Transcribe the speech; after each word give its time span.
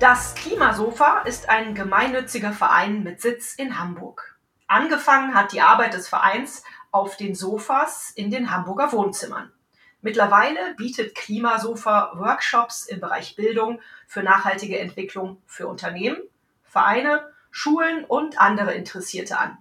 Das 0.00 0.34
Klimasofa 0.34 1.24
ist 1.24 1.50
ein 1.50 1.74
gemeinnütziger 1.74 2.52
Verein 2.52 3.02
mit 3.02 3.20
Sitz 3.20 3.54
in 3.54 3.78
Hamburg. 3.78 4.38
Angefangen 4.66 5.34
hat 5.34 5.52
die 5.52 5.60
Arbeit 5.60 5.92
des 5.92 6.08
Vereins 6.08 6.64
auf 6.90 7.18
den 7.18 7.34
Sofas 7.34 8.10
in 8.14 8.30
den 8.30 8.50
Hamburger 8.50 8.92
Wohnzimmern. 8.92 9.52
Mittlerweile 10.00 10.74
bietet 10.78 11.14
Klimasofa 11.14 12.12
Workshops 12.14 12.86
im 12.86 12.98
Bereich 12.98 13.36
Bildung 13.36 13.82
für 14.06 14.22
nachhaltige 14.22 14.78
Entwicklung 14.78 15.42
für 15.44 15.66
Unternehmen, 15.66 16.16
Vereine, 16.64 17.30
Schulen 17.50 18.06
und 18.06 18.40
andere 18.40 18.72
Interessierte 18.72 19.36
an. 19.36 19.58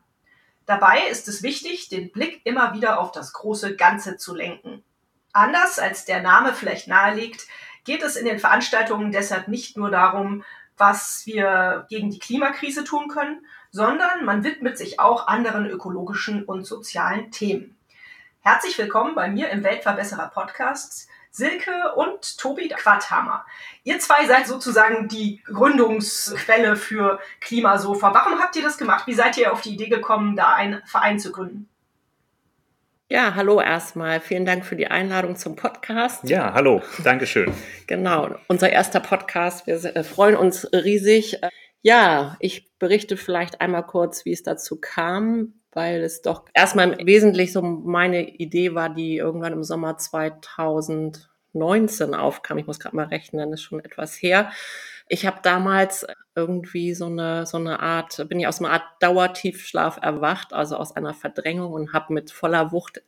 Dabei 0.65 1.01
ist 1.11 1.27
es 1.27 1.43
wichtig, 1.43 1.89
den 1.89 2.13
Blick 2.13 2.45
immer 2.45 2.73
wieder 2.73 3.01
auf 3.01 3.11
das 3.11 3.33
große 3.33 3.75
Ganze 3.75 4.15
zu 4.15 4.33
lenken. 4.33 4.85
Anders 5.33 5.79
als 5.79 6.05
der 6.05 6.21
Name 6.21 6.53
vielleicht 6.53 6.87
nahelegt, 6.87 7.45
geht 7.83 8.03
es 8.03 8.15
in 8.15 8.25
den 8.25 8.39
Veranstaltungen 8.39 9.11
deshalb 9.11 9.47
nicht 9.47 9.77
nur 9.77 9.89
darum, 9.89 10.43
was 10.77 11.23
wir 11.25 11.85
gegen 11.89 12.09
die 12.09 12.19
Klimakrise 12.19 12.83
tun 12.83 13.09
können, 13.09 13.45
sondern 13.71 14.25
man 14.25 14.43
widmet 14.43 14.77
sich 14.77 14.99
auch 14.99 15.27
anderen 15.27 15.65
ökologischen 15.65 16.45
und 16.45 16.65
sozialen 16.65 17.31
Themen. 17.31 17.77
Herzlich 18.41 18.77
willkommen 18.77 19.15
bei 19.15 19.29
mir 19.29 19.49
im 19.49 19.63
Weltverbesserer 19.63 20.29
Podcast. 20.29 21.09
Silke 21.31 21.93
und 21.95 22.39
Tobi 22.39 22.69
Quadhammer. 22.69 23.45
Ihr 23.83 23.99
zwei 23.99 24.25
seid 24.25 24.47
sozusagen 24.47 25.07
die 25.07 25.41
Gründungsquelle 25.45 26.75
für 26.75 27.19
Klimasofa. 27.39 28.13
Warum 28.13 28.39
habt 28.39 28.55
ihr 28.55 28.63
das 28.63 28.77
gemacht? 28.77 29.05
Wie 29.05 29.13
seid 29.13 29.37
ihr 29.37 29.53
auf 29.53 29.61
die 29.61 29.73
Idee 29.73 29.89
gekommen, 29.89 30.35
da 30.35 30.53
einen 30.53 30.81
Verein 30.85 31.19
zu 31.19 31.31
gründen? 31.31 31.68
Ja, 33.11 33.33
hallo 33.33 33.59
erstmal. 33.59 34.19
Vielen 34.19 34.45
Dank 34.45 34.63
für 34.63 34.75
die 34.75 34.85
Einladung 34.85 35.35
zum 35.35 35.55
Podcast. 35.55 36.29
Ja, 36.29 36.53
hallo. 36.53 36.83
Dankeschön. 37.03 37.51
Genau, 37.87 38.35
unser 38.47 38.69
erster 38.69 38.99
Podcast. 38.99 39.65
Wir 39.65 39.83
äh, 39.83 40.03
freuen 40.03 40.35
uns 40.35 40.71
riesig. 40.71 41.39
Ja, 41.81 42.37
ich 42.39 42.69
berichte 42.77 43.17
vielleicht 43.17 43.61
einmal 43.61 43.83
kurz, 43.83 44.25
wie 44.25 44.31
es 44.31 44.43
dazu 44.43 44.79
kam 44.79 45.55
weil 45.71 46.01
es 46.01 46.23
doch 46.23 46.45
erstmal 46.53 46.97
wesentlich 47.05 47.53
so 47.53 47.61
meine 47.61 48.27
Idee 48.27 48.73
war, 48.73 48.89
die 48.89 49.17
irgendwann 49.17 49.53
im 49.53 49.63
Sommer 49.63 49.97
2019 49.97 52.15
aufkam. 52.15 52.57
Ich 52.57 52.65
muss 52.65 52.79
gerade 52.79 52.95
mal 52.95 53.05
rechnen, 53.05 53.53
ist 53.53 53.61
schon 53.61 53.79
etwas 53.79 54.15
her. 54.15 54.51
Ich 55.09 55.25
habe 55.25 55.39
damals 55.43 56.07
irgendwie 56.35 56.93
so 56.93 57.07
eine 57.07 57.45
so 57.45 57.57
eine 57.57 57.79
Art, 57.81 58.29
bin 58.29 58.39
ich 58.39 58.47
aus 58.47 58.59
einer 58.59 58.71
Art 58.71 58.83
Dauertiefschlaf 59.01 59.99
erwacht, 60.01 60.53
also 60.53 60.77
aus 60.77 60.95
einer 60.95 61.13
Verdrängung 61.13 61.73
und 61.73 61.93
habe 61.93 62.13
mit 62.13 62.31
voller 62.31 62.71
Wucht 62.71 63.01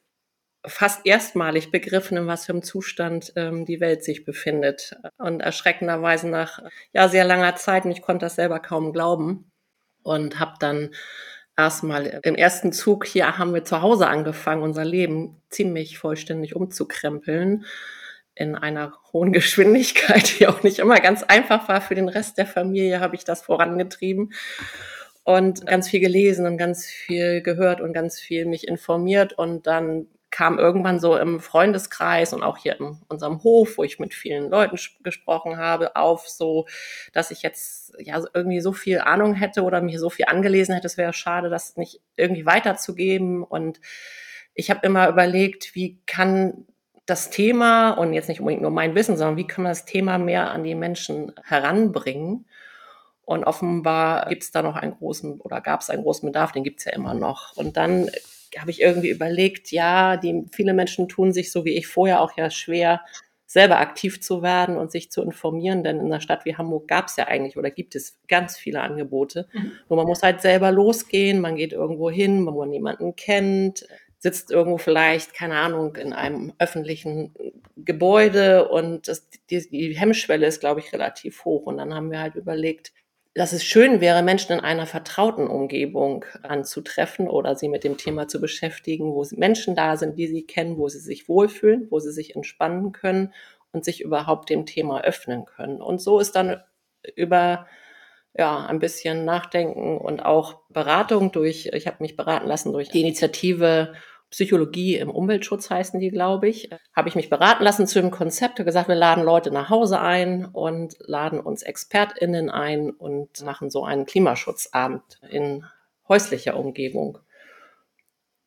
fast 0.65 1.05
erstmalig 1.05 1.71
begriffen, 1.71 2.17
in 2.17 2.27
was 2.27 2.45
für 2.45 2.53
einem 2.53 2.63
Zustand 2.63 3.33
ähm, 3.35 3.65
die 3.65 3.79
Welt 3.79 4.03
sich 4.03 4.25
befindet. 4.25 4.95
Und 5.17 5.41
erschreckenderweise 5.41 6.29
nach 6.29 6.59
ja 6.93 7.07
sehr 7.07 7.25
langer 7.25 7.55
Zeit, 7.55 7.85
und 7.85 7.91
ich 7.91 8.01
konnte 8.01 8.25
das 8.25 8.35
selber 8.35 8.59
kaum 8.59 8.93
glauben, 8.93 9.51
und 10.03 10.39
habe 10.39 10.53
dann 10.59 10.91
erstmal 11.57 12.19
im 12.23 12.35
ersten 12.35 12.73
Zug 12.73 13.05
hier 13.05 13.37
haben 13.37 13.53
wir 13.53 13.63
zu 13.63 13.81
Hause 13.81 14.07
angefangen, 14.07 14.63
unser 14.63 14.85
Leben 14.85 15.41
ziemlich 15.49 15.97
vollständig 15.99 16.55
umzukrempeln 16.55 17.65
in 18.35 18.55
einer 18.55 18.93
hohen 19.11 19.33
Geschwindigkeit, 19.33 20.39
die 20.39 20.47
auch 20.47 20.63
nicht 20.63 20.79
immer 20.79 20.99
ganz 20.99 21.23
einfach 21.23 21.67
war. 21.67 21.81
Für 21.81 21.95
den 21.95 22.09
Rest 22.09 22.37
der 22.37 22.47
Familie 22.47 22.99
habe 22.99 23.15
ich 23.15 23.23
das 23.23 23.41
vorangetrieben 23.41 24.33
und 25.23 25.65
ganz 25.65 25.89
viel 25.89 25.99
gelesen 25.99 26.45
und 26.45 26.57
ganz 26.57 26.85
viel 26.85 27.41
gehört 27.41 27.81
und 27.81 27.93
ganz 27.93 28.19
viel 28.19 28.45
mich 28.45 28.67
informiert 28.67 29.33
und 29.33 29.67
dann 29.67 30.07
kam 30.31 30.57
irgendwann 30.57 30.99
so 30.99 31.17
im 31.17 31.41
Freundeskreis 31.41 32.31
und 32.33 32.41
auch 32.41 32.57
hier 32.57 32.79
in 32.79 32.97
unserem 33.09 33.43
Hof, 33.43 33.77
wo 33.77 33.83
ich 33.83 33.99
mit 33.99 34.13
vielen 34.13 34.49
Leuten 34.49 34.77
gesprochen 35.03 35.57
habe, 35.57 35.97
auf 35.97 36.27
so, 36.27 36.67
dass 37.11 37.31
ich 37.31 37.41
jetzt 37.41 37.93
ja 37.99 38.23
irgendwie 38.33 38.61
so 38.61 38.71
viel 38.71 38.99
Ahnung 38.99 39.33
hätte 39.33 39.63
oder 39.63 39.81
mir 39.81 39.99
so 39.99 40.09
viel 40.09 40.25
angelesen 40.25 40.73
hätte. 40.73 40.87
Es 40.87 40.97
wäre 40.97 41.11
schade, 41.11 41.49
das 41.49 41.75
nicht 41.75 41.99
irgendwie 42.15 42.45
weiterzugeben. 42.45 43.43
Und 43.43 43.81
ich 44.53 44.69
habe 44.69 44.85
immer 44.87 45.09
überlegt, 45.09 45.75
wie 45.75 45.99
kann 46.05 46.65
das 47.11 47.29
Thema 47.29 47.91
und 47.91 48.13
jetzt 48.13 48.29
nicht 48.29 48.39
unbedingt 48.39 48.61
nur 48.61 48.71
mein 48.71 48.95
Wissen, 48.95 49.17
sondern 49.17 49.37
wie 49.37 49.45
kann 49.45 49.63
man 49.63 49.71
das 49.71 49.85
Thema 49.85 50.17
mehr 50.17 50.51
an 50.51 50.63
die 50.63 50.75
Menschen 50.75 51.33
heranbringen? 51.43 52.45
Und 53.25 53.43
offenbar 53.43 54.27
gibt 54.29 54.43
es 54.43 54.51
da 54.51 54.61
noch 54.61 54.75
einen 54.75 54.93
großen 54.93 55.39
oder 55.41 55.61
gab 55.61 55.81
es 55.81 55.89
einen 55.89 56.03
großen 56.03 56.27
Bedarf, 56.27 56.51
den 56.51 56.63
gibt 56.63 56.79
es 56.79 56.85
ja 56.85 56.93
immer 56.93 57.13
noch. 57.13 57.55
Und 57.55 57.77
dann 57.77 58.09
habe 58.57 58.71
ich 58.71 58.81
irgendwie 58.81 59.09
überlegt, 59.09 59.71
ja, 59.71 60.17
die 60.17 60.45
viele 60.51 60.73
Menschen 60.73 61.07
tun 61.07 61.31
sich 61.31 61.51
so 61.51 61.65
wie 61.65 61.77
ich 61.77 61.87
vorher 61.87 62.21
auch 62.21 62.35
ja 62.35 62.49
schwer, 62.49 63.01
selber 63.45 63.79
aktiv 63.79 64.21
zu 64.21 64.41
werden 64.41 64.77
und 64.77 64.91
sich 64.91 65.11
zu 65.11 65.21
informieren, 65.21 65.83
denn 65.83 65.99
in 65.99 66.05
einer 66.05 66.21
Stadt 66.21 66.45
wie 66.45 66.55
Hamburg 66.55 66.87
gab 66.87 67.07
es 67.07 67.17
ja 67.17 67.27
eigentlich 67.27 67.57
oder 67.57 67.69
gibt 67.69 67.95
es 67.95 68.17
ganz 68.29 68.57
viele 68.57 68.81
Angebote. 68.81 69.47
Mhm. 69.51 69.71
Nur 69.89 69.97
man 69.97 70.07
muss 70.07 70.23
halt 70.23 70.41
selber 70.41 70.71
losgehen, 70.71 71.41
man 71.41 71.57
geht 71.57 71.73
irgendwo 71.73 72.09
hin, 72.09 72.45
wo 72.45 72.51
man 72.51 72.71
jemanden 72.71 73.17
kennt, 73.17 73.85
sitzt 74.21 74.51
irgendwo 74.51 74.77
vielleicht, 74.77 75.33
keine 75.33 75.55
Ahnung, 75.55 75.95
in 75.95 76.13
einem 76.13 76.53
öffentlichen 76.59 77.33
Gebäude 77.75 78.69
und 78.69 79.07
das, 79.07 79.27
die, 79.49 79.67
die 79.67 79.97
Hemmschwelle 79.97 80.45
ist, 80.45 80.59
glaube 80.59 80.79
ich, 80.79 80.93
relativ 80.93 81.43
hoch. 81.43 81.63
Und 81.63 81.77
dann 81.77 81.95
haben 81.95 82.11
wir 82.11 82.19
halt 82.19 82.35
überlegt, 82.35 82.93
dass 83.33 83.51
es 83.51 83.63
schön 83.63 83.99
wäre, 83.99 84.21
Menschen 84.21 84.53
in 84.53 84.59
einer 84.59 84.85
vertrauten 84.85 85.47
Umgebung 85.47 86.23
anzutreffen 86.43 87.27
oder 87.27 87.55
sie 87.55 87.67
mit 87.67 87.83
dem 87.83 87.97
Thema 87.97 88.27
zu 88.27 88.39
beschäftigen, 88.39 89.13
wo 89.13 89.25
Menschen 89.31 89.75
da 89.75 89.97
sind, 89.97 90.19
die 90.19 90.27
sie 90.27 90.43
kennen, 90.43 90.77
wo 90.77 90.87
sie 90.87 90.99
sich 90.99 91.27
wohlfühlen, 91.27 91.87
wo 91.89 91.99
sie 91.99 92.11
sich 92.11 92.35
entspannen 92.35 92.91
können 92.91 93.33
und 93.71 93.85
sich 93.85 94.01
überhaupt 94.01 94.51
dem 94.51 94.67
Thema 94.67 95.01
öffnen 95.01 95.45
können. 95.45 95.81
Und 95.81 95.99
so 95.99 96.19
ist 96.19 96.35
dann 96.35 96.61
über 97.15 97.65
ja, 98.37 98.65
ein 98.65 98.79
bisschen 98.79 99.25
Nachdenken 99.25 99.97
und 99.97 100.23
auch 100.23 100.59
Beratung 100.69 101.31
durch, 101.31 101.71
ich 101.73 101.87
habe 101.87 101.97
mich 101.99 102.15
beraten 102.15 102.47
lassen 102.47 102.71
durch 102.71 102.89
die 102.89 103.01
Initiative 103.01 103.93
Psychologie 104.31 104.95
im 104.95 105.09
Umweltschutz 105.09 105.69
heißen 105.69 105.99
die, 105.99 106.09
glaube 106.09 106.47
ich, 106.47 106.69
habe 106.95 107.09
ich 107.09 107.15
mich 107.15 107.29
beraten 107.29 107.63
lassen 107.63 107.85
zu 107.85 108.01
dem 108.01 108.11
Konzept, 108.11 108.59
habe 108.59 108.65
gesagt, 108.65 108.87
wir 108.87 108.95
laden 108.95 109.25
Leute 109.25 109.51
nach 109.51 109.69
Hause 109.69 109.99
ein 109.99 110.45
und 110.45 110.95
laden 110.99 111.41
uns 111.41 111.63
ExpertInnen 111.63 112.49
ein 112.49 112.91
und 112.91 113.43
machen 113.43 113.69
so 113.69 113.83
einen 113.83 114.05
Klimaschutzabend 114.05 115.19
in 115.29 115.65
häuslicher 116.07 116.55
Umgebung. 116.55 117.19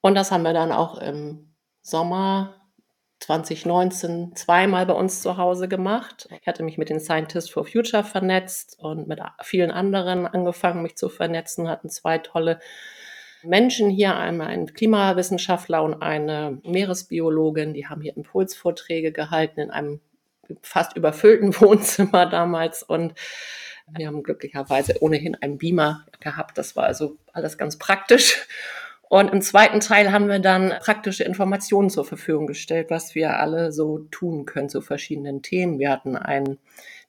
Und 0.01 0.15
das 0.15 0.33
haben 0.33 0.43
wir 0.43 0.55
dann 0.55 0.73
auch 0.73 0.99
im 0.99 1.55
Sommer 1.83 2.55
2019 3.21 4.37
zweimal 4.37 4.87
bei 4.87 4.95
uns 4.95 5.21
zu 5.21 5.37
Hause 5.37 5.69
gemacht. 5.69 6.29
Ich 6.41 6.47
hatte 6.47 6.63
mich 6.63 6.79
mit 6.79 6.89
den 6.89 7.01
Scientists 7.01 7.51
for 7.51 7.67
Future 7.67 8.05
vernetzt 8.05 8.79
und 8.79 9.07
mit 9.07 9.21
vielen 9.43 9.71
anderen 9.71 10.27
angefangen, 10.27 10.83
mich 10.83 10.97
zu 10.97 11.11
vernetzen, 11.11 11.69
hatten 11.69 11.91
zwei 11.91 12.19
tolle 12.19 12.59
Menschen 13.47 13.91
hier, 13.91 14.17
einmal 14.17 14.49
ein 14.49 14.73
Klimawissenschaftler 14.73 15.83
und 15.83 16.03
eine 16.03 16.61
Meeresbiologin, 16.65 17.75
die 17.75 17.87
haben 17.87 18.01
hier 18.01 18.17
Impulsvorträge 18.17 19.13
gehalten 19.13 19.61
in 19.61 19.71
einem 19.71 20.01
fast 20.63 20.97
überfüllten 20.97 21.55
Wohnzimmer 21.61 22.27
damals 22.27 22.83
und 22.83 23.15
wir 23.89 24.07
haben 24.07 24.23
glücklicherweise 24.23 25.03
ohnehin 25.03 25.35
einen 25.37 25.59
Beamer 25.59 26.07
gehabt. 26.21 26.57
Das 26.57 26.75
war 26.75 26.85
also 26.85 27.19
alles 27.33 27.59
ganz 27.59 27.79
praktisch. 27.79 28.47
Und 29.03 29.33
im 29.33 29.43
zweiten 29.43 29.81
Teil 29.81 30.11
haben 30.11 30.29
wir 30.29 30.39
dann 30.39 30.73
praktische 30.81 31.25
Informationen 31.25 31.91
zur 31.91 32.05
Verfügung 32.05 32.47
gestellt, 32.47 32.89
was 32.91 33.15
wir 33.15 33.39
alle 33.39 33.71
so 33.71 33.99
tun 34.11 34.47
können 34.47 34.71
zu 34.71 34.81
verschiedenen 34.81 35.43
Themen. 35.43 35.79
Wir 35.79 35.91
hatten 35.91 36.17
einen 36.17 36.59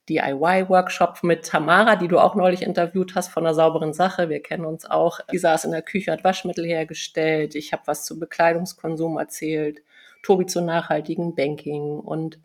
DIY-Workshop 0.10 1.24
mit 1.24 1.48
Tamara, 1.48 1.96
die 1.96 2.08
du 2.08 2.20
auch 2.20 2.36
neulich 2.36 2.62
interviewt 2.62 3.16
hast 3.16 3.30
von 3.30 3.44
der 3.44 3.54
sauberen 3.54 3.94
Sache. 3.94 4.30
Wir 4.30 4.42
kennen 4.42 4.66
uns 4.66 4.86
auch. 4.86 5.20
Die 5.32 5.38
saß 5.38 5.66
in 5.66 5.72
der 5.72 5.82
Küche, 5.82 6.12
hat 6.12 6.24
Waschmittel 6.24 6.66
hergestellt. 6.66 7.56
Ich 7.56 7.74
habe 7.74 7.84
was 7.86 8.06
zu 8.06 8.20
Bekleidungskonsum 8.20 9.18
erzählt. 9.18 9.82
Tobi 10.22 10.46
zu 10.46 10.62
nachhaltigen 10.62 11.36
Banking 11.36 12.00
und 12.00 12.40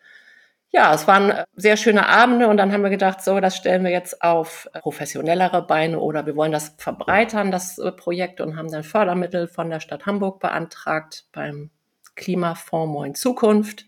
ja, 0.73 0.95
es 0.95 1.09
waren 1.09 1.33
sehr 1.57 1.77
schöne 1.77 2.07
Abende 2.07 2.47
und 2.47 2.57
dann 2.57 2.71
haben 2.73 2.85
wir 2.85 2.91
gedacht, 2.91 3.23
so, 3.23 3.41
das 3.41 3.57
stellen 3.57 3.83
wir 3.83 3.91
jetzt 3.91 4.23
auf 4.23 4.69
professionellere 4.73 5.67
Beine 5.67 5.99
oder 5.99 6.27
wir 6.27 6.37
wollen 6.37 6.53
das 6.53 6.77
verbreitern, 6.79 7.51
das 7.51 7.81
Projekt 7.97 8.41
und 8.41 8.57
haben 8.57 8.71
dann 8.71 8.85
Fördermittel 8.85 9.49
von 9.49 9.69
der 9.69 9.81
Stadt 9.81 10.07
Hamburg 10.07 10.39
beantragt 10.39 11.25
beim 11.33 11.71
Klimafonds 12.15 12.93
Moin 12.93 13.15
Zukunft 13.17 13.87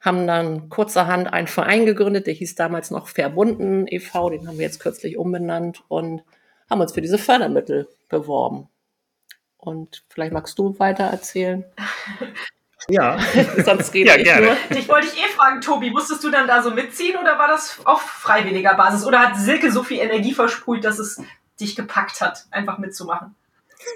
haben 0.00 0.26
dann 0.26 0.68
kurzerhand 0.68 1.32
einen 1.32 1.48
Verein 1.48 1.86
gegründet, 1.86 2.26
der 2.26 2.34
hieß 2.34 2.54
damals 2.54 2.90
noch 2.90 3.08
Verbunden 3.08 3.86
e.V., 3.88 4.30
den 4.30 4.46
haben 4.46 4.58
wir 4.58 4.66
jetzt 4.66 4.80
kürzlich 4.80 5.16
umbenannt 5.16 5.82
und 5.88 6.22
haben 6.70 6.80
uns 6.80 6.92
für 6.92 7.02
diese 7.02 7.18
Fördermittel 7.18 7.88
beworben. 8.08 8.68
Und 9.56 10.04
vielleicht 10.08 10.32
magst 10.32 10.58
du 10.58 10.78
weiter 10.78 11.04
erzählen. 11.04 11.64
Ja, 12.88 13.18
sonst 13.64 13.92
rede 13.92 14.10
ja, 14.10 14.16
ich 14.16 14.24
gerne. 14.24 14.46
nur. 14.46 14.78
Ich 14.78 14.88
wollte 14.88 15.08
dich 15.08 15.18
eh 15.18 15.28
fragen, 15.28 15.60
Tobi, 15.60 15.90
musstest 15.90 16.22
du 16.24 16.30
dann 16.30 16.46
da 16.46 16.62
so 16.62 16.70
mitziehen 16.70 17.16
oder 17.16 17.38
war 17.38 17.48
das 17.48 17.80
auf 17.84 18.00
freiwilliger 18.00 18.74
Basis? 18.74 19.04
Oder 19.04 19.18
hat 19.18 19.36
Silke 19.36 19.70
so 19.72 19.82
viel 19.82 19.98
Energie 19.98 20.32
versprüht, 20.32 20.84
dass 20.84 20.98
es 20.98 21.20
dich 21.60 21.76
gepackt 21.76 22.20
hat, 22.20 22.46
einfach 22.50 22.78
mitzumachen? 22.78 23.34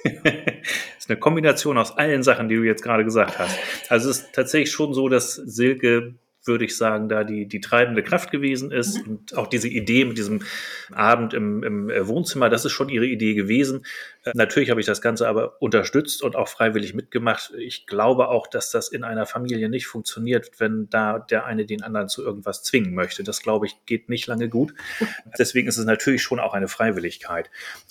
Das 0.05 0.13
ist 0.99 1.11
eine 1.11 1.19
Kombination 1.19 1.79
aus 1.79 1.97
allen 1.97 2.23
Sachen, 2.23 2.49
die 2.49 2.57
du 2.57 2.63
jetzt 2.63 2.83
gerade 2.83 3.05
gesagt 3.05 3.39
hast. 3.39 3.57
Also 3.89 4.11
es 4.11 4.21
ist 4.21 4.33
tatsächlich 4.33 4.73
schon 4.73 4.95
so, 4.95 5.09
dass 5.09 5.35
Silke 5.35 6.15
würde 6.45 6.65
ich 6.65 6.77
sagen, 6.77 7.09
da 7.09 7.25
die, 7.25 7.47
die 7.47 7.61
treibende 7.61 8.03
Kraft 8.03 8.31
gewesen 8.31 8.73
ist. 8.73 9.07
Mhm. 9.07 9.13
Und 9.13 9.37
auch 9.37 9.47
diese 9.47 9.69
Idee 9.69 10.05
mit 10.05 10.19
diesem 10.19 10.43
Abend 10.91 11.35
im, 11.35 11.63
im 11.63 12.09
Wohnzimmer, 12.09 12.49
das 12.49 12.65
ist 12.65 12.73
schon 12.73 12.89
ihre 12.89 13.07
Idee 13.07 13.35
gewesen. 13.35 13.85
Äh, 14.25 14.33
natürlich 14.35 14.71
habe 14.71 14.81
ich 14.81 14.87
das 14.87 15.01
Ganze 15.01 15.29
aber 15.29 15.61
unterstützt 15.61 16.23
und 16.23 16.37
auch 16.37 16.49
freiwillig 16.49 16.95
mitgemacht. 16.95 17.53
Ich 17.59 17.87
glaube 17.87 18.29
auch, 18.29 18.47
dass 18.47 18.71
das 18.71 18.89
in 18.89 19.05
einer 19.05 19.27
Familie 19.27 19.69
nicht 19.69 19.87
funktioniert, 19.87 20.51
wenn 20.59 20.89
da 20.91 21.19
der 21.19 21.45
eine 21.45 21.67
den 21.67 21.83
anderen 21.83 22.09
zu 22.09 22.25
irgendwas 22.25 22.63
zwingen 22.63 22.95
möchte. 22.95 23.25
Das, 23.25 23.43
glaube 23.43 23.67
ich, 23.67 23.85
geht 23.87 24.09
nicht 24.09 24.27
lange 24.27 24.49
gut. 24.49 24.75
Deswegen 25.39 25.69
ist 25.69 25.79
es 25.79 25.85
natürlich 25.85 26.23
schon 26.23 26.41
auch 26.41 26.55
eine 26.55 26.69
Freiwilligkeit. 26.69 27.51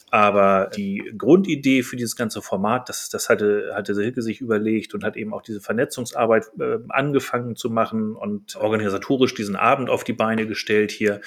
Aber 0.10 0.70
die 0.76 1.14
Grundidee 1.18 1.84
für 1.84 1.96
dieses 1.96 2.16
ganze 2.16 2.42
Format, 2.42 2.90
das, 2.90 3.10
das 3.10 3.30
hatte, 3.30 3.72
hatte 3.74 3.96
Silke 3.96 4.22
sich 4.22 4.42
überlegt 4.42 4.94
und 4.94 5.04
hat 5.04 5.16
eben 5.16 5.34
auch 5.34 5.42
diese 5.42 5.62
Vernetzungsarbeit 5.62 6.52
äh, 6.60 6.80
angefangen 6.90 7.56
zu 7.56 7.70
machen 7.70 8.16
und 8.16 8.56
organisatorisch 8.56 9.34
diesen 9.34 9.56
Abend 9.56 9.90
auf 9.90 10.04
die 10.04 10.14
Beine 10.14 10.48
gestellt 10.48 10.92
hier. 10.92 11.22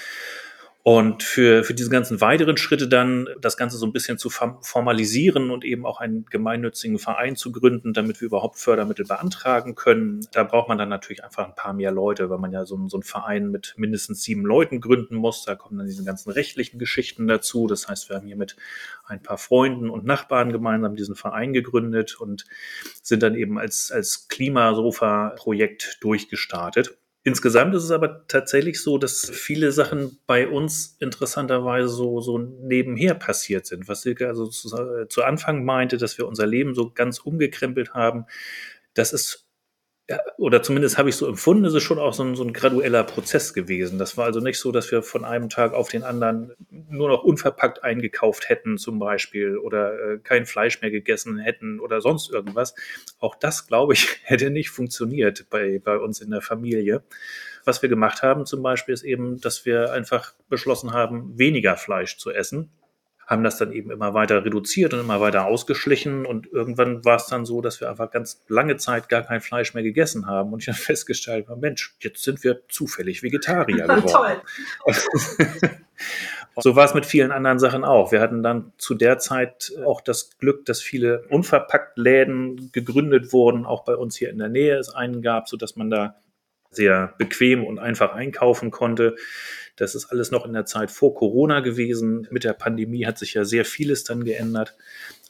Und 0.87 1.23
für, 1.23 1.65
für 1.65 1.73
diese 1.73 1.89
ganzen 1.89 2.21
weiteren 2.21 2.59
Schritte 2.59 2.87
dann 2.89 3.27
das 3.41 3.57
Ganze 3.57 3.79
so 3.79 3.87
ein 3.87 3.93
bisschen 3.95 4.19
zu 4.19 4.29
formalisieren 4.29 5.51
und 5.51 5.65
eben 5.65 5.87
auch 5.87 5.99
einen 5.99 6.27
gemeinnützigen 6.27 6.99
Verein 6.99 7.37
zu 7.37 7.53
gründen, 7.53 7.95
damit 7.95 8.21
wir 8.21 8.27
überhaupt 8.27 8.59
Fördermittel 8.59 9.07
beantragen 9.07 9.77
können. 9.77 10.27
Da 10.33 10.45
braucht 10.45 10.69
man 10.69 10.77
dann 10.77 10.91
natürlich 10.91 11.25
einfach 11.25 11.47
ein 11.47 11.55
paar 11.55 11.73
mehr 11.73 11.91
Leute, 11.91 12.29
weil 12.29 12.37
man 12.37 12.53
ja 12.53 12.67
so, 12.67 12.79
so 12.89 12.99
einen 12.99 13.03
Verein 13.03 13.51
mit 13.51 13.73
mindestens 13.79 14.25
sieben 14.25 14.45
Leuten 14.45 14.83
gründen 14.83 15.15
muss. 15.15 15.47
Da 15.47 15.55
kommen 15.55 15.79
dann 15.79 15.87
diese 15.87 16.05
ganzen 16.05 16.31
rechtlichen 16.31 16.79
Geschichten 16.79 17.27
dazu. 17.29 17.67
Das 17.67 17.89
heißt, 17.89 18.11
wir 18.11 18.17
haben 18.17 18.27
hier 18.27 18.37
mit 18.37 18.55
ein 19.07 19.23
paar 19.23 19.39
Freunden 19.39 19.89
und 19.89 20.05
Nachbarn 20.05 20.53
gemeinsam 20.53 20.97
diesen 20.97 21.15
Verein 21.15 21.55
gegründet 21.55 22.21
und 22.21 22.45
sind 23.01 23.23
dann 23.23 23.37
eben 23.37 23.59
als, 23.59 23.91
als 23.91 24.29
Klimasofa-Projekt 24.29 25.97
durchgestartet. 26.03 26.99
Insgesamt 27.27 27.75
ist 27.75 27.85
es 27.85 27.91
aber 27.91 28.27
tatsächlich 28.29 28.83
so, 28.83 28.99
dass 28.99 29.31
viele 29.31 29.73
Sachen 29.73 30.19
bei 30.27 30.47
uns 30.47 30.97
interessanterweise 31.01 31.89
so, 31.89 32.21
so 32.21 32.37
nebenher 32.37 33.15
passiert 33.15 33.65
sind. 33.65 33.89
Was 33.89 34.03
Silke 34.03 34.29
also 34.29 34.47
zu, 34.47 35.07
zu 35.09 35.25
Anfang 35.25 35.65
meinte, 35.65 35.97
dass 35.97 36.19
wir 36.19 36.29
unser 36.29 36.47
Leben 36.47 36.75
so 36.75 36.91
ganz 36.91 37.19
umgekrempelt 37.19 37.95
haben, 37.95 38.27
das 38.93 39.15
ist 39.15 39.47
ja, 40.09 40.21
oder 40.37 40.63
zumindest 40.63 40.99
habe 40.99 41.09
ich 41.09 41.17
so 41.17 41.27
empfunden, 41.27 41.65
ist 41.65 41.73
es 41.73 41.83
schon 41.83 41.99
auch 41.99 42.13
so 42.13 42.23
ein, 42.23 42.37
so 42.37 42.45
ein 42.45 42.53
gradueller 42.53 43.05
Prozess 43.05 43.55
gewesen. 43.55 43.99
Das 43.99 44.19
war 44.19 44.27
also 44.27 44.41
nicht 44.41 44.59
so, 44.59 44.71
dass 44.71 44.91
wir 44.93 45.03
von 45.03 45.25
einem 45.25 45.49
Tag 45.49 45.73
auf 45.73 45.89
den 45.89 46.03
anderen 46.03 46.53
nur 46.71 47.09
noch 47.09 47.23
unverpackt 47.23 47.83
eingekauft 47.83 48.51
hätten 48.51 48.77
zum 48.77 48.99
Beispiel 48.99 49.57
oder 49.57 49.95
äh, 49.95 50.19
kein 50.19 50.45
Fleisch 50.45 50.83
mehr 50.83 50.91
gegessen 50.91 51.39
hätten 51.39 51.81
oder 51.81 52.03
sonst 52.03 52.31
irgendwas. 52.31 52.75
Auch 53.19 53.35
das, 53.35 53.67
glaube 53.67 53.95
ich, 53.95 54.19
hätte 54.25 54.51
nicht 54.51 54.69
funktioniert 54.69 55.47
bei, 55.49 55.81
bei 55.83 55.97
uns 55.97 56.21
in 56.21 56.31
der 56.31 56.43
Familie. 56.43 57.03
Was 57.65 57.81
wir 57.81 57.89
gemacht 57.89 58.23
haben 58.23 58.45
zum 58.45 58.63
Beispiel 58.63 58.93
ist 58.93 59.05
eben, 59.05 59.41
dass 59.41 59.65
wir 59.65 59.91
einfach 59.91 60.35
beschlossen 60.51 60.93
haben, 60.93 61.39
weniger 61.39 61.79
Fleisch 61.79 62.19
zu 62.19 62.31
essen 62.31 62.71
haben 63.27 63.45
das 63.45 63.57
dann 63.59 63.73
eben 63.73 63.91
immer 63.91 64.15
weiter 64.15 64.45
reduziert 64.45 64.93
und 64.93 65.01
immer 65.01 65.21
weiter 65.21 65.47
ausgeschlichen. 65.47 66.27
Und 66.27 66.47
irgendwann 66.53 67.05
war 67.05 67.17
es 67.17 67.27
dann 67.27 67.47
so, 67.47 67.61
dass 67.61 67.81
wir 67.81 67.89
einfach 67.89 68.11
ganz 68.11 68.43
lange 68.49 68.77
Zeit 68.77 69.09
gar 69.09 69.23
kein 69.23 69.41
Fleisch 69.41 69.75
mehr 69.75 69.83
gegessen 69.83 70.27
haben. 70.27 70.53
Und 70.53 70.63
ich 70.63 70.69
habe 70.69 70.79
festgestellt, 70.81 71.47
Mensch, 71.61 71.95
jetzt 72.01 72.23
sind 72.23 72.45
wir 72.45 72.63
zufällig 72.69 73.23
Vegetarier 73.23 73.85
geworden. 73.89 74.41
Toll. 74.85 74.95
so 76.57 76.77
war 76.77 76.85
es 76.85 76.95
mit 76.95 77.07
vielen 77.07 77.33
anderen 77.33 77.59
Sachen 77.59 77.85
auch. 77.85 78.13
Wir 78.13 78.21
hatten 78.21 78.43
dann 78.43 78.73
zu 78.79 78.95
der 78.95 79.19
Zeit 79.19 79.73
auch 79.85 80.01
das 80.01 80.37
Glück, 80.39 80.67
dass 80.67 80.83
viele 80.83 81.25
unverpackt 81.29 81.97
Läden 81.97 82.71
gegründet 82.73 83.33
wurden, 83.33 83.65
auch 83.65 83.85
bei 83.85 83.97
uns 83.97 84.17
hier 84.17 84.31
in 84.31 84.39
der 84.39 84.49
Nähe 84.49 84.77
es 84.77 84.91
einen 84.91 85.23
gab, 85.23 85.49
so 85.49 85.57
dass 85.57 85.77
man 85.77 85.91
da 85.91 86.17
sehr 86.71 87.15
bequem 87.19 87.65
und 87.65 87.79
einfach 87.79 88.13
einkaufen 88.13 88.71
konnte. 88.71 89.17
Das 89.77 89.95
ist 89.95 90.07
alles 90.07 90.31
noch 90.31 90.47
in 90.47 90.53
der 90.53 90.67
Zeit 90.67 90.91
vor 90.91 91.15
Corona 91.15 91.61
gewesen. 91.61 92.27
Mit 92.31 92.45
der 92.45 92.53
Pandemie 92.53 93.07
hat 93.07 93.19
sich 93.19 93.35
ja 93.35 93.45
sehr 93.45 93.65
vieles 93.65 94.05
dann 94.05 94.25
geändert. 94.25 94.77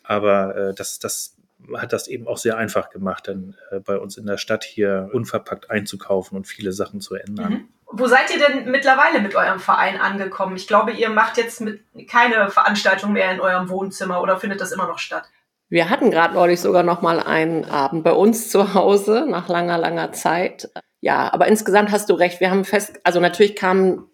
Aber 0.03 0.57
äh, 0.57 0.75
das, 0.75 0.99
das 0.99 1.37
hat 1.77 1.93
das 1.93 2.09
eben 2.09 2.27
auch 2.27 2.37
sehr 2.37 2.57
einfach 2.57 2.91
gemacht, 2.91 3.29
dann 3.29 3.57
äh, 3.71 3.81
bei 3.81 3.99
uns 3.99 4.17
in 4.17 4.27
der 4.27 4.37
Stadt 4.37 4.65
hier 4.65 5.09
unverpackt 5.13 5.71
einzukaufen 5.71 6.37
und 6.37 6.47
viele 6.47 6.73
Sachen 6.73 7.01
zu 7.01 7.15
ändern. 7.15 7.53
Mhm. 7.53 7.69
Wo 7.97 8.07
seid 8.07 8.35
ihr 8.35 8.45
denn 8.45 8.71
mittlerweile 8.71 9.21
mit 9.21 9.37
eurem 9.37 9.61
Verein 9.61 10.01
angekommen? 10.01 10.57
Ich 10.57 10.67
glaube, 10.67 10.93
ihr 10.93 11.11
macht 11.11 11.37
jetzt 11.37 11.61
mit 11.61 11.81
keine 12.11 12.51
Veranstaltung 12.51 13.13
mehr 13.13 13.31
in 13.31 13.41
eurem 13.41 13.69
Wohnzimmer 13.69 14.21
oder 14.21 14.39
findet 14.39 14.61
das 14.61 14.73
immer 14.73 14.89
noch 14.89 14.99
statt? 14.99 15.25
Wir 15.69 15.91
hatten 15.91 16.11
gerade 16.11 16.35
neulich 16.35 16.61
sogar 16.61 16.83
noch 16.83 17.03
mal 17.03 17.21
einen 17.21 17.65
Abend 17.65 18.05
bei 18.05 18.13
uns 18.13 18.51
zu 18.51 18.75
Hause 18.75 19.27
nach 19.29 19.49
langer, 19.49 19.79
langer 19.79 20.13
Zeit. 20.13 20.71
Ja, 21.01 21.33
aber 21.33 21.47
insgesamt 21.47 21.93
hast 21.93 22.11
du 22.11 22.15
recht. 22.15 22.41
Wir 22.41 22.51
haben 22.51 22.65
fest, 22.65 23.01
also 23.05 23.21
natürlich 23.21 23.55
kamen 23.55 24.09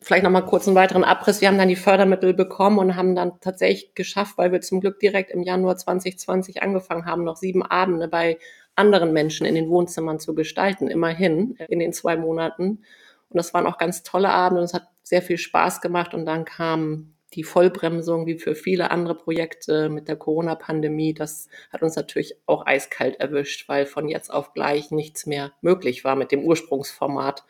vielleicht 0.00 0.24
noch 0.24 0.30
mal 0.30 0.42
kurz 0.42 0.66
einen 0.66 0.76
weiteren 0.76 1.04
Abriss. 1.04 1.40
Wir 1.40 1.48
haben 1.48 1.58
dann 1.58 1.68
die 1.68 1.76
Fördermittel 1.76 2.34
bekommen 2.34 2.78
und 2.78 2.96
haben 2.96 3.14
dann 3.14 3.40
tatsächlich 3.40 3.94
geschafft, 3.94 4.38
weil 4.38 4.52
wir 4.52 4.60
zum 4.60 4.80
Glück 4.80 5.00
direkt 5.00 5.30
im 5.30 5.42
Januar 5.42 5.76
2020 5.76 6.62
angefangen 6.62 7.06
haben, 7.06 7.24
noch 7.24 7.36
sieben 7.36 7.62
Abende 7.62 8.08
bei 8.08 8.38
anderen 8.74 9.12
Menschen 9.12 9.46
in 9.46 9.54
den 9.54 9.70
Wohnzimmern 9.70 10.20
zu 10.20 10.34
gestalten, 10.34 10.88
immerhin 10.88 11.56
in 11.68 11.78
den 11.78 11.92
zwei 11.92 12.16
Monaten. 12.16 12.82
Und 13.28 13.36
das 13.38 13.54
waren 13.54 13.66
auch 13.66 13.78
ganz 13.78 14.02
tolle 14.02 14.30
Abende 14.30 14.60
und 14.60 14.66
es 14.66 14.74
hat 14.74 14.88
sehr 15.02 15.22
viel 15.22 15.38
Spaß 15.38 15.80
gemacht. 15.80 16.14
Und 16.14 16.26
dann 16.26 16.44
kam 16.44 17.14
die 17.32 17.42
Vollbremsung 17.42 18.26
wie 18.26 18.38
für 18.38 18.54
viele 18.54 18.90
andere 18.90 19.14
Projekte 19.14 19.88
mit 19.88 20.08
der 20.08 20.16
Corona-Pandemie. 20.16 21.14
Das 21.14 21.48
hat 21.72 21.82
uns 21.82 21.96
natürlich 21.96 22.36
auch 22.46 22.66
eiskalt 22.66 23.18
erwischt, 23.18 23.68
weil 23.68 23.86
von 23.86 24.08
jetzt 24.08 24.32
auf 24.32 24.52
gleich 24.52 24.90
nichts 24.90 25.26
mehr 25.26 25.52
möglich 25.60 26.04
war 26.04 26.16
mit 26.16 26.32
dem 26.32 26.44
Ursprungsformat. 26.44 27.44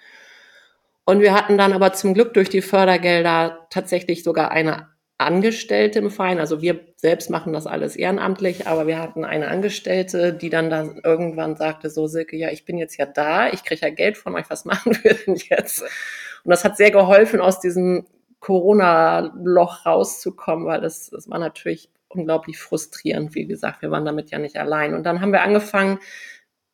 Und 1.07 1.21
wir 1.21 1.33
hatten 1.33 1.57
dann 1.57 1.73
aber 1.73 1.93
zum 1.93 2.15
Glück 2.15 2.35
durch 2.35 2.51
die 2.51 2.63
Fördergelder 2.63 3.69
tatsächlich 3.71 4.25
sogar 4.25 4.51
eine 4.51 4.89
Angestellte 5.19 6.01
im 6.01 6.11
Verein. 6.11 6.41
Also 6.41 6.61
wir 6.61 6.81
selbst 6.97 7.31
machen 7.31 7.53
das 7.53 7.69
alles 7.69 7.95
ehrenamtlich, 7.95 8.67
aber 8.67 8.89
wir 8.89 8.99
hatten 8.99 9.25
eine 9.25 9.47
Angestellte, 9.47 10.35
die 10.35 10.51
dann 10.51 10.69
da 10.69 10.85
irgendwann 11.05 11.55
sagte, 11.55 11.91
so 11.91 12.09
Silke, 12.09 12.37
ja, 12.37 12.51
ich 12.51 12.65
bin 12.65 12.77
jetzt 12.77 12.97
ja 12.97 13.07
da, 13.07 13.49
ich 13.49 13.63
kriege 13.63 13.83
ja 13.83 13.91
Geld 13.95 14.19
von 14.19 14.35
euch, 14.35 14.51
was 14.51 14.65
machen 14.67 14.99
wir 15.03 15.15
denn 15.15 15.37
jetzt? 15.37 15.83
Und 15.83 16.51
das 16.51 16.65
hat 16.65 16.77
sehr 16.77 16.91
geholfen, 16.91 17.41
aus 17.41 17.61
diesem 17.61 18.07
Corona-Loch 18.41 19.87
rauszukommen, 19.87 20.67
weil 20.67 20.81
das, 20.81 21.11
das 21.11 21.31
war 21.31 21.39
natürlich 21.39 21.89
unglaublich 22.09 22.59
frustrierend. 22.59 23.35
Wie 23.37 23.47
gesagt, 23.47 23.81
wir 23.81 23.93
waren 23.93 24.05
damit 24.05 24.31
ja 24.33 24.39
nicht 24.39 24.57
allein. 24.57 24.93
Und 24.93 25.05
dann 25.05 25.21
haben 25.21 25.33
wir 25.33 25.43
angefangen, 25.43 25.99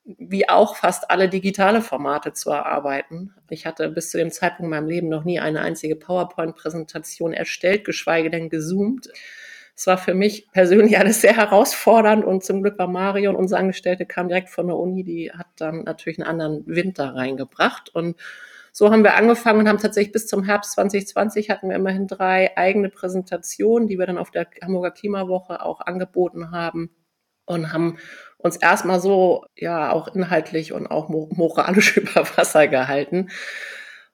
wie 0.05 0.49
auch 0.49 0.77
fast 0.77 1.11
alle 1.11 1.29
digitale 1.29 1.81
Formate 1.81 2.33
zu 2.33 2.51
erarbeiten. 2.51 3.35
Ich 3.51 3.67
hatte 3.67 3.89
bis 3.89 4.11
zu 4.11 4.19
dem 4.19 4.31
Zeitpunkt 4.31 4.65
in 4.65 4.71
meinem 4.71 4.89
Leben 4.89 5.09
noch 5.09 5.25
nie 5.25 5.39
eine 5.39 5.61
einzige 5.61 5.95
PowerPoint-Präsentation 5.97 7.33
erstellt, 7.33 7.85
geschweige 7.85 8.31
denn 8.31 8.49
gezoomt. 8.49 9.09
Es 9.77 9.87
war 9.87 9.99
für 9.99 10.15
mich 10.15 10.51
persönlich 10.53 10.99
alles 10.99 11.21
sehr 11.21 11.37
herausfordernd 11.37 12.25
und 12.25 12.45
zum 12.45 12.63
Glück 12.63 12.79
war 12.79 12.89
Mario 12.89 13.31
und 13.31 13.37
unsere 13.37 13.61
Angestellte 13.61 14.05
kam 14.07 14.29
direkt 14.29 14.51
von 14.51 14.67
der 14.67 14.77
Uni, 14.77 15.05
die 15.05 15.31
hat 15.33 15.47
dann 15.57 15.85
natürlich 15.85 16.19
einen 16.19 16.29
anderen 16.29 16.67
Winter 16.67 17.15
reingebracht 17.15 17.95
und 17.95 18.17
so 18.75 18.91
haben 18.91 19.05
wir 19.05 19.17
angefangen 19.17 19.61
und 19.61 19.69
haben 19.69 19.79
tatsächlich 19.79 20.13
bis 20.13 20.27
zum 20.27 20.45
Herbst 20.45 20.73
2020 20.73 21.51
hatten 21.51 21.69
wir 21.69 21.77
immerhin 21.77 22.07
drei 22.07 22.57
eigene 22.57 22.89
Präsentationen, 22.89 23.87
die 23.87 23.99
wir 23.99 24.07
dann 24.07 24.17
auf 24.17 24.31
der 24.31 24.49
Hamburger 24.63 24.93
Klimawoche 24.93 25.63
auch 25.63 25.83
angeboten 25.83 26.51
haben 26.53 26.91
und 27.45 27.73
haben 27.73 27.99
uns 28.43 28.57
erstmal 28.57 29.01
so, 29.01 29.45
ja, 29.57 29.93
auch 29.93 30.09
inhaltlich 30.15 30.73
und 30.73 30.87
auch 30.87 31.09
moralisch 31.09 31.97
über 31.97 32.27
Wasser 32.37 32.69
gehalten 32.69 33.29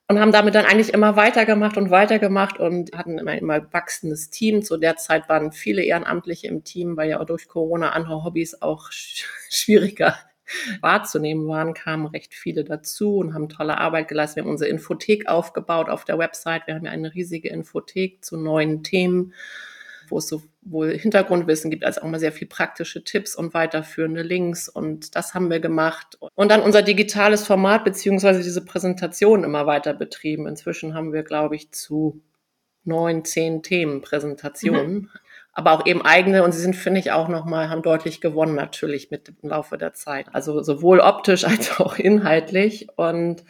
und 0.08 0.18
haben 0.18 0.32
damit 0.32 0.54
dann 0.54 0.64
eigentlich 0.64 0.94
immer 0.94 1.16
weitergemacht 1.16 1.76
und 1.76 1.90
weitergemacht 1.90 2.58
und 2.58 2.96
hatten 2.96 3.18
immer, 3.18 3.36
immer 3.36 3.72
wachsendes 3.72 4.30
Team. 4.30 4.62
Zu 4.62 4.78
der 4.78 4.96
Zeit 4.96 5.28
waren 5.28 5.52
viele 5.52 5.82
Ehrenamtliche 5.82 6.46
im 6.46 6.64
Team, 6.64 6.96
weil 6.96 7.10
ja 7.10 7.20
auch 7.20 7.26
durch 7.26 7.46
Corona 7.46 7.90
andere 7.90 8.24
Hobbys 8.24 8.62
auch 8.62 8.88
schwieriger 8.90 10.16
wahrzunehmen 10.80 11.46
waren, 11.46 11.74
kamen 11.74 12.06
recht 12.06 12.32
viele 12.34 12.64
dazu 12.64 13.18
und 13.18 13.34
haben 13.34 13.50
tolle 13.50 13.76
Arbeit 13.76 14.08
geleistet. 14.08 14.36
Wir 14.36 14.42
haben 14.44 14.50
unsere 14.50 14.70
Infothek 14.70 15.28
aufgebaut 15.28 15.90
auf 15.90 16.06
der 16.06 16.18
Website. 16.18 16.66
Wir 16.66 16.74
haben 16.74 16.86
ja 16.86 16.90
eine 16.90 17.12
riesige 17.12 17.50
Infothek 17.50 18.24
zu 18.24 18.38
neuen 18.38 18.82
Themen 18.82 19.34
wo 20.10 20.18
es 20.18 20.28
sowohl 20.28 20.96
Hintergrundwissen 20.96 21.70
gibt, 21.70 21.84
als 21.84 21.98
auch 21.98 22.06
mal 22.06 22.20
sehr 22.20 22.32
viel 22.32 22.48
praktische 22.48 23.04
Tipps 23.04 23.34
und 23.34 23.54
weiterführende 23.54 24.22
Links. 24.22 24.68
Und 24.68 25.14
das 25.16 25.34
haben 25.34 25.50
wir 25.50 25.60
gemacht. 25.60 26.18
Und 26.34 26.50
dann 26.50 26.62
unser 26.62 26.82
digitales 26.82 27.46
Format 27.46 27.84
beziehungsweise 27.84 28.42
diese 28.42 28.64
Präsentation 28.64 29.44
immer 29.44 29.66
weiter 29.66 29.94
betrieben. 29.94 30.46
Inzwischen 30.46 30.94
haben 30.94 31.12
wir, 31.12 31.22
glaube 31.22 31.56
ich, 31.56 31.72
zu 31.72 32.22
neun, 32.84 33.24
zehn 33.24 33.62
Themen, 33.62 34.02
Präsentationen. 34.02 34.92
Mhm. 34.92 35.10
Aber 35.52 35.72
auch 35.72 35.86
eben 35.86 36.02
eigene 36.02 36.44
und 36.44 36.52
sie 36.52 36.60
sind, 36.60 36.76
finde 36.76 37.00
ich, 37.00 37.10
auch 37.10 37.28
nochmal, 37.28 37.68
haben 37.68 37.82
deutlich 37.82 38.20
gewonnen 38.20 38.54
natürlich 38.54 39.10
mit 39.10 39.28
im 39.42 39.48
Laufe 39.48 39.76
der 39.76 39.92
Zeit. 39.92 40.26
Also 40.32 40.62
sowohl 40.62 41.00
optisch 41.00 41.44
als 41.44 41.80
auch 41.80 41.98
inhaltlich. 41.98 42.88
Und 42.96 43.44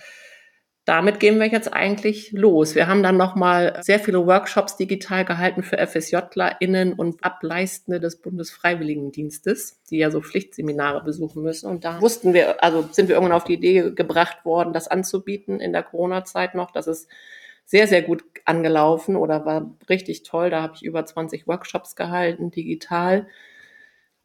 damit 0.89 1.21
gehen 1.21 1.39
wir 1.39 1.49
jetzt 1.49 1.71
eigentlich 1.71 2.33
los. 2.33 2.75
Wir 2.75 2.87
haben 2.87 3.03
dann 3.03 3.19
nochmal 3.19 3.79
sehr 3.83 4.01
viele 4.01 4.27
Workshops 4.27 4.79
digital 4.79 5.27
gehalten 5.27 5.63
für 5.63 5.77
FSJlerInnen 5.77 6.95
und 6.95 7.23
Ableistende 7.23 8.01
des 8.01 8.23
Bundesfreiwilligendienstes, 8.23 9.83
die 9.91 9.99
ja 9.99 10.11
so 10.11 10.23
Pflichtseminare 10.23 11.05
besuchen 11.05 11.43
müssen. 11.43 11.69
Und 11.69 11.85
da 11.85 12.01
wussten 12.01 12.33
wir, 12.33 12.65
also 12.65 12.89
sind 12.91 13.09
wir 13.09 13.17
irgendwann 13.17 13.37
auf 13.37 13.45
die 13.45 13.53
Idee 13.53 13.91
gebracht 13.91 14.47
worden, 14.47 14.73
das 14.73 14.89
anzubieten 14.89 15.61
in 15.61 15.75
der 15.75 15.83
Corona-Zeit 15.83 16.55
noch. 16.55 16.71
Das 16.71 16.87
ist 16.87 17.07
sehr, 17.67 17.87
sehr 17.87 18.01
gut 18.01 18.25
angelaufen 18.47 19.15
oder 19.17 19.45
war 19.45 19.71
richtig 19.91 20.23
toll. 20.23 20.49
Da 20.49 20.63
habe 20.63 20.73
ich 20.75 20.83
über 20.83 21.05
20 21.05 21.47
Workshops 21.47 21.97
gehalten, 21.97 22.51
digital. 22.51 23.27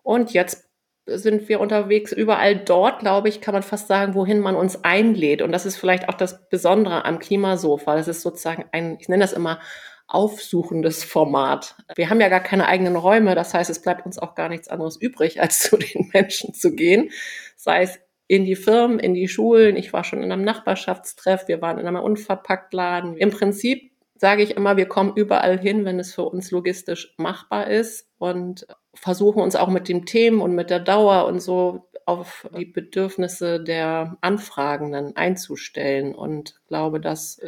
Und 0.01 0.31
jetzt 0.31 0.69
sind 1.05 1.49
wir 1.49 1.59
unterwegs. 1.59 2.11
Überall 2.11 2.55
dort, 2.55 2.99
glaube 2.99 3.29
ich, 3.29 3.41
kann 3.41 3.53
man 3.53 3.63
fast 3.63 3.87
sagen, 3.87 4.15
wohin 4.15 4.39
man 4.39 4.55
uns 4.55 4.83
einlädt. 4.83 5.41
Und 5.41 5.51
das 5.51 5.65
ist 5.65 5.77
vielleicht 5.77 6.09
auch 6.09 6.13
das 6.13 6.47
Besondere 6.49 7.05
am 7.05 7.19
Klimasofa. 7.19 7.95
Das 7.95 8.07
ist 8.07 8.21
sozusagen 8.21 8.65
ein, 8.71 8.97
ich 8.99 9.09
nenne 9.09 9.23
das 9.23 9.33
immer, 9.33 9.59
aufsuchendes 10.07 11.03
Format. 11.03 11.75
Wir 11.95 12.09
haben 12.09 12.21
ja 12.21 12.29
gar 12.29 12.39
keine 12.39 12.67
eigenen 12.67 12.95
Räume. 12.95 13.35
Das 13.35 13.53
heißt, 13.53 13.69
es 13.69 13.81
bleibt 13.81 14.05
uns 14.05 14.19
auch 14.19 14.35
gar 14.35 14.49
nichts 14.49 14.67
anderes 14.67 14.95
übrig, 14.95 15.41
als 15.41 15.59
zu 15.69 15.77
den 15.77 16.09
Menschen 16.13 16.53
zu 16.53 16.73
gehen. 16.73 17.09
Sei 17.55 17.83
es 17.83 17.99
in 18.27 18.45
die 18.45 18.55
Firmen, 18.55 18.99
in 18.99 19.13
die 19.13 19.27
Schulen. 19.27 19.75
Ich 19.75 19.91
war 19.91 20.03
schon 20.03 20.23
in 20.23 20.31
einem 20.31 20.43
Nachbarschaftstreff. 20.43 21.47
Wir 21.47 21.61
waren 21.61 21.77
in 21.77 21.87
einem 21.87 22.01
Unverpacktladen. 22.01 23.17
Im 23.17 23.31
Prinzip 23.31 23.92
sage 24.23 24.41
ich 24.41 24.55
immer, 24.55 24.77
wir 24.77 24.85
kommen 24.85 25.17
überall 25.17 25.59
hin, 25.59 25.83
wenn 25.83 25.99
es 25.99 26.13
für 26.13 26.23
uns 26.23 26.49
logistisch 26.49 27.13
machbar 27.17 27.67
ist 27.67 28.07
und 28.19 28.65
versuchen 28.93 29.41
uns 29.41 29.57
auch 29.57 29.67
mit 29.67 29.89
den 29.89 30.05
Themen 30.05 30.39
und 30.39 30.55
mit 30.55 30.69
der 30.69 30.79
Dauer 30.79 31.25
und 31.25 31.41
so 31.41 31.89
auf 32.05 32.49
die 32.57 32.63
Bedürfnisse 32.63 33.61
der 33.61 34.15
Anfragenden 34.21 35.17
einzustellen. 35.17 36.15
Und 36.15 36.55
glaube, 36.69 37.01
das 37.01 37.41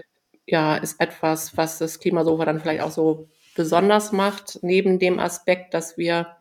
ja 0.48 0.76
ist 0.76 1.00
etwas, 1.00 1.56
was 1.56 1.78
das 1.78 2.02
Klimasofa 2.02 2.44
dann 2.44 2.60
vielleicht 2.60 2.82
auch 2.82 2.92
so 2.92 3.30
besonders 3.56 4.12
macht, 4.12 4.60
neben 4.62 5.00
dem 5.00 5.18
Aspekt, 5.18 5.74
dass 5.74 5.98
wir 5.98 6.36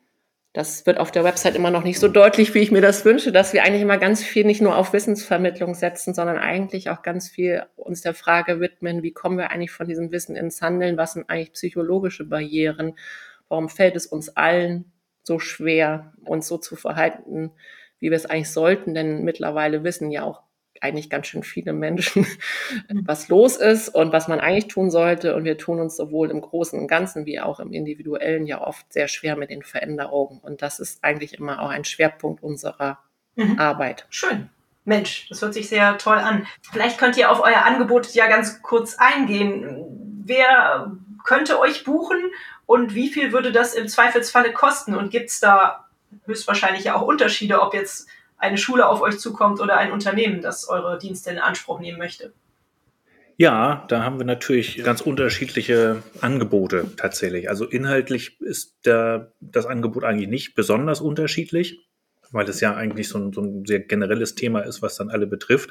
das 0.55 0.87
wird 0.87 0.99
auf 0.99 1.11
der 1.11 1.25
Website 1.25 1.57
immer 1.57 1.73
noch 1.73 1.83
nicht 1.83 1.99
so 1.99 2.07
deutlich, 2.07 2.55
wie 2.55 2.61
ich 2.61 2.71
mir 2.71 2.81
das 2.81 3.05
wünsche, 3.05 3.33
dass 3.33 3.53
wir 3.53 3.65
eigentlich 3.65 3.83
immer 3.83 3.99
ganz 3.99 4.23
viel 4.23 4.45
nicht 4.45 4.63
nur 4.63 4.77
auf 4.77 4.93
Wissensvermittlung 4.93 5.75
setzen, 5.75 6.15
sondern 6.15 6.39
eigentlich 6.39 6.91
auch 6.91 7.03
ganz 7.03 7.29
viel 7.29 7.65
uns 7.75 8.03
der 8.03 8.15
Frage 8.15 8.61
widmen, 8.61 9.03
wie 9.03 9.11
kommen 9.11 9.37
wir 9.37 9.51
eigentlich 9.51 9.73
von 9.73 9.89
diesem 9.89 10.13
Wissen 10.13 10.37
ins 10.37 10.63
Handeln? 10.63 10.97
Was 10.97 11.15
sind 11.15 11.29
eigentlich 11.29 11.55
psychologische 11.55 12.25
Barrieren? 12.25 12.97
Warum 13.49 13.69
fällt 13.69 13.97
es 13.97 14.07
uns 14.07 14.29
allen 14.37 14.93
so 15.25 15.41
schwer, 15.41 16.13
uns 16.25 16.47
so 16.47 16.57
zu 16.57 16.77
verhalten, 16.77 17.51
wie 17.99 18.11
wir 18.11 18.17
es 18.17 18.27
eigentlich 18.27 18.53
sollten? 18.53 18.95
Denn 18.95 19.25
mittlerweile 19.25 19.83
wissen 19.83 20.13
ja 20.13 20.23
auch 20.23 20.44
eigentlich 20.81 21.11
ganz 21.11 21.26
schön 21.26 21.43
viele 21.43 21.73
Menschen, 21.73 22.26
mhm. 22.88 23.02
was 23.07 23.28
los 23.28 23.57
ist 23.57 23.88
und 23.88 24.12
was 24.12 24.28
man 24.28 24.40
eigentlich 24.40 24.69
tun 24.69 24.90
sollte. 24.90 25.35
Und 25.35 25.45
wir 25.45 25.59
tun 25.59 25.81
uns 25.81 25.97
sowohl 25.97 26.31
im 26.31 26.40
Großen 26.40 26.78
und 26.78 26.88
Ganzen 26.88 27.26
wie 27.26 27.40
auch 27.40 27.61
im 27.61 27.73
Individuellen 27.73 28.47
ja 28.47 28.61
oft 28.61 28.93
sehr 28.93 29.09
schwer 29.09 29.37
mit 29.37 29.50
den 29.50 29.62
Veränderungen. 29.62 30.40
Und 30.40 30.62
das 30.62 30.81
ist 30.81 31.02
eigentlich 31.02 31.38
immer 31.38 31.62
auch 31.62 31.71
ein 31.71 31.85
Schwerpunkt 31.85 32.43
unserer 32.43 32.99
mhm. 33.37 33.59
Arbeit. 33.59 34.07
Schön. 34.11 34.50
Mensch, 34.85 35.28
das 35.31 35.40
hört 35.40 35.54
sich 35.54 35.69
sehr 35.69 35.97
toll 35.97 36.19
an. 36.19 36.47
Vielleicht 36.71 36.99
könnt 36.99 37.16
ihr 37.16 37.31
auf 37.31 37.43
euer 37.43 37.64
Angebot 37.64 38.12
ja 38.12 38.28
ganz 38.28 38.61
kurz 38.61 38.97
eingehen. 38.99 40.23
Wer 40.26 40.93
könnte 41.25 41.59
euch 41.59 41.85
buchen 41.85 42.19
und 42.66 42.95
wie 42.95 43.09
viel 43.09 43.33
würde 43.33 43.50
das 43.50 43.75
im 43.75 43.88
Zweifelsfalle 43.88 44.52
kosten? 44.52 44.95
Und 44.95 45.11
gibt 45.11 45.31
es 45.31 45.40
da 45.40 45.88
höchstwahrscheinlich 46.26 46.85
ja 46.85 46.97
auch 46.97 47.02
Unterschiede, 47.02 47.62
ob 47.62 47.73
jetzt 47.73 48.09
eine 48.45 48.59
Schule 48.59 48.89
auf 48.89 49.01
euch 49.01 49.19
zukommt 49.19 49.61
oder 49.61 49.77
ein 49.77 49.93
Unternehmen, 49.93 50.41
das 50.43 50.69
eure 50.69 50.99
Dienste 50.99 51.31
in 51.31 51.39
Anspruch 51.39 51.81
nehmen 51.81 51.99
möchte? 51.99 52.33
Ja, 53.37 53.85
da 53.89 54.05
haben 54.05 54.19
wir 54.19 54.27
natürlich 54.27 54.85
ganz 54.85 55.01
unterschiedliche 55.01 56.03
Angebote 56.21 56.87
tatsächlich. 56.97 57.49
Also 57.49 57.65
inhaltlich 57.65 58.41
ist 58.41 58.77
der, 58.85 59.33
das 59.41 59.67
Angebot 59.67 60.05
eigentlich 60.05 60.29
nicht 60.29 60.55
besonders 60.55 61.01
unterschiedlich, 61.01 61.81
weil 62.31 62.49
es 62.49 62.61
ja 62.61 62.75
eigentlich 62.77 63.09
so 63.09 63.19
ein, 63.19 63.33
so 63.33 63.41
ein 63.41 63.65
sehr 63.65 63.81
generelles 63.81 64.37
Thema 64.37 64.61
ist, 64.61 64.83
was 64.83 64.97
dann 64.97 65.11
alle 65.11 65.27
betrifft. 65.27 65.71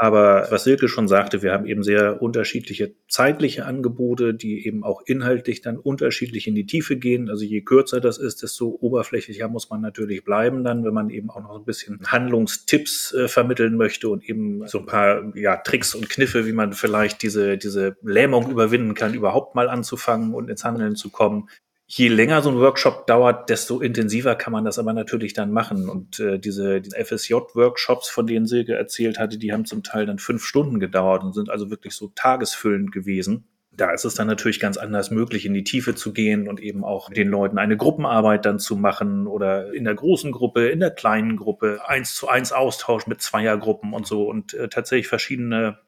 Aber 0.00 0.46
was 0.50 0.62
Silke 0.62 0.86
schon 0.86 1.08
sagte, 1.08 1.42
wir 1.42 1.52
haben 1.52 1.66
eben 1.66 1.82
sehr 1.82 2.22
unterschiedliche 2.22 2.94
zeitliche 3.08 3.66
Angebote, 3.66 4.32
die 4.32 4.64
eben 4.64 4.84
auch 4.84 5.02
inhaltlich 5.04 5.60
dann 5.60 5.76
unterschiedlich 5.76 6.46
in 6.46 6.54
die 6.54 6.66
Tiefe 6.66 6.96
gehen. 6.96 7.28
Also 7.28 7.44
je 7.44 7.62
kürzer 7.62 8.00
das 8.00 8.16
ist, 8.16 8.44
desto 8.44 8.78
oberflächlicher 8.80 9.48
muss 9.48 9.70
man 9.70 9.80
natürlich 9.80 10.22
bleiben 10.22 10.62
dann, 10.62 10.84
wenn 10.84 10.94
man 10.94 11.10
eben 11.10 11.30
auch 11.30 11.42
noch 11.42 11.58
ein 11.58 11.64
bisschen 11.64 11.98
Handlungstipps 12.06 13.12
äh, 13.12 13.26
vermitteln 13.26 13.74
möchte 13.76 14.08
und 14.08 14.22
eben 14.22 14.64
so 14.68 14.78
ein 14.78 14.86
paar 14.86 15.36
ja, 15.36 15.56
Tricks 15.56 15.96
und 15.96 16.08
Kniffe, 16.08 16.46
wie 16.46 16.52
man 16.52 16.74
vielleicht 16.74 17.20
diese, 17.24 17.58
diese 17.58 17.96
Lähmung 18.02 18.52
überwinden 18.52 18.94
kann, 18.94 19.14
überhaupt 19.14 19.56
mal 19.56 19.68
anzufangen 19.68 20.32
und 20.32 20.48
ins 20.48 20.62
Handeln 20.62 20.94
zu 20.94 21.10
kommen 21.10 21.48
je 21.90 22.08
länger 22.08 22.42
so 22.42 22.50
ein 22.50 22.58
Workshop 22.58 23.06
dauert, 23.06 23.48
desto 23.48 23.80
intensiver 23.80 24.34
kann 24.36 24.52
man 24.52 24.64
das 24.64 24.78
aber 24.78 24.92
natürlich 24.92 25.32
dann 25.32 25.50
machen. 25.50 25.88
Und 25.88 26.20
äh, 26.20 26.38
diese, 26.38 26.82
diese 26.82 27.02
FSJ-Workshops, 27.02 28.10
von 28.10 28.26
denen 28.26 28.46
Silke 28.46 28.74
erzählt 28.74 29.18
hatte, 29.18 29.38
die 29.38 29.52
haben 29.52 29.64
zum 29.64 29.82
Teil 29.82 30.04
dann 30.04 30.18
fünf 30.18 30.44
Stunden 30.44 30.80
gedauert 30.80 31.24
und 31.24 31.32
sind 31.32 31.48
also 31.48 31.70
wirklich 31.70 31.94
so 31.94 32.12
tagesfüllend 32.14 32.92
gewesen. 32.92 33.48
Da 33.72 33.92
ist 33.92 34.04
es 34.04 34.14
dann 34.14 34.26
natürlich 34.26 34.60
ganz 34.60 34.76
anders 34.76 35.10
möglich, 35.10 35.46
in 35.46 35.54
die 35.54 35.64
Tiefe 35.64 35.94
zu 35.94 36.12
gehen 36.12 36.46
und 36.46 36.60
eben 36.60 36.84
auch 36.84 37.10
den 37.10 37.28
Leuten 37.28 37.58
eine 37.58 37.76
Gruppenarbeit 37.76 38.44
dann 38.44 38.58
zu 38.58 38.76
machen 38.76 39.26
oder 39.26 39.72
in 39.72 39.84
der 39.84 39.94
großen 39.94 40.32
Gruppe, 40.32 40.68
in 40.68 40.80
der 40.80 40.90
kleinen 40.90 41.36
Gruppe, 41.36 41.80
eins 41.86 42.14
zu 42.14 42.28
eins 42.28 42.52
Austausch 42.52 43.06
mit 43.06 43.22
Zweiergruppen 43.22 43.94
und 43.94 44.06
so 44.06 44.28
und 44.28 44.52
äh, 44.52 44.68
tatsächlich 44.68 45.06
verschiedene 45.06 45.78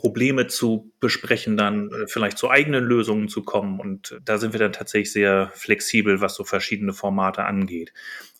Probleme 0.00 0.46
zu 0.46 0.90
besprechen, 0.98 1.58
dann 1.58 1.90
äh, 1.92 2.06
vielleicht 2.06 2.38
zu 2.38 2.48
eigenen 2.48 2.84
Lösungen 2.84 3.28
zu 3.28 3.42
kommen. 3.42 3.78
Und 3.78 4.18
da 4.24 4.38
sind 4.38 4.54
wir 4.54 4.60
dann 4.60 4.72
tatsächlich 4.72 5.12
sehr 5.12 5.50
flexibel, 5.54 6.22
was 6.22 6.34
so 6.34 6.44
verschiedene 6.44 6.94
Formate 6.94 7.44
angeht. 7.44 7.92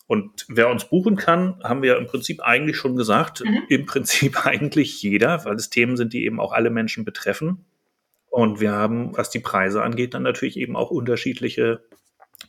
Und 0.07 0.45
wer 0.49 0.69
uns 0.69 0.85
buchen 0.85 1.15
kann, 1.15 1.61
haben 1.63 1.83
wir 1.83 1.97
im 1.97 2.07
Prinzip 2.07 2.41
eigentlich 2.41 2.77
schon 2.77 2.95
gesagt, 2.95 3.43
mhm. 3.45 3.63
im 3.69 3.85
Prinzip 3.85 4.45
eigentlich 4.45 5.01
jeder, 5.03 5.45
weil 5.45 5.55
es 5.55 5.69
Themen 5.69 5.97
sind, 5.97 6.13
die 6.13 6.25
eben 6.25 6.39
auch 6.39 6.51
alle 6.51 6.71
Menschen 6.71 7.05
betreffen. 7.05 7.65
Und 8.29 8.59
wir 8.59 8.71
haben, 8.71 9.15
was 9.15 9.29
die 9.29 9.39
Preise 9.39 9.83
angeht, 9.83 10.15
dann 10.15 10.23
natürlich 10.23 10.57
eben 10.57 10.75
auch 10.75 10.89
unterschiedliche 10.89 11.83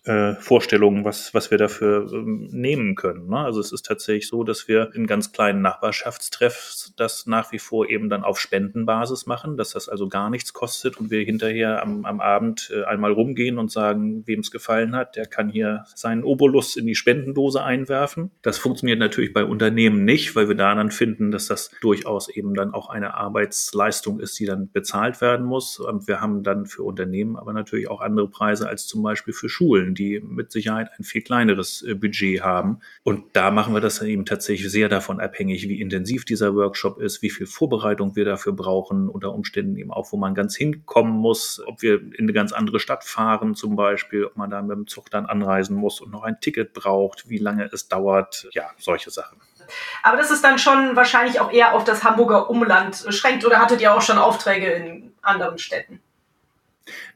äh, 0.05 0.35
Vorstellungen, 0.35 1.05
was, 1.05 1.33
was 1.35 1.51
wir 1.51 1.59
dafür 1.59 2.11
ähm, 2.13 2.49
nehmen 2.51 2.95
können. 2.95 3.29
Ne? 3.29 3.39
Also 3.39 3.61
es 3.61 3.73
ist 3.73 3.87
tatsächlich 3.87 4.29
so, 4.29 4.45
dass 4.45 4.69
wir 4.69 4.91
in 4.95 5.07
ganz 5.07 5.33
kleinen 5.33 5.63
Nachbarschaftstreffs 5.63 6.95
das 6.97 7.27
nach 7.27 7.53
wie 7.53 7.59
vor 7.59 7.89
eben 7.89 8.09
dann 8.09 8.25
auf 8.25 8.41
Spendenbasis 8.41 9.27
machen, 9.27 9.57
dass 9.57 9.71
das 9.71 9.89
also 9.89 10.09
gar 10.09 10.31
nichts 10.31 10.53
kostet 10.53 10.97
und 10.99 11.11
wir 11.11 11.25
hinterher 11.25 11.83
am, 11.83 12.05
am 12.05 12.21
Abend 12.21 12.73
äh, 12.75 12.85
einmal 12.85 13.13
rumgehen 13.13 13.59
und 13.59 13.71
sagen, 13.71 14.27
wem 14.27 14.41
es 14.41 14.51
gefallen 14.51 14.97
hat, 14.97 15.17
der 15.17 15.27
kann 15.27 15.49
hier 15.49 15.85
seinen 15.95 16.25
Obolus 16.25 16.77
in 16.77 16.87
die 16.87 16.95
Spendendose 16.95 17.63
einwerfen. 17.63 18.31
Das 18.43 18.59
funktioniert 18.59 18.99
natürlich 18.99 19.33
bei 19.33 19.45
Unternehmen 19.45 20.05
nicht, 20.05 20.35
weil 20.35 20.49
wir 20.49 20.57
da 20.57 20.75
dann 20.75 20.91
finden, 20.91 21.31
dass 21.31 21.47
das 21.47 21.71
durchaus 21.81 22.29
eben 22.29 22.55
dann 22.55 22.75
auch 22.75 22.89
eine 22.89 23.15
Arbeitsleistung 23.15 24.21
ist, 24.21 24.39
die 24.39 24.47
dann 24.47 24.71
bezahlt 24.71 25.21
werden 25.21 25.47
muss. 25.47 25.79
Und 25.79 26.09
wir 26.09 26.21
haben 26.21 26.43
dann 26.43 26.67
für 26.67 26.83
Unternehmen 26.83 27.37
aber 27.37 27.53
natürlich 27.53 27.89
auch 27.89 28.01
andere 28.01 28.29
Preise 28.29 28.69
als 28.69 28.87
zum 28.87 29.03
Beispiel 29.03 29.35
für 29.35 29.49
Schulen 29.49 29.82
die 29.91 30.21
mit 30.21 30.53
Sicherheit 30.53 30.91
ein 30.99 31.05
viel 31.05 31.23
kleineres 31.23 31.83
äh, 31.83 31.95
Budget 31.95 32.43
haben. 32.43 32.81
Und 33.03 33.25
da 33.35 33.51
machen 33.51 33.75
wir 33.75 33.81
das 33.81 33.99
dann 33.99 34.09
eben 34.09 34.25
tatsächlich 34.25 34.71
sehr 34.71 34.89
davon 34.89 35.21
abhängig, 35.21 35.69
wie 35.69 35.81
intensiv 35.81 36.25
dieser 36.25 36.55
Workshop 36.55 37.01
ist, 37.01 37.23
wie 37.23 37.31
viel 37.31 37.47
Vorbereitung 37.47 38.17
wir 38.17 38.25
dafür 38.25 38.53
brauchen, 38.53 39.09
unter 39.09 39.33
Umständen 39.33 39.77
eben 39.77 39.91
auch, 39.91 40.13
wo 40.13 40.17
man 40.17 40.35
ganz 40.35 40.57
hinkommen 40.57 41.13
muss, 41.13 41.63
ob 41.67 41.83
wir 41.83 42.01
in 42.01 42.21
eine 42.21 42.33
ganz 42.33 42.53
andere 42.53 42.81
Stadt 42.81 43.05
fahren 43.05 43.55
zum 43.55 43.77
Beispiel, 43.77 44.25
ob 44.25 44.37
man 44.37 44.51
da 44.51 44.63
mit 44.63 44.77
dem 44.77 44.87
Zug 44.87 45.11
dann 45.11 45.27
anreisen 45.27 45.77
muss 45.77 46.01
und 46.01 46.11
noch 46.11 46.23
ein 46.23 46.41
Ticket 46.41 46.73
braucht, 46.73 47.29
wie 47.29 47.39
lange 47.39 47.69
es 47.73 47.89
dauert, 47.89 48.49
ja, 48.53 48.71
solche 48.79 49.11
Sachen. 49.11 49.39
Aber 50.03 50.17
das 50.17 50.31
ist 50.31 50.45
dann 50.45 50.59
schon 50.59 50.97
wahrscheinlich 50.97 51.41
auch 51.41 51.53
eher 51.53 51.75
auf 51.75 51.85
das 51.85 52.05
Hamburger 52.05 52.51
Umland 52.51 53.05
beschränkt 53.05 53.45
oder 53.45 53.59
hattet 53.59 53.81
ihr 53.81 53.95
auch 53.95 54.03
schon 54.03 54.19
Aufträge 54.19 54.67
in 54.67 55.13
anderen 55.23 55.59
Städten? 55.59 56.01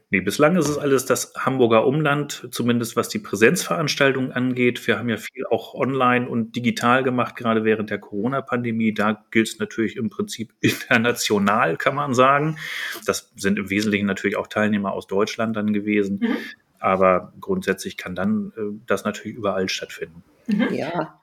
Nee, 0.09 0.21
bislang 0.21 0.55
ist 0.55 0.69
es 0.69 0.77
alles 0.77 1.05
das 1.05 1.33
Hamburger 1.35 1.85
Umland, 1.85 2.47
zumindest 2.51 2.95
was 2.95 3.09
die 3.09 3.19
Präsenzveranstaltungen 3.19 4.31
angeht. 4.31 4.87
Wir 4.87 4.97
haben 4.97 5.09
ja 5.09 5.17
viel 5.17 5.45
auch 5.49 5.73
online 5.73 6.29
und 6.29 6.55
digital 6.55 7.03
gemacht, 7.03 7.35
gerade 7.35 7.65
während 7.65 7.89
der 7.89 7.99
Corona-Pandemie. 7.99 8.93
Da 8.93 9.25
gilt 9.31 9.49
es 9.49 9.59
natürlich 9.59 9.97
im 9.97 10.09
Prinzip 10.09 10.53
international, 10.61 11.75
kann 11.75 11.95
man 11.95 12.13
sagen. 12.13 12.57
Das 13.05 13.33
sind 13.35 13.59
im 13.59 13.69
Wesentlichen 13.69 14.05
natürlich 14.05 14.37
auch 14.37 14.47
Teilnehmer 14.47 14.93
aus 14.93 15.07
Deutschland 15.07 15.57
dann 15.57 15.73
gewesen. 15.73 16.19
Mhm. 16.21 16.37
Aber 16.79 17.33
grundsätzlich 17.41 17.97
kann 17.97 18.15
dann 18.15 18.53
äh, 18.55 18.79
das 18.85 19.03
natürlich 19.03 19.35
überall 19.35 19.67
stattfinden. 19.67 20.23
Mhm. 20.47 20.73
Ja, 20.73 21.19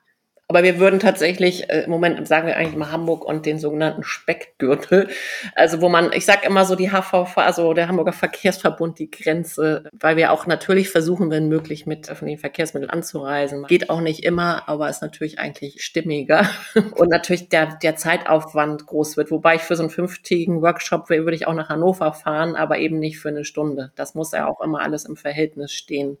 Aber 0.55 0.63
wir 0.63 0.79
würden 0.79 1.01
tatsächlich, 1.01 1.69
äh, 1.69 1.81
im 1.81 1.89
Moment 1.89 2.25
sagen 2.29 2.47
wir 2.47 2.55
eigentlich 2.55 2.77
mal 2.77 2.89
Hamburg 2.89 3.25
und 3.25 3.45
den 3.45 3.59
sogenannten 3.59 4.03
Speckgürtel. 4.03 5.09
Also 5.53 5.81
wo 5.81 5.89
man, 5.89 6.13
ich 6.13 6.25
sage 6.25 6.47
immer 6.47 6.63
so 6.63 6.75
die 6.77 6.91
HVV, 6.91 7.37
also 7.39 7.73
der 7.73 7.89
Hamburger 7.89 8.13
Verkehrsverbund, 8.13 8.97
die 8.97 9.11
Grenze, 9.11 9.83
weil 9.91 10.15
wir 10.15 10.31
auch 10.31 10.47
natürlich 10.47 10.89
versuchen, 10.89 11.29
wenn 11.29 11.49
möglich, 11.49 11.85
mit 11.85 12.09
öffentlichen 12.09 12.39
Verkehrsmitteln 12.39 12.89
anzureisen. 12.89 13.65
Geht 13.65 13.89
auch 13.89 13.99
nicht 13.99 14.23
immer, 14.23 14.69
aber 14.69 14.89
ist 14.89 15.01
natürlich 15.01 15.39
eigentlich 15.39 15.83
stimmiger. 15.83 16.49
Und 16.95 17.09
natürlich 17.09 17.49
der, 17.49 17.75
der 17.75 17.97
Zeitaufwand 17.97 18.85
groß 18.85 19.17
wird. 19.17 19.31
Wobei 19.31 19.55
ich 19.55 19.61
für 19.61 19.75
so 19.75 19.83
einen 19.83 19.89
fünftägigen 19.89 20.61
Workshop 20.61 21.09
würde 21.09 21.35
ich 21.35 21.47
auch 21.47 21.53
nach 21.53 21.67
Hannover 21.67 22.13
fahren, 22.13 22.55
aber 22.55 22.77
eben 22.77 22.97
nicht 22.97 23.19
für 23.19 23.27
eine 23.27 23.43
Stunde. 23.43 23.91
Das 23.97 24.15
muss 24.15 24.31
ja 24.31 24.47
auch 24.47 24.61
immer 24.61 24.79
alles 24.79 25.03
im 25.03 25.17
Verhältnis 25.17 25.73
stehen. 25.73 26.17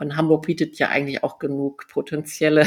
Und 0.00 0.16
Hamburg 0.16 0.46
bietet 0.46 0.78
ja 0.78 0.88
eigentlich 0.88 1.22
auch 1.22 1.38
genug 1.38 1.86
potenzielle 1.88 2.66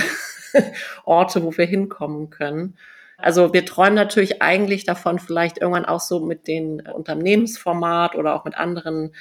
Orte, 1.03 1.43
wo 1.43 1.57
wir 1.57 1.65
hinkommen 1.65 2.29
können. 2.29 2.77
Also 3.17 3.53
wir 3.53 3.65
träumen 3.65 3.95
natürlich 3.95 4.41
eigentlich 4.41 4.85
davon, 4.85 5.17
vielleicht 5.17 5.57
irgendwann 5.57 5.85
auch 5.85 5.99
so 5.99 6.19
mit 6.19 6.47
den 6.47 6.81
Unternehmensformat 6.81 8.15
oder 8.15 8.35
auch 8.35 8.45
mit 8.45 8.55
anderen 8.55 9.15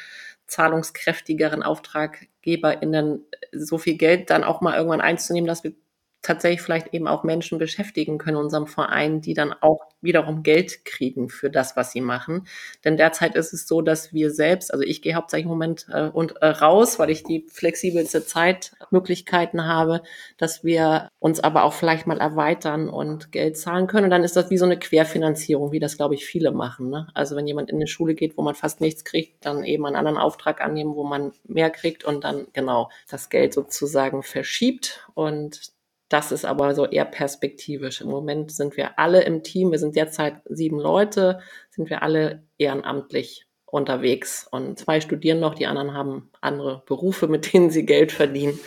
zahlungskräftigeren 0.47 1.63
AuftraggeberInnen 1.63 3.25
so 3.53 3.79
viel 3.79 3.97
Geld 3.97 4.29
dann 4.29 4.45
auch 4.45 4.61
mal 4.61 4.77
irgendwann 4.77 5.01
einzunehmen, 5.01 5.49
dass 5.49 5.65
wir 5.65 5.73
tatsächlich 6.23 6.63
vielleicht 6.63 6.95
eben 6.95 7.09
auch 7.09 7.25
Menschen 7.25 7.59
beschäftigen 7.59 8.17
können 8.17 8.37
in 8.37 8.45
unserem 8.45 8.69
Verein, 8.69 9.21
die 9.21 9.35
dann 9.35 9.53
auch 9.53 9.81
wiederum 10.01 10.43
Geld 10.43 10.85
kriegen 10.85 11.29
für 11.29 11.51
das, 11.51 11.77
was 11.77 11.93
sie 11.93 12.01
machen. 12.01 12.47
Denn 12.85 12.97
derzeit 12.97 13.35
ist 13.35 13.53
es 13.53 13.67
so, 13.67 13.83
dass 13.83 14.13
wir 14.13 14.31
selbst, 14.31 14.73
also 14.73 14.85
ich 14.85 15.03
gehe 15.03 15.15
hauptsächlich 15.15 15.45
im 15.45 15.51
Moment 15.51 15.87
äh, 15.93 16.09
und 16.09 16.37
äh, 16.43 16.47
raus, 16.47 16.99
weil 16.99 17.11
ich 17.11 17.25
die 17.25 17.47
flexibelste 17.51 18.25
Zeitmöglichkeiten 18.25 19.67
habe, 19.67 20.03
dass 20.39 20.65
wir 20.65 21.09
uns 21.19 21.41
aber 21.41 21.65
auch 21.65 21.73
vielleicht 21.73 22.07
mal 22.07 22.19
erweitern 22.19 22.89
und 22.89 23.33
Geld 23.33 23.57
zahlen 23.57 23.87
können. 23.89 24.05
Und 24.05 24.11
dann 24.11 24.25
ist 24.25 24.37
das 24.37 24.51
wie 24.51 24.59
so 24.59 24.65
eine 24.65 24.79
Querfinanzierung, 24.79 25.73
wie 25.73 25.81
das, 25.81 25.97
glaube 25.97 26.15
ich, 26.15 26.25
viele 26.25 26.53
machen. 26.53 26.91
Ne? 26.91 27.09
Also 27.15 27.35
wenn 27.37 27.47
jemand 27.47 27.71
in 27.71 27.77
eine 27.77 27.87
Schule 27.89 28.15
geht, 28.15 28.37
wo 28.37 28.43
man 28.43 28.55
fast 28.55 28.81
nichts 28.81 29.05
kriegt, 29.05 29.45
dann 29.45 29.65
eben 29.65 29.87
einen 29.87 29.97
anderen 29.97 30.19
Auftrag 30.19 30.61
annehmen, 30.61 30.95
wo 30.95 31.05
man 31.05 31.33
mehr 31.45 31.71
kriegt 31.71 32.05
und 32.05 32.23
dann 32.25 32.47
genau 32.53 32.91
das 33.11 33.29
Geld 33.29 33.55
sozusagen 33.55 34.23
verschiebt. 34.23 35.07
Und 35.15 35.73
das 36.13 36.33
ist 36.33 36.45
aber 36.45 36.75
so 36.75 36.87
eher 36.87 37.05
perspektivisch. 37.05 38.01
Im 38.01 38.09
Moment 38.09 38.53
sind 38.53 38.77
wir 38.77 38.99
alle 38.99 39.23
im 39.23 39.43
Team, 39.43 39.71
wir 39.71 39.79
sind 39.79 39.97
derzeit 39.97 40.43
sieben 40.45 40.79
Leute, 40.79 41.41
sind 41.71 41.89
wir 41.89 42.03
alle 42.03 42.43
ehrenamtlich 42.59 43.47
unterwegs 43.65 44.47
und 44.51 44.79
zwei 44.79 45.01
studieren 45.01 45.41
noch, 45.41 45.55
die 45.55 45.67
anderen 45.67 45.95
haben 45.95 46.31
andere 46.43 46.83
Berufe, 46.85 47.29
mit 47.29 47.53
denen 47.53 47.71
sie 47.71 47.87
Geld 47.87 48.13
verdienen. 48.13 48.61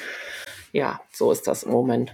Ja, 0.72 1.02
so 1.12 1.32
ist 1.32 1.48
das 1.48 1.64
im 1.64 1.72
Moment. 1.72 2.12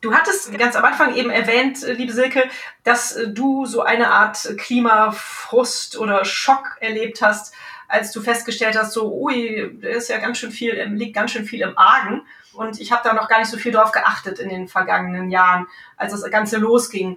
Du 0.00 0.14
hattest 0.14 0.56
ganz 0.56 0.76
am 0.76 0.84
Anfang 0.84 1.16
eben 1.16 1.30
erwähnt, 1.30 1.84
liebe 1.96 2.12
Silke, 2.12 2.44
dass 2.84 3.18
du 3.26 3.66
so 3.66 3.80
eine 3.82 4.10
Art 4.12 4.54
Klimafrust 4.56 5.98
oder 5.98 6.24
Schock 6.24 6.76
erlebt 6.80 7.20
hast, 7.20 7.52
als 7.88 8.12
du 8.12 8.20
festgestellt 8.20 8.78
hast, 8.78 8.92
so, 8.92 9.12
ui, 9.12 9.76
da 9.80 9.88
ist 9.88 10.08
ja 10.08 10.18
ganz 10.18 10.38
schön 10.38 10.52
viel, 10.52 10.80
liegt 10.92 11.16
ganz 11.16 11.32
schön 11.32 11.46
viel 11.46 11.62
im 11.62 11.76
Argen. 11.76 12.22
Und 12.58 12.80
ich 12.80 12.90
habe 12.90 13.02
da 13.04 13.14
noch 13.14 13.28
gar 13.28 13.38
nicht 13.38 13.50
so 13.50 13.56
viel 13.56 13.70
drauf 13.70 13.92
geachtet 13.92 14.40
in 14.40 14.48
den 14.48 14.66
vergangenen 14.66 15.30
Jahren, 15.30 15.68
als 15.96 16.10
das 16.10 16.28
Ganze 16.28 16.56
losging. 16.58 17.16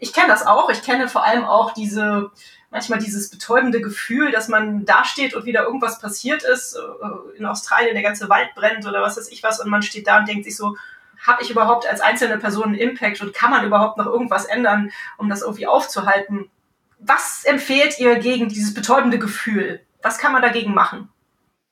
Ich 0.00 0.12
kenne 0.12 0.26
das 0.26 0.44
auch. 0.44 0.70
Ich 0.70 0.82
kenne 0.82 1.08
vor 1.08 1.22
allem 1.22 1.44
auch 1.44 1.72
diese, 1.72 2.32
manchmal 2.68 2.98
dieses 2.98 3.30
betäubende 3.30 3.80
Gefühl, 3.80 4.32
dass 4.32 4.48
man 4.48 4.84
dasteht 4.84 5.34
und 5.34 5.44
wieder 5.44 5.62
irgendwas 5.62 6.00
passiert 6.00 6.42
ist. 6.42 6.74
Äh, 6.74 7.38
in 7.38 7.46
Australien 7.46 7.94
der 7.94 8.02
ganze 8.02 8.28
Wald 8.28 8.56
brennt 8.56 8.84
oder 8.84 9.02
was 9.02 9.16
weiß 9.16 9.28
ich 9.28 9.44
was 9.44 9.60
und 9.60 9.70
man 9.70 9.82
steht 9.82 10.08
da 10.08 10.18
und 10.18 10.26
denkt 10.26 10.46
sich 10.46 10.56
so, 10.56 10.76
habe 11.24 11.44
ich 11.44 11.50
überhaupt 11.50 11.86
als 11.86 12.00
einzelne 12.00 12.38
Person 12.38 12.64
einen 12.64 12.74
Impact 12.74 13.20
und 13.20 13.32
kann 13.32 13.52
man 13.52 13.64
überhaupt 13.64 13.98
noch 13.98 14.06
irgendwas 14.06 14.46
ändern, 14.46 14.90
um 15.16 15.28
das 15.28 15.42
irgendwie 15.42 15.68
aufzuhalten? 15.68 16.50
Was 16.98 17.44
empfehlt 17.44 18.00
ihr 18.00 18.16
gegen 18.16 18.48
dieses 18.48 18.74
betäubende 18.74 19.20
Gefühl? 19.20 19.80
Was 20.02 20.18
kann 20.18 20.32
man 20.32 20.42
dagegen 20.42 20.74
machen? 20.74 21.08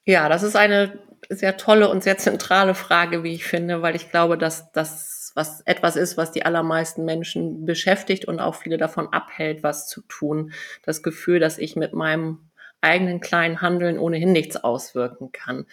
Ja, 0.04 0.28
das 0.28 0.44
ist 0.44 0.54
eine 0.54 1.09
sehr 1.30 1.56
tolle 1.56 1.88
und 1.88 2.02
sehr 2.02 2.18
zentrale 2.18 2.74
Frage, 2.74 3.22
wie 3.22 3.34
ich 3.34 3.44
finde, 3.44 3.82
weil 3.82 3.96
ich 3.96 4.10
glaube, 4.10 4.36
dass 4.36 4.72
das 4.72 5.32
was 5.34 5.60
etwas 5.62 5.96
ist, 5.96 6.16
was 6.16 6.32
die 6.32 6.44
allermeisten 6.44 7.04
Menschen 7.04 7.64
beschäftigt 7.64 8.24
und 8.24 8.40
auch 8.40 8.56
viele 8.56 8.78
davon 8.78 9.12
abhält, 9.12 9.62
was 9.62 9.88
zu 9.88 10.02
tun. 10.02 10.52
Das 10.82 11.02
Gefühl, 11.02 11.38
dass 11.38 11.58
ich 11.58 11.76
mit 11.76 11.92
meinem 11.94 12.50
eigenen 12.80 13.20
kleinen 13.20 13.62
Handeln 13.62 13.98
ohnehin 13.98 14.32
nichts 14.32 14.56
auswirken 14.56 15.32
kann. 15.32 15.66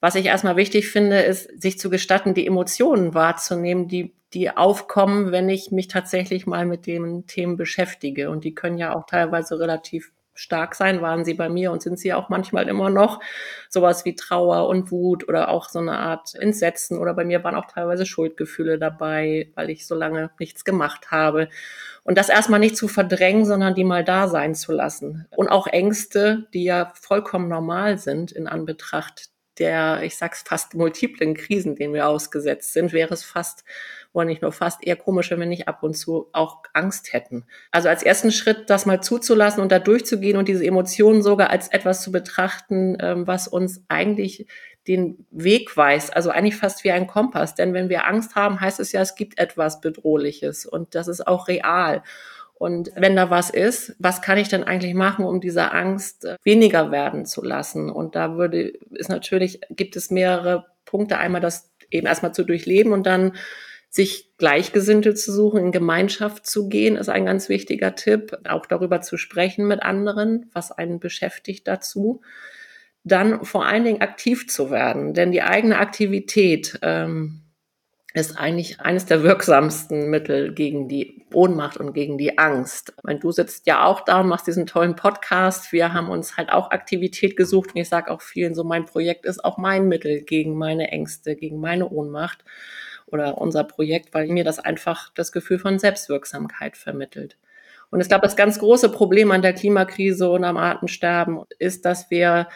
Was 0.00 0.14
ich 0.14 0.26
erstmal 0.26 0.56
wichtig 0.56 0.88
finde, 0.88 1.20
ist, 1.20 1.50
sich 1.60 1.78
zu 1.78 1.90
gestatten, 1.90 2.34
die 2.34 2.46
Emotionen 2.46 3.14
wahrzunehmen, 3.14 3.88
die, 3.88 4.14
die 4.34 4.50
aufkommen, 4.50 5.32
wenn 5.32 5.48
ich 5.48 5.70
mich 5.70 5.88
tatsächlich 5.88 6.46
mal 6.46 6.66
mit 6.66 6.86
den 6.86 7.26
Themen 7.26 7.56
beschäftige. 7.56 8.30
Und 8.30 8.44
die 8.44 8.54
können 8.54 8.78
ja 8.78 8.94
auch 8.94 9.06
teilweise 9.06 9.58
relativ 9.58 10.12
stark 10.34 10.74
sein, 10.74 11.00
waren 11.00 11.24
sie 11.24 11.34
bei 11.34 11.48
mir 11.48 11.72
und 11.72 11.82
sind 11.82 11.98
sie 11.98 12.12
auch 12.12 12.28
manchmal 12.28 12.68
immer 12.68 12.90
noch. 12.90 13.20
Sowas 13.68 14.04
wie 14.04 14.14
Trauer 14.14 14.68
und 14.68 14.90
Wut 14.90 15.28
oder 15.28 15.48
auch 15.48 15.68
so 15.68 15.78
eine 15.78 15.98
Art 15.98 16.34
Entsetzen 16.34 16.98
oder 16.98 17.14
bei 17.14 17.24
mir 17.24 17.42
waren 17.44 17.54
auch 17.54 17.66
teilweise 17.66 18.06
Schuldgefühle 18.06 18.78
dabei, 18.78 19.50
weil 19.54 19.70
ich 19.70 19.86
so 19.86 19.94
lange 19.94 20.30
nichts 20.38 20.64
gemacht 20.64 21.10
habe. 21.10 21.48
Und 22.02 22.18
das 22.18 22.28
erstmal 22.28 22.60
nicht 22.60 22.76
zu 22.76 22.88
verdrängen, 22.88 23.46
sondern 23.46 23.74
die 23.74 23.84
mal 23.84 24.04
da 24.04 24.28
sein 24.28 24.54
zu 24.54 24.72
lassen. 24.72 25.26
Und 25.36 25.48
auch 25.48 25.66
Ängste, 25.66 26.46
die 26.52 26.64
ja 26.64 26.92
vollkommen 26.94 27.48
normal 27.48 27.98
sind 27.98 28.32
in 28.32 28.46
Anbetracht 28.46 29.30
der, 29.58 30.02
ich 30.02 30.16
sag's 30.16 30.42
fast 30.42 30.74
multiplen 30.74 31.34
Krisen, 31.34 31.76
denen 31.76 31.94
wir 31.94 32.08
ausgesetzt 32.08 32.72
sind, 32.72 32.92
wäre 32.92 33.14
es 33.14 33.24
fast 33.24 33.64
oder 34.14 34.24
nicht 34.24 34.42
nur 34.42 34.52
fast 34.52 34.86
eher 34.86 34.96
komisch, 34.96 35.30
wenn 35.30 35.40
wir 35.40 35.46
nicht 35.46 35.68
ab 35.68 35.82
und 35.82 35.94
zu 35.94 36.28
auch 36.32 36.62
Angst 36.72 37.12
hätten. 37.12 37.44
Also 37.72 37.88
als 37.88 38.02
ersten 38.02 38.30
Schritt, 38.30 38.70
das 38.70 38.86
mal 38.86 39.02
zuzulassen 39.02 39.60
und 39.60 39.72
da 39.72 39.80
durchzugehen 39.80 40.36
und 40.36 40.48
diese 40.48 40.64
Emotionen 40.64 41.22
sogar 41.22 41.50
als 41.50 41.68
etwas 41.68 42.00
zu 42.00 42.12
betrachten, 42.12 42.96
ähm, 43.00 43.26
was 43.26 43.48
uns 43.48 43.82
eigentlich 43.88 44.46
den 44.86 45.26
Weg 45.30 45.76
weist, 45.76 46.14
also 46.14 46.30
eigentlich 46.30 46.56
fast 46.56 46.84
wie 46.84 46.92
ein 46.92 47.06
Kompass. 47.06 47.54
Denn 47.54 47.74
wenn 47.74 47.88
wir 47.88 48.06
Angst 48.06 48.36
haben, 48.36 48.60
heißt 48.60 48.80
es 48.80 48.92
ja, 48.92 49.00
es 49.00 49.16
gibt 49.16 49.38
etwas 49.38 49.80
Bedrohliches 49.80 50.64
und 50.64 50.94
das 50.94 51.08
ist 51.08 51.26
auch 51.26 51.48
real. 51.48 52.02
Und 52.54 52.90
wenn 52.94 53.16
da 53.16 53.30
was 53.30 53.50
ist, 53.50 53.96
was 53.98 54.22
kann 54.22 54.38
ich 54.38 54.48
denn 54.48 54.62
eigentlich 54.62 54.94
machen, 54.94 55.24
um 55.24 55.40
diese 55.40 55.72
Angst 55.72 56.24
äh, 56.24 56.36
weniger 56.44 56.92
werden 56.92 57.26
zu 57.26 57.42
lassen? 57.42 57.90
Und 57.90 58.14
da 58.14 58.36
würde, 58.36 58.68
ist 58.92 59.08
natürlich, 59.08 59.60
gibt 59.70 59.96
es 59.96 60.10
mehrere 60.10 60.66
Punkte. 60.84 61.18
Einmal 61.18 61.40
das 61.40 61.70
eben 61.90 62.06
erstmal 62.06 62.32
zu 62.32 62.44
durchleben 62.44 62.92
und 62.92 63.06
dann 63.06 63.32
sich 63.94 64.36
Gleichgesinnte 64.38 65.14
zu 65.14 65.32
suchen, 65.32 65.66
in 65.66 65.72
Gemeinschaft 65.72 66.46
zu 66.46 66.68
gehen, 66.68 66.96
ist 66.96 67.08
ein 67.08 67.26
ganz 67.26 67.48
wichtiger 67.48 67.94
Tipp. 67.94 68.36
Auch 68.48 68.66
darüber 68.66 69.02
zu 69.02 69.16
sprechen 69.16 69.68
mit 69.68 69.84
anderen, 69.84 70.50
was 70.52 70.72
einen 70.72 70.98
beschäftigt 70.98 71.68
dazu. 71.68 72.20
Dann 73.04 73.44
vor 73.44 73.66
allen 73.66 73.84
Dingen 73.84 74.00
aktiv 74.00 74.48
zu 74.48 74.72
werden, 74.72 75.14
denn 75.14 75.30
die 75.30 75.42
eigene 75.42 75.78
Aktivität 75.78 76.76
ähm, 76.82 77.42
ist 78.14 78.36
eigentlich 78.36 78.80
eines 78.80 79.06
der 79.06 79.22
wirksamsten 79.22 80.10
Mittel 80.10 80.52
gegen 80.52 80.88
die 80.88 81.24
Ohnmacht 81.32 81.76
und 81.76 81.92
gegen 81.92 82.18
die 82.18 82.36
Angst. 82.36 82.94
Weil 83.04 83.20
du 83.20 83.30
sitzt 83.30 83.68
ja 83.68 83.84
auch 83.84 84.00
da 84.00 84.22
und 84.22 84.28
machst 84.28 84.48
diesen 84.48 84.66
tollen 84.66 84.96
Podcast. 84.96 85.72
Wir 85.72 85.92
haben 85.92 86.10
uns 86.10 86.36
halt 86.36 86.50
auch 86.50 86.72
Aktivität 86.72 87.36
gesucht 87.36 87.70
und 87.74 87.80
ich 87.80 87.88
sage 87.88 88.10
auch 88.10 88.22
vielen 88.22 88.56
so, 88.56 88.64
mein 88.64 88.86
Projekt 88.86 89.24
ist 89.24 89.44
auch 89.44 89.56
mein 89.56 89.86
Mittel 89.86 90.22
gegen 90.22 90.56
meine 90.56 90.90
Ängste, 90.90 91.36
gegen 91.36 91.60
meine 91.60 91.88
Ohnmacht 91.88 92.44
oder 93.14 93.38
unser 93.38 93.64
Projekt, 93.64 94.12
weil 94.12 94.28
mir 94.28 94.44
das 94.44 94.58
einfach 94.58 95.10
das 95.14 95.32
Gefühl 95.32 95.58
von 95.58 95.78
Selbstwirksamkeit 95.78 96.76
vermittelt. 96.76 97.38
Und 97.90 98.00
ich 98.00 98.08
glaube, 98.08 98.22
das 98.22 98.36
ganz 98.36 98.58
große 98.58 98.90
Problem 98.90 99.30
an 99.30 99.40
der 99.40 99.54
Klimakrise 99.54 100.28
und 100.28 100.44
am 100.44 100.56
Artensterben 100.56 101.44
ist, 101.58 101.84
dass 101.84 102.10
wir 102.10 102.48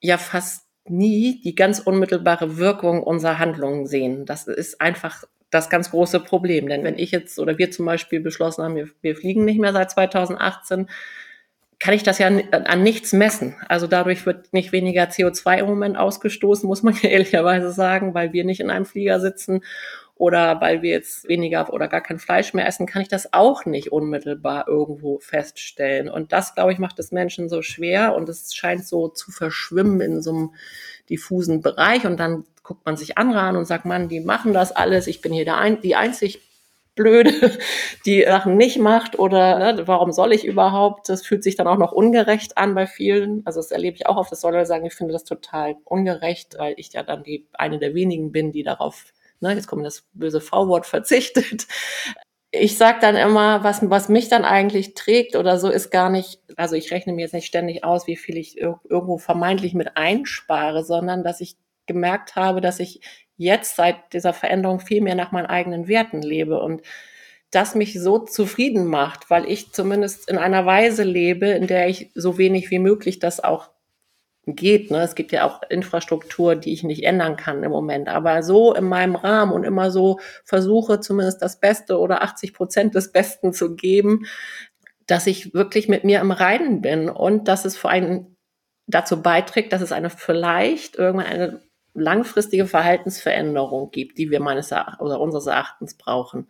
ja 0.00 0.18
fast 0.18 0.66
nie 0.84 1.40
die 1.42 1.54
ganz 1.54 1.80
unmittelbare 1.80 2.58
Wirkung 2.58 3.02
unserer 3.02 3.38
Handlungen 3.38 3.86
sehen. 3.86 4.26
Das 4.26 4.46
ist 4.46 4.80
einfach 4.80 5.24
das 5.50 5.70
ganz 5.70 5.90
große 5.90 6.20
Problem. 6.20 6.68
Denn 6.68 6.84
wenn 6.84 6.98
ich 6.98 7.10
jetzt 7.10 7.38
oder 7.38 7.58
wir 7.58 7.70
zum 7.70 7.86
Beispiel 7.86 8.20
beschlossen 8.20 8.62
haben, 8.62 8.76
wir, 8.76 8.88
wir 9.00 9.16
fliegen 9.16 9.44
nicht 9.44 9.58
mehr 9.58 9.72
seit 9.72 9.90
2018, 9.90 10.88
kann 11.80 11.94
ich 11.94 12.02
das 12.02 12.18
ja 12.18 12.26
an 12.26 12.82
nichts 12.82 13.12
messen. 13.12 13.54
Also 13.68 13.86
dadurch 13.86 14.26
wird 14.26 14.52
nicht 14.52 14.72
weniger 14.72 15.04
CO2 15.04 15.58
im 15.58 15.66
Moment 15.66 15.96
ausgestoßen, 15.96 16.66
muss 16.66 16.82
man 16.82 16.94
ja 17.02 17.08
ehrlicherweise 17.08 17.70
sagen, 17.70 18.14
weil 18.14 18.32
wir 18.32 18.44
nicht 18.44 18.60
in 18.60 18.70
einem 18.70 18.86
Flieger 18.86 19.20
sitzen 19.20 19.62
oder 20.16 20.60
weil 20.60 20.82
wir 20.82 20.90
jetzt 20.90 21.28
weniger 21.28 21.72
oder 21.72 21.86
gar 21.86 22.00
kein 22.00 22.18
Fleisch 22.18 22.52
mehr 22.52 22.66
essen, 22.66 22.86
kann 22.86 23.02
ich 23.02 23.08
das 23.08 23.32
auch 23.32 23.64
nicht 23.64 23.92
unmittelbar 23.92 24.66
irgendwo 24.66 25.20
feststellen. 25.20 26.10
Und 26.10 26.32
das, 26.32 26.56
glaube 26.56 26.72
ich, 26.72 26.80
macht 26.80 26.98
es 26.98 27.12
Menschen 27.12 27.48
so 27.48 27.62
schwer 27.62 28.16
und 28.16 28.28
es 28.28 28.52
scheint 28.52 28.84
so 28.84 29.08
zu 29.08 29.30
verschwimmen 29.30 30.00
in 30.00 30.20
so 30.20 30.30
einem 30.30 30.54
diffusen 31.08 31.62
Bereich 31.62 32.04
und 32.04 32.18
dann 32.18 32.44
guckt 32.64 32.84
man 32.84 32.96
sich 32.96 33.16
andere 33.16 33.40
an 33.40 33.56
und 33.56 33.64
sagt, 33.64 33.84
Mann, 33.84 34.08
die 34.08 34.20
machen 34.20 34.52
das 34.52 34.72
alles, 34.72 35.06
ich 35.06 35.20
bin 35.20 35.32
hier 35.32 35.44
der 35.44 35.56
ein, 35.56 35.80
die 35.80 35.94
einzig 35.94 36.40
blöde, 36.98 37.32
die 38.04 38.24
Sachen 38.24 38.58
nicht 38.58 38.78
macht 38.78 39.18
oder 39.18 39.72
ne, 39.72 39.86
warum 39.86 40.12
soll 40.12 40.34
ich 40.34 40.44
überhaupt? 40.44 41.08
Das 41.08 41.24
fühlt 41.24 41.42
sich 41.42 41.56
dann 41.56 41.66
auch 41.66 41.78
noch 41.78 41.92
ungerecht 41.92 42.58
an 42.58 42.74
bei 42.74 42.86
vielen. 42.86 43.42
Also 43.46 43.60
das 43.60 43.70
erlebe 43.70 43.96
ich 43.96 44.06
auch 44.06 44.16
oft, 44.16 44.30
das 44.30 44.42
soll 44.42 44.66
sagen, 44.66 44.84
ich 44.84 44.94
finde 44.94 45.12
das 45.12 45.24
total 45.24 45.76
ungerecht, 45.84 46.56
weil 46.58 46.74
ich 46.76 46.92
ja 46.92 47.02
dann 47.02 47.22
die 47.22 47.46
eine 47.54 47.78
der 47.78 47.94
wenigen 47.94 48.32
bin, 48.32 48.52
die 48.52 48.64
darauf 48.64 49.12
ne, 49.40 49.54
jetzt 49.54 49.66
kommt 49.66 49.86
das 49.86 50.04
böse 50.12 50.40
V-Wort 50.40 50.86
verzichtet. 50.86 51.66
Ich 52.50 52.78
sage 52.78 52.98
dann 53.00 53.16
immer, 53.16 53.62
was, 53.62 53.88
was 53.90 54.08
mich 54.08 54.28
dann 54.28 54.44
eigentlich 54.44 54.94
trägt 54.94 55.36
oder 55.36 55.58
so, 55.58 55.68
ist 55.68 55.90
gar 55.90 56.08
nicht, 56.08 56.40
also 56.56 56.76
ich 56.76 56.90
rechne 56.90 57.12
mir 57.12 57.22
jetzt 57.22 57.34
nicht 57.34 57.46
ständig 57.46 57.84
aus, 57.84 58.06
wie 58.06 58.16
viel 58.16 58.38
ich 58.38 58.58
irgendwo 58.58 59.18
vermeintlich 59.18 59.74
mit 59.74 59.96
einspare, 59.96 60.82
sondern 60.82 61.22
dass 61.22 61.40
ich 61.40 61.56
gemerkt 61.86 62.36
habe, 62.36 62.60
dass 62.60 62.80
ich 62.80 63.00
jetzt 63.38 63.76
seit 63.76 64.12
dieser 64.12 64.34
Veränderung 64.34 64.80
viel 64.80 65.00
mehr 65.00 65.14
nach 65.14 65.32
meinen 65.32 65.46
eigenen 65.46 65.88
Werten 65.88 66.20
lebe 66.20 66.60
und 66.60 66.82
das 67.50 67.74
mich 67.74 67.98
so 67.98 68.18
zufrieden 68.18 68.86
macht, 68.86 69.30
weil 69.30 69.50
ich 69.50 69.72
zumindest 69.72 70.28
in 70.28 70.36
einer 70.36 70.66
Weise 70.66 71.02
lebe, 71.02 71.46
in 71.46 71.66
der 71.66 71.88
ich 71.88 72.10
so 72.14 72.36
wenig 72.36 72.70
wie 72.70 72.78
möglich 72.78 73.20
das 73.20 73.42
auch 73.42 73.70
geht. 74.44 74.90
Ne? 74.90 75.02
Es 75.02 75.14
gibt 75.14 75.32
ja 75.32 75.46
auch 75.46 75.62
Infrastruktur, 75.68 76.56
die 76.56 76.72
ich 76.72 76.82
nicht 76.82 77.04
ändern 77.04 77.36
kann 77.36 77.62
im 77.62 77.70
Moment. 77.70 78.08
Aber 78.08 78.42
so 78.42 78.74
in 78.74 78.84
meinem 78.84 79.14
Rahmen 79.14 79.52
und 79.52 79.64
immer 79.64 79.90
so 79.90 80.20
versuche, 80.44 81.00
zumindest 81.00 81.40
das 81.40 81.60
Beste 81.60 81.98
oder 81.98 82.22
80 82.22 82.52
Prozent 82.52 82.94
des 82.94 83.12
Besten 83.12 83.52
zu 83.52 83.74
geben, 83.74 84.26
dass 85.06 85.26
ich 85.26 85.54
wirklich 85.54 85.88
mit 85.88 86.04
mir 86.04 86.20
im 86.20 86.32
Reinen 86.32 86.82
bin 86.82 87.08
und 87.08 87.48
dass 87.48 87.64
es 87.64 87.76
vor 87.76 87.90
allem 87.90 88.36
dazu 88.86 89.22
beiträgt, 89.22 89.72
dass 89.72 89.82
es 89.82 89.92
eine 89.92 90.10
vielleicht 90.10 90.96
irgendwann 90.96 91.26
eine 91.26 91.67
langfristige 91.98 92.66
Verhaltensveränderung 92.66 93.90
gibt, 93.90 94.18
die 94.18 94.30
wir 94.30 94.40
meines 94.40 94.70
Erachtens 94.70 95.00
oder 95.00 95.20
unseres 95.20 95.46
Erachtens 95.46 95.94
brauchen. 95.94 96.48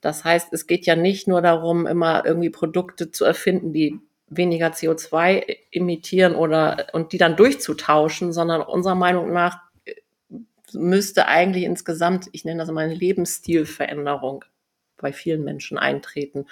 Das 0.00 0.24
heißt, 0.24 0.52
es 0.52 0.66
geht 0.66 0.86
ja 0.86 0.96
nicht 0.96 1.26
nur 1.28 1.42
darum, 1.42 1.86
immer 1.86 2.24
irgendwie 2.24 2.50
Produkte 2.50 3.10
zu 3.10 3.24
erfinden, 3.24 3.72
die 3.72 4.00
weniger 4.28 4.68
CO2 4.68 5.56
emittieren 5.70 6.34
oder 6.34 6.86
und 6.92 7.12
die 7.12 7.18
dann 7.18 7.36
durchzutauschen, 7.36 8.32
sondern 8.32 8.60
unserer 8.62 8.94
Meinung 8.94 9.32
nach 9.32 9.60
äh, 9.84 9.94
müsste 10.72 11.28
eigentlich 11.28 11.64
insgesamt, 11.64 12.28
ich 12.32 12.44
nenne 12.44 12.58
das 12.58 12.68
immer 12.68 12.80
eine 12.80 12.94
Lebensstilveränderung 12.94 14.44
bei 14.96 15.12
vielen 15.12 15.44
Menschen 15.44 15.78
eintreten. 15.78 16.46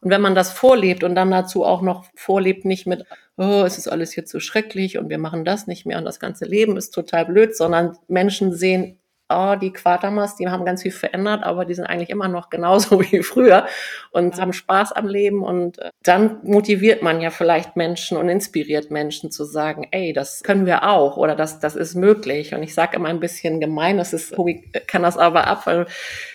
Und 0.00 0.10
wenn 0.10 0.20
man 0.20 0.34
das 0.34 0.52
vorlebt 0.52 1.04
und 1.04 1.14
dann 1.14 1.30
dazu 1.30 1.64
auch 1.64 1.82
noch 1.82 2.04
vorlebt, 2.14 2.64
nicht 2.64 2.86
mit, 2.86 3.04
oh, 3.36 3.64
es 3.66 3.78
ist 3.78 3.88
alles 3.88 4.14
jetzt 4.16 4.30
so 4.30 4.40
schrecklich 4.40 4.98
und 4.98 5.08
wir 5.08 5.18
machen 5.18 5.44
das 5.44 5.66
nicht 5.66 5.86
mehr 5.86 5.98
und 5.98 6.04
das 6.04 6.20
ganze 6.20 6.44
Leben 6.44 6.76
ist 6.76 6.90
total 6.90 7.26
blöd, 7.26 7.56
sondern 7.56 7.96
Menschen 8.08 8.54
sehen, 8.54 8.98
oh, 9.28 9.54
die 9.60 9.72
Quatermas, 9.72 10.36
die 10.36 10.48
haben 10.48 10.64
ganz 10.64 10.82
viel 10.82 10.92
verändert, 10.92 11.42
aber 11.42 11.64
die 11.64 11.74
sind 11.74 11.86
eigentlich 11.86 12.10
immer 12.10 12.28
noch 12.28 12.50
genauso 12.50 13.00
wie 13.10 13.22
früher 13.22 13.66
und 14.12 14.40
haben 14.40 14.52
Spaß 14.52 14.92
am 14.92 15.08
Leben. 15.08 15.42
Und 15.42 15.78
äh, 15.78 15.90
dann 16.02 16.38
motiviert 16.42 17.02
man 17.02 17.20
ja 17.20 17.30
vielleicht 17.30 17.76
Menschen 17.76 18.16
und 18.16 18.28
inspiriert 18.28 18.90
Menschen 18.90 19.30
zu 19.30 19.44
sagen, 19.44 19.86
ey, 19.90 20.12
das 20.12 20.42
können 20.42 20.66
wir 20.66 20.88
auch 20.88 21.16
oder 21.16 21.34
das, 21.34 21.58
das 21.58 21.76
ist 21.76 21.94
möglich. 21.94 22.54
Und 22.54 22.62
ich 22.62 22.74
sage 22.74 22.96
immer 22.96 23.08
ein 23.08 23.20
bisschen 23.20 23.60
gemein, 23.60 23.98
das 23.98 24.12
ist, 24.12 24.34
Tobi 24.34 24.70
kann 24.86 25.02
das 25.02 25.18
aber 25.18 25.46
ab, 25.46 25.66
weil 25.66 25.86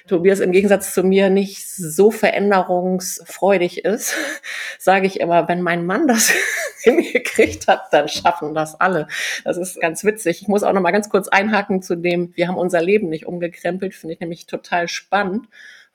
Tobias 0.07 0.39
im 0.39 0.51
Gegensatz 0.51 0.93
zu 0.93 1.03
mir 1.03 1.29
nicht 1.29 1.69
so 1.69 2.11
veränderungsfreudig 2.11 3.85
ist, 3.85 4.15
sage 4.79 5.07
ich 5.07 5.19
immer, 5.19 5.47
wenn 5.47 5.61
mein 5.61 5.85
Mann 5.85 6.07
das 6.07 6.33
hingekriegt 6.81 7.67
hat, 7.67 7.85
dann 7.91 8.07
schaffen 8.07 8.53
das 8.53 8.79
alle. 8.79 9.07
Das 9.45 9.57
ist 9.57 9.79
ganz 9.79 10.03
witzig. 10.03 10.41
Ich 10.41 10.47
muss 10.47 10.63
auch 10.63 10.73
noch 10.73 10.81
mal 10.81 10.91
ganz 10.91 11.09
kurz 11.09 11.27
einhaken 11.27 11.81
zu 11.81 11.95
dem, 11.95 12.31
wir 12.35 12.47
haben 12.47 12.57
unser 12.57 12.80
Leben 12.81 13.09
nicht 13.09 13.25
umgekrempelt, 13.25 13.93
finde 13.93 14.13
ich 14.13 14.19
nämlich 14.19 14.45
total 14.45 14.87
spannend, 14.87 15.47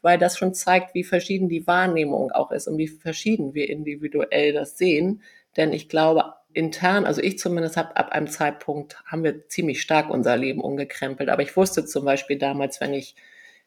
weil 0.03 0.18
das 0.18 0.38
schon 0.38 0.55
zeigt, 0.55 0.94
wie 0.94 1.05
verschieden 1.05 1.49
die 1.49 1.66
Wahrnehmung 1.66 2.33
auch 2.33 2.51
ist 2.51 2.68
und 2.68 2.79
wie 2.79 2.88
verschieden 2.88 3.55
wir 3.55 3.68
individuell 3.68 4.53
das 4.53 4.79
sehen. 4.79 5.22
Denn 5.57 5.72
ich 5.72 5.88
glaube, 5.88 6.35
intern, 6.53 7.05
also 7.05 7.20
ich 7.22 7.38
zumindest 7.38 7.77
habe 7.77 7.96
ab 7.96 8.11
einem 8.11 8.29
Zeitpunkt, 8.29 9.03
haben 9.05 9.25
wir 9.25 9.49
ziemlich 9.49 9.83
stark 9.83 10.11
unser 10.11 10.37
Leben 10.37 10.61
umgekrempelt. 10.61 11.29
Aber 11.29 11.42
ich 11.42 11.57
wusste 11.57 11.85
zum 11.85 12.05
Beispiel 12.05 12.38
damals, 12.38 12.81
wenn 12.81 12.94
ich 12.94 13.16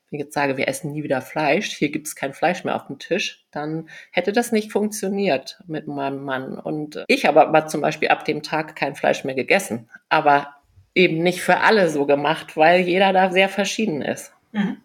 wenn 0.09 0.19
ich 0.19 0.25
jetzt 0.25 0.33
sage, 0.33 0.57
wir 0.57 0.67
essen 0.67 0.91
nie 0.91 1.03
wieder 1.03 1.21
Fleisch, 1.21 1.69
hier 1.69 1.91
gibt 1.91 2.07
es 2.07 2.15
kein 2.15 2.33
Fleisch 2.33 2.63
mehr 2.63 2.75
auf 2.75 2.87
dem 2.87 2.97
Tisch, 2.97 3.45
dann 3.51 3.89
hätte 4.11 4.33
das 4.33 4.51
nicht 4.51 4.71
funktioniert 4.71 5.61
mit 5.67 5.87
meinem 5.87 6.23
Mann. 6.23 6.57
Und 6.57 7.03
ich 7.07 7.25
habe 7.25 7.41
aber 7.41 7.67
zum 7.67 7.81
Beispiel 7.81 8.09
ab 8.09 8.25
dem 8.25 8.41
Tag 8.41 8.75
kein 8.75 8.95
Fleisch 8.95 9.23
mehr 9.23 9.35
gegessen. 9.35 9.89
Aber 10.09 10.55
eben 10.99 11.23
nicht 11.23 11.41
für 11.41 11.61
alle 11.61 11.89
so 11.89 12.05
gemacht, 12.05 12.57
weil 12.57 12.81
jeder 12.81 13.13
da 13.13 13.31
sehr 13.31 13.49
verschieden 13.49 14.01
ist. 14.01 14.31
Mhm. 14.51 14.77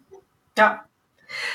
Ja. 0.57 0.85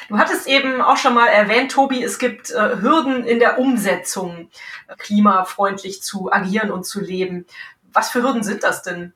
Du 0.08 0.18
hattest 0.18 0.46
eben 0.46 0.82
auch 0.82 0.96
schon 0.96 1.14
mal 1.14 1.28
erwähnt, 1.28 1.72
Tobi, 1.72 2.02
es 2.02 2.18
gibt 2.18 2.50
äh, 2.50 2.76
Hürden 2.80 3.24
in 3.24 3.38
der 3.38 3.58
Umsetzung, 3.58 4.50
klimafreundlich 4.98 6.02
zu 6.02 6.30
agieren 6.30 6.70
und 6.70 6.84
zu 6.84 7.00
leben. 7.00 7.46
Was 7.92 8.10
für 8.10 8.22
Hürden 8.22 8.42
sind 8.42 8.62
das 8.62 8.82
denn? 8.82 9.12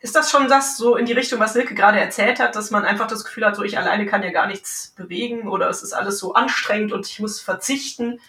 Ist 0.00 0.16
das 0.16 0.30
schon 0.30 0.48
das 0.48 0.76
so 0.76 0.96
in 0.96 1.06
die 1.06 1.12
Richtung, 1.12 1.38
was 1.38 1.52
Silke 1.52 1.74
gerade 1.74 2.00
erzählt 2.00 2.40
hat, 2.40 2.56
dass 2.56 2.70
man 2.70 2.84
einfach 2.84 3.06
das 3.06 3.24
Gefühl 3.24 3.46
hat, 3.46 3.56
so 3.56 3.62
ich 3.62 3.78
alleine 3.78 4.06
kann 4.06 4.22
ja 4.22 4.30
gar 4.30 4.46
nichts 4.46 4.92
bewegen 4.96 5.48
oder 5.48 5.68
es 5.68 5.82
ist 5.82 5.92
alles 5.92 6.18
so 6.18 6.34
anstrengend 6.34 6.92
und 6.92 7.06
ich 7.06 7.20
muss 7.20 7.40
verzichten? 7.40 8.20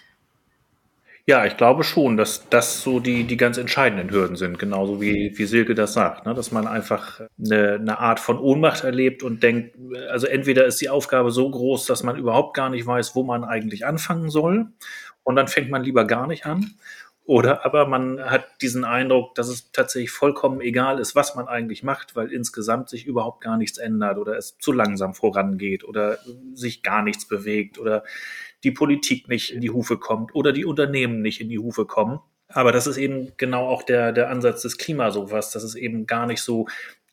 Ja, 1.27 1.43
ich 1.43 1.57
glaube 1.57 1.83
schon, 1.83 2.17
dass 2.17 2.47
das 2.49 2.83
so 2.83 2.99
die, 2.99 3.23
die 3.23 3.35
ganz 3.35 3.57
entscheidenden 3.57 4.11
Hürden 4.11 4.35
sind, 4.35 4.59
genauso 4.59 5.01
wie, 5.01 5.33
wie 5.35 5.45
Silke 5.45 5.73
das 5.73 5.93
sagt, 5.93 6.27
ne? 6.27 6.35
dass 6.35 6.51
man 6.51 6.67
einfach 6.67 7.19
eine, 7.43 7.73
eine 7.73 7.97
Art 7.97 8.19
von 8.19 8.37
Ohnmacht 8.37 8.83
erlebt 8.83 9.23
und 9.23 9.41
denkt, 9.41 9.75
also 10.11 10.27
entweder 10.27 10.65
ist 10.65 10.79
die 10.81 10.89
Aufgabe 10.89 11.31
so 11.31 11.49
groß, 11.49 11.87
dass 11.87 12.03
man 12.03 12.15
überhaupt 12.15 12.55
gar 12.55 12.69
nicht 12.69 12.85
weiß, 12.85 13.15
wo 13.15 13.23
man 13.23 13.43
eigentlich 13.43 13.87
anfangen 13.87 14.29
soll 14.29 14.67
und 15.23 15.35
dann 15.35 15.47
fängt 15.47 15.71
man 15.71 15.83
lieber 15.83 16.05
gar 16.05 16.27
nicht 16.27 16.45
an 16.45 16.75
oder 17.25 17.65
aber 17.65 17.87
man 17.87 18.21
hat 18.21 18.61
diesen 18.61 18.85
Eindruck, 18.85 19.33
dass 19.33 19.47
es 19.47 19.71
tatsächlich 19.71 20.11
vollkommen 20.11 20.61
egal 20.61 20.99
ist, 20.99 21.15
was 21.15 21.35
man 21.35 21.47
eigentlich 21.47 21.81
macht, 21.81 22.15
weil 22.15 22.31
insgesamt 22.31 22.89
sich 22.89 23.07
überhaupt 23.07 23.41
gar 23.41 23.57
nichts 23.57 23.79
ändert 23.79 24.19
oder 24.19 24.37
es 24.37 24.57
zu 24.59 24.71
langsam 24.71 25.15
vorangeht 25.15 25.83
oder 25.83 26.19
sich 26.53 26.83
gar 26.83 27.01
nichts 27.01 27.27
bewegt 27.27 27.79
oder 27.79 28.03
die 28.63 28.71
Politik 28.71 29.27
nicht 29.27 29.51
in 29.51 29.61
die 29.61 29.71
Hufe 29.71 29.97
kommt 29.97 30.35
oder 30.35 30.51
die 30.51 30.65
Unternehmen 30.65 31.21
nicht 31.23 31.41
in 31.41 31.49
die 31.49 31.59
Hufe 31.59 31.85
kommen. 31.85 32.19
Aber 32.47 32.71
das 32.71 32.85
ist 32.85 32.97
eben 32.97 33.31
genau 33.37 33.67
auch 33.67 33.81
der, 33.81 34.11
der 34.11 34.29
Ansatz 34.29 34.61
des 34.61 34.77
Klimasofas, 34.77 35.51
dass 35.51 35.63
es 35.63 35.73
eben 35.73 36.05
gar 36.05 36.27
nicht 36.27 36.41
so 36.41 36.67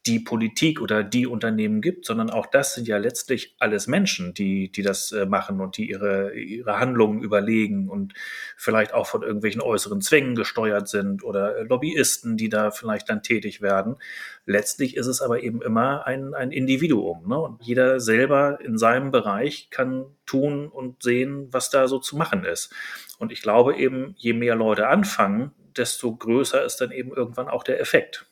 die 0.06 0.18
Politik 0.18 0.80
oder 0.80 1.04
die 1.04 1.28
Unternehmen 1.28 1.80
gibt, 1.80 2.06
sondern 2.06 2.28
auch 2.28 2.46
das 2.46 2.74
sind 2.74 2.88
ja 2.88 2.96
letztlich 2.96 3.54
alles 3.60 3.86
Menschen, 3.86 4.34
die, 4.34 4.70
die 4.72 4.82
das 4.82 5.12
äh, 5.12 5.26
machen 5.26 5.60
und 5.60 5.76
die 5.76 5.88
ihre, 5.88 6.34
ihre 6.34 6.80
Handlungen 6.80 7.22
überlegen 7.22 7.88
und 7.88 8.12
vielleicht 8.56 8.94
auch 8.94 9.06
von 9.06 9.22
irgendwelchen 9.22 9.60
äußeren 9.60 10.00
Zwängen 10.00 10.34
gesteuert 10.34 10.88
sind 10.88 11.22
oder 11.22 11.62
Lobbyisten, 11.64 12.36
die 12.36 12.48
da 12.48 12.72
vielleicht 12.72 13.10
dann 13.10 13.22
tätig 13.22 13.62
werden. 13.62 13.96
Letztlich 14.44 14.96
ist 14.96 15.06
es 15.06 15.22
aber 15.22 15.42
eben 15.42 15.62
immer 15.62 16.04
ein, 16.04 16.34
ein 16.34 16.50
Individuum. 16.50 17.28
Ne? 17.28 17.38
Und 17.38 17.62
jeder 17.62 18.00
selber 18.00 18.58
in 18.60 18.78
seinem 18.78 19.12
Bereich 19.12 19.70
kann 19.70 20.06
tun 20.26 20.66
und 20.66 21.02
sehen, 21.02 21.46
was 21.52 21.70
da 21.70 21.86
so 21.86 22.00
zu 22.00 22.16
machen 22.16 22.44
ist. 22.44 22.74
Und 23.18 23.30
ich 23.30 23.40
glaube 23.40 23.76
eben, 23.76 24.16
je 24.18 24.32
mehr 24.32 24.56
Leute 24.56 24.88
anfangen, 24.88 25.52
desto 25.76 26.14
größer 26.16 26.64
ist 26.64 26.78
dann 26.80 26.90
eben 26.90 27.12
irgendwann 27.12 27.48
auch 27.48 27.62
der 27.62 27.80
Effekt. 27.80 28.26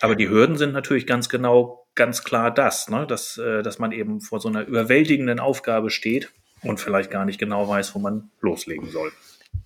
Aber 0.00 0.16
die 0.16 0.28
Hürden 0.28 0.56
sind 0.56 0.72
natürlich 0.72 1.06
ganz 1.06 1.28
genau, 1.28 1.86
ganz 1.94 2.24
klar 2.24 2.52
das, 2.52 2.88
ne? 2.88 3.06
dass, 3.06 3.38
äh, 3.38 3.62
dass 3.62 3.78
man 3.78 3.92
eben 3.92 4.20
vor 4.20 4.40
so 4.40 4.48
einer 4.48 4.66
überwältigenden 4.66 5.40
Aufgabe 5.40 5.90
steht 5.90 6.30
und 6.62 6.80
vielleicht 6.80 7.10
gar 7.10 7.24
nicht 7.24 7.38
genau 7.38 7.68
weiß, 7.68 7.94
wo 7.94 7.98
man 7.98 8.30
loslegen 8.40 8.88
soll. 8.90 9.12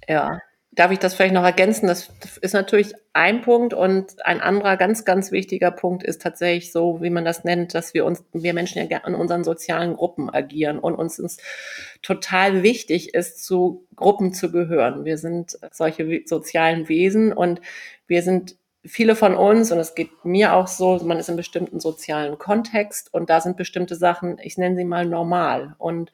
Ja, 0.08 0.40
darf 0.72 0.90
ich 0.90 0.98
das 0.98 1.14
vielleicht 1.14 1.34
noch 1.34 1.44
ergänzen? 1.44 1.86
Das 1.86 2.10
ist 2.40 2.52
natürlich 2.52 2.94
ein 3.12 3.42
Punkt 3.42 3.74
und 3.74 4.24
ein 4.26 4.40
anderer 4.40 4.76
ganz, 4.76 5.04
ganz 5.04 5.30
wichtiger 5.30 5.70
Punkt 5.70 6.02
ist 6.02 6.22
tatsächlich 6.22 6.72
so, 6.72 7.00
wie 7.00 7.10
man 7.10 7.24
das 7.24 7.44
nennt, 7.44 7.74
dass 7.74 7.94
wir 7.94 8.04
uns, 8.04 8.24
wir 8.32 8.54
Menschen 8.54 8.88
ja 8.88 8.98
in 9.06 9.14
unseren 9.14 9.44
sozialen 9.44 9.94
Gruppen 9.94 10.30
agieren 10.30 10.78
und 10.78 10.94
uns 10.94 11.18
ist 11.18 11.40
total 12.02 12.62
wichtig 12.62 13.14
ist, 13.14 13.44
zu 13.44 13.86
Gruppen 13.94 14.32
zu 14.32 14.50
gehören. 14.50 15.04
Wir 15.04 15.18
sind 15.18 15.58
solche 15.70 16.22
sozialen 16.26 16.88
Wesen 16.88 17.32
und 17.32 17.60
wir 18.06 18.22
sind 18.22 18.56
viele 18.86 19.16
von 19.16 19.34
uns, 19.34 19.72
und 19.72 19.78
es 19.78 19.94
geht 19.94 20.24
mir 20.24 20.54
auch 20.54 20.66
so, 20.66 21.00
man 21.04 21.18
ist 21.18 21.28
in 21.28 21.36
bestimmten 21.36 21.80
sozialen 21.80 22.38
Kontext 22.38 23.12
und 23.12 23.30
da 23.30 23.40
sind 23.40 23.56
bestimmte 23.56 23.96
Sachen, 23.96 24.38
ich 24.42 24.58
nenne 24.58 24.76
sie 24.76 24.84
mal 24.84 25.06
normal. 25.06 25.74
Und 25.78 26.12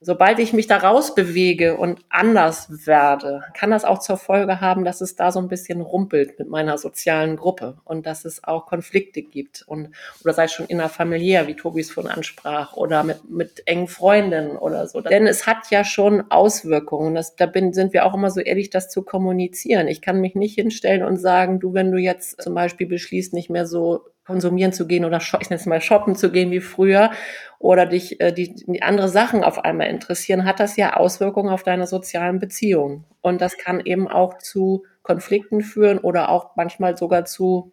sobald 0.00 0.38
ich 0.38 0.52
mich 0.52 0.66
da 0.66 0.78
rausbewege 0.78 1.76
und 1.76 2.00
anders 2.08 2.86
werde, 2.86 3.44
kann 3.54 3.70
das 3.70 3.84
auch 3.84 3.98
zur 3.98 4.16
Folge 4.16 4.60
haben, 4.60 4.84
dass 4.84 5.00
es 5.00 5.16
da 5.16 5.30
so 5.32 5.40
ein 5.40 5.48
bisschen 5.48 5.80
rumpelt 5.80 6.38
mit 6.38 6.48
meiner 6.48 6.78
sozialen 6.78 7.36
Gruppe 7.36 7.78
und 7.84 8.06
dass 8.06 8.24
es 8.24 8.44
auch 8.44 8.66
Konflikte 8.66 9.22
gibt 9.22 9.64
und 9.66 9.90
oder 10.22 10.32
sei 10.32 10.44
es 10.44 10.52
schon 10.52 10.66
innerfamiliär, 10.66 11.46
wie 11.46 11.54
Tobi 11.54 11.80
es 11.80 11.90
vorhin 11.90 12.12
ansprach, 12.12 12.74
oder 12.74 13.04
mit, 13.04 13.28
mit 13.28 13.62
engen 13.66 13.88
Freundinnen 13.88 14.56
oder 14.56 14.86
so. 14.86 15.00
Denn 15.00 15.26
es 15.26 15.46
hat 15.46 15.70
ja 15.70 15.84
schon 15.84 16.30
Auswirkungen. 16.30 17.14
Das, 17.14 17.36
da 17.36 17.46
bin, 17.46 17.72
sind 17.72 17.92
wir 17.92 18.06
auch 18.06 18.14
immer 18.14 18.30
so 18.30 18.40
ehrlich, 18.40 18.70
das 18.70 18.88
zu 18.88 19.02
kommunizieren. 19.02 19.88
Ich 19.88 20.00
kann 20.00 20.20
mich 20.20 20.34
nicht 20.34 20.54
hinstellen 20.54 21.02
und 21.02 21.18
sagen, 21.18 21.60
du, 21.60 21.74
wenn 21.74 21.92
du 21.92 21.98
jetzt 22.06 22.40
zum 22.42 22.54
Beispiel 22.54 22.86
beschließt, 22.86 23.34
nicht 23.34 23.50
mehr 23.50 23.66
so 23.66 24.06
konsumieren 24.26 24.72
zu 24.72 24.86
gehen 24.86 25.04
oder 25.04 25.18
ich 25.18 25.50
nenne 25.50 25.60
es 25.60 25.66
mal 25.66 25.80
shoppen 25.80 26.16
zu 26.16 26.32
gehen 26.32 26.50
wie 26.50 26.60
früher 26.60 27.10
oder 27.58 27.86
dich 27.86 28.20
äh, 28.20 28.32
die, 28.32 28.54
die 28.54 28.82
andere 28.82 29.08
Sachen 29.08 29.44
auf 29.44 29.64
einmal 29.64 29.88
interessieren, 29.88 30.44
hat 30.44 30.58
das 30.58 30.76
ja 30.76 30.96
Auswirkungen 30.96 31.50
auf 31.50 31.62
deine 31.62 31.86
sozialen 31.86 32.40
Beziehungen. 32.40 33.04
Und 33.20 33.40
das 33.40 33.56
kann 33.56 33.80
eben 33.84 34.08
auch 34.08 34.38
zu 34.38 34.84
Konflikten 35.02 35.60
führen 35.60 35.98
oder 35.98 36.30
auch 36.30 36.56
manchmal 36.56 36.96
sogar 36.96 37.24
zu 37.24 37.72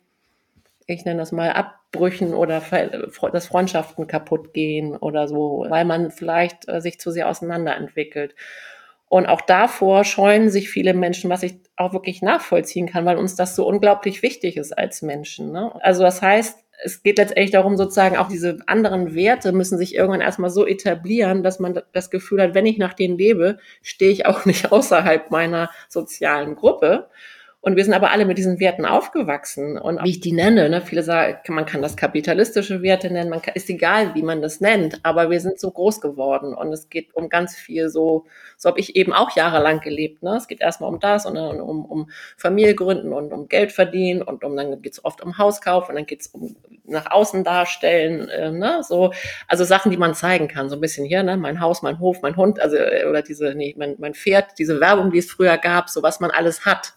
ich 0.87 1.05
nenne 1.05 1.19
das 1.19 1.31
mal 1.31 1.51
Abbrüchen 1.51 2.33
oder 2.33 2.61
dass 3.31 3.47
Freundschaften 3.47 4.07
kaputt 4.07 4.53
gehen 4.53 4.95
oder 4.95 5.27
so, 5.27 5.65
weil 5.69 5.85
man 5.85 6.11
vielleicht 6.11 6.67
äh, 6.67 6.81
sich 6.81 6.99
zu 6.99 7.11
sehr 7.11 7.29
auseinanderentwickelt. 7.29 8.35
Und 9.13 9.27
auch 9.27 9.41
davor 9.41 10.05
scheuen 10.05 10.49
sich 10.49 10.71
viele 10.71 10.95
Menschen, 10.95 11.29
was 11.29 11.43
ich 11.43 11.53
auch 11.75 11.93
wirklich 11.93 12.23
nachvollziehen 12.23 12.87
kann, 12.87 13.05
weil 13.05 13.17
uns 13.17 13.35
das 13.35 13.55
so 13.55 13.63
unglaublich 13.67 14.23
wichtig 14.23 14.57
ist 14.57 14.75
als 14.75 15.03
Menschen. 15.03 15.51
Ne? 15.51 15.71
Also 15.83 16.01
das 16.01 16.23
heißt, 16.23 16.57
es 16.83 17.03
geht 17.03 17.19
letztendlich 17.19 17.51
darum, 17.51 17.77
sozusagen 17.77 18.17
auch 18.17 18.27
diese 18.27 18.57
anderen 18.65 19.13
Werte 19.13 19.51
müssen 19.51 19.77
sich 19.77 19.93
irgendwann 19.93 20.21
erstmal 20.21 20.49
so 20.49 20.65
etablieren, 20.65 21.43
dass 21.43 21.59
man 21.59 21.79
das 21.91 22.09
Gefühl 22.09 22.41
hat, 22.41 22.55
wenn 22.55 22.65
ich 22.65 22.79
nach 22.79 22.95
denen 22.95 23.15
lebe, 23.15 23.59
stehe 23.83 24.09
ich 24.09 24.25
auch 24.25 24.45
nicht 24.45 24.71
außerhalb 24.71 25.29
meiner 25.29 25.69
sozialen 25.89 26.55
Gruppe. 26.55 27.07
Und 27.65 27.77
wir 27.77 27.85
sind 27.85 27.93
aber 27.93 28.11
alle 28.11 28.25
mit 28.25 28.37
diesen 28.37 28.59
Werten 28.59 28.85
aufgewachsen. 28.85 29.77
Und 29.77 30.03
wie 30.03 30.09
ich 30.09 30.19
die 30.19 30.33
nenne, 30.33 30.69
ne, 30.69 30.81
viele 30.81 31.01
sagen, 31.01 31.37
man 31.47 31.65
kann 31.65 31.81
das 31.81 31.95
kapitalistische 31.95 32.81
Werte 32.81 33.09
nennen, 33.09 33.29
man 33.29 33.41
kann, 33.41 33.55
ist 33.55 33.69
egal, 33.69 34.13
wie 34.15 34.21
man 34.21 34.41
das 34.41 34.59
nennt, 34.59 34.99
aber 35.03 35.29
wir 35.29 35.39
sind 35.39 35.61
so 35.61 35.71
groß 35.71 36.01
geworden 36.01 36.53
und 36.53 36.73
es 36.73 36.89
geht 36.89 37.15
um 37.15 37.29
ganz 37.29 37.55
viel 37.55 37.87
so, 37.87 38.25
so 38.57 38.67
habe 38.67 38.81
ich 38.81 38.97
eben 38.97 39.13
auch 39.13 39.33
jahrelang 39.33 39.79
gelebt. 39.79 40.23
Ne? 40.23 40.35
Es 40.35 40.49
geht 40.49 40.59
erstmal 40.59 40.89
um 40.89 40.99
das 40.99 41.25
und 41.25 41.35
dann 41.35 41.61
um, 41.61 41.85
um 41.85 42.09
Familie 42.35 42.75
gründen 42.75 43.13
und 43.13 43.31
um 43.31 43.47
Geld 43.47 43.71
verdienen 43.71 44.23
und 44.23 44.43
um 44.43 44.57
dann 44.57 44.81
geht 44.81 44.91
es 44.91 45.05
oft 45.05 45.21
um 45.21 45.37
Hauskauf 45.37 45.87
und 45.87 45.95
dann 45.95 46.05
geht 46.05 46.19
es 46.19 46.27
um 46.27 46.57
nach 46.83 47.11
außen 47.11 47.45
darstellen, 47.45 48.27
äh, 48.27 48.51
ne? 48.51 48.81
so, 48.85 49.13
also 49.47 49.63
Sachen, 49.63 49.89
die 49.89 49.95
man 49.95 50.15
zeigen 50.15 50.49
kann, 50.49 50.67
so 50.67 50.75
ein 50.75 50.81
bisschen 50.81 51.05
hier, 51.05 51.23
ne, 51.23 51.37
mein 51.37 51.61
Haus, 51.61 51.81
mein 51.81 51.99
Hof, 51.99 52.21
mein 52.21 52.35
Hund, 52.35 52.59
also 52.59 52.75
äh, 52.75 53.05
oder 53.09 53.21
diese, 53.21 53.55
nee, 53.55 53.73
mein, 53.77 53.95
mein 53.99 54.15
Pferd, 54.15 54.59
diese 54.59 54.81
Werbung, 54.81 55.11
die 55.11 55.19
es 55.19 55.31
früher 55.31 55.57
gab, 55.57 55.89
so 55.89 56.03
was 56.03 56.19
man 56.19 56.29
alles 56.29 56.65
hat 56.65 56.95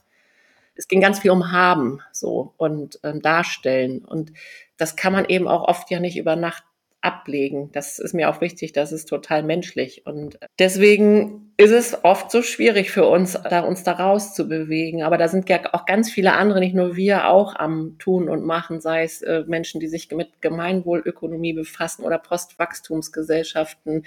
es 0.77 0.89
ging 0.89 1.01
ganz 1.01 1.21
viel 1.21 1.31
um 1.31 1.53
Haben 1.53 2.01
so 2.13 2.55
und 2.57 3.01
ähm, 3.03 3.21
Darstellen. 3.23 4.05
Und 4.05 4.33
das 4.77 4.97
kann 4.97 5.13
man 5.13 5.25
eben 5.27 5.49
auch 5.49 5.67
oft 5.67 5.91
ja 5.91 6.01
nicht 6.01 6.17
über 6.17 6.37
Nacht 6.37 6.65
ablegen. 7.07 7.71
Das 7.73 8.01
ist 8.01 8.15
mir 8.15 8.29
auch 8.29 8.41
wichtig, 8.41 8.73
das 8.73 8.91
ist 8.91 9.09
total 9.09 9.45
menschlich. 9.45 10.07
Und 10.07 10.39
deswegen 10.59 11.53
ist 11.57 11.71
es 11.71 12.05
oft 12.05 12.33
so 12.33 12.43
schwierig 12.43 12.91
für 12.91 13.07
uns, 13.07 13.39
da 13.49 13.61
uns 13.61 13.85
da 13.85 13.93
rauszubewegen. 13.93 15.05
Aber 15.05 15.17
da 15.17 15.29
sind 15.29 15.49
ja 15.49 15.61
auch 15.73 15.87
ganz 15.87 16.11
viele 16.11 16.33
andere, 16.33 16.59
nicht 16.59 16.75
nur 16.75 16.97
wir, 16.97 17.29
auch 17.29 17.55
am 17.55 17.97
Tun 17.99 18.29
und 18.29 18.45
Machen, 18.45 18.81
sei 18.81 19.05
es 19.05 19.23
äh, 19.23 19.45
Menschen, 19.47 19.81
die 19.81 19.87
sich 19.87 20.11
mit 20.11 20.43
Gemeinwohlökonomie 20.43 21.53
befassen 21.53 22.05
oder 22.05 22.19
Postwachstumsgesellschaften, 22.19 24.05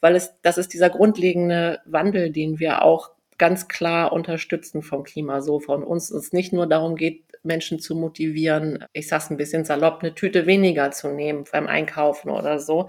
weil 0.00 0.16
es, 0.16 0.34
das 0.42 0.58
ist 0.58 0.72
dieser 0.72 0.90
grundlegende 0.90 1.78
Wandel, 1.84 2.30
den 2.30 2.58
wir 2.58 2.82
auch 2.82 3.10
ganz 3.42 3.66
klar 3.66 4.12
unterstützen 4.12 4.82
vom 4.82 5.02
Klima 5.02 5.40
so 5.40 5.58
von 5.58 5.82
uns 5.82 6.12
es 6.12 6.32
nicht 6.32 6.52
nur 6.52 6.68
darum 6.68 6.94
geht, 6.94 7.24
Menschen 7.42 7.80
zu 7.80 7.96
motivieren, 7.96 8.84
ich 8.92 9.08
sag's 9.08 9.30
ein 9.30 9.36
bisschen 9.36 9.64
salopp, 9.64 9.98
eine 10.00 10.14
Tüte 10.14 10.46
weniger 10.46 10.92
zu 10.92 11.08
nehmen 11.08 11.42
beim 11.50 11.66
Einkaufen 11.66 12.30
oder 12.30 12.60
so. 12.60 12.88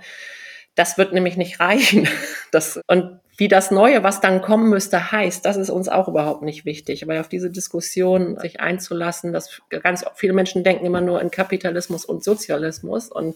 Das 0.76 1.00
wird 1.00 1.12
nämlich 1.12 1.38
nicht 1.38 1.60
reichen. 1.60 2.08
Das, 2.52 2.80
und 2.86 3.20
wie 3.36 3.48
das 3.48 3.72
Neue, 3.72 4.04
was 4.04 4.22
dann 4.22 4.44
kommen 4.44 4.70
müsste, 4.70 5.12
heißt, 5.12 5.44
das 5.44 5.58
ist 5.58 5.72
uns 5.72 5.90
auch 5.90 6.08
überhaupt 6.08 6.44
nicht 6.44 6.66
wichtig. 6.66 7.08
Weil 7.08 7.20
auf 7.20 7.30
diese 7.30 7.50
Diskussion 7.50 8.38
sich 8.38 8.60
einzulassen, 8.60 9.34
dass 9.34 9.60
ganz 9.82 10.06
viele 10.14 10.34
Menschen 10.34 10.64
denken 10.64 10.86
immer 10.86 11.02
nur 11.02 11.20
in 11.20 11.32
Kapitalismus 11.32 12.06
und 12.06 12.24
Sozialismus 12.24 13.12
und 13.12 13.36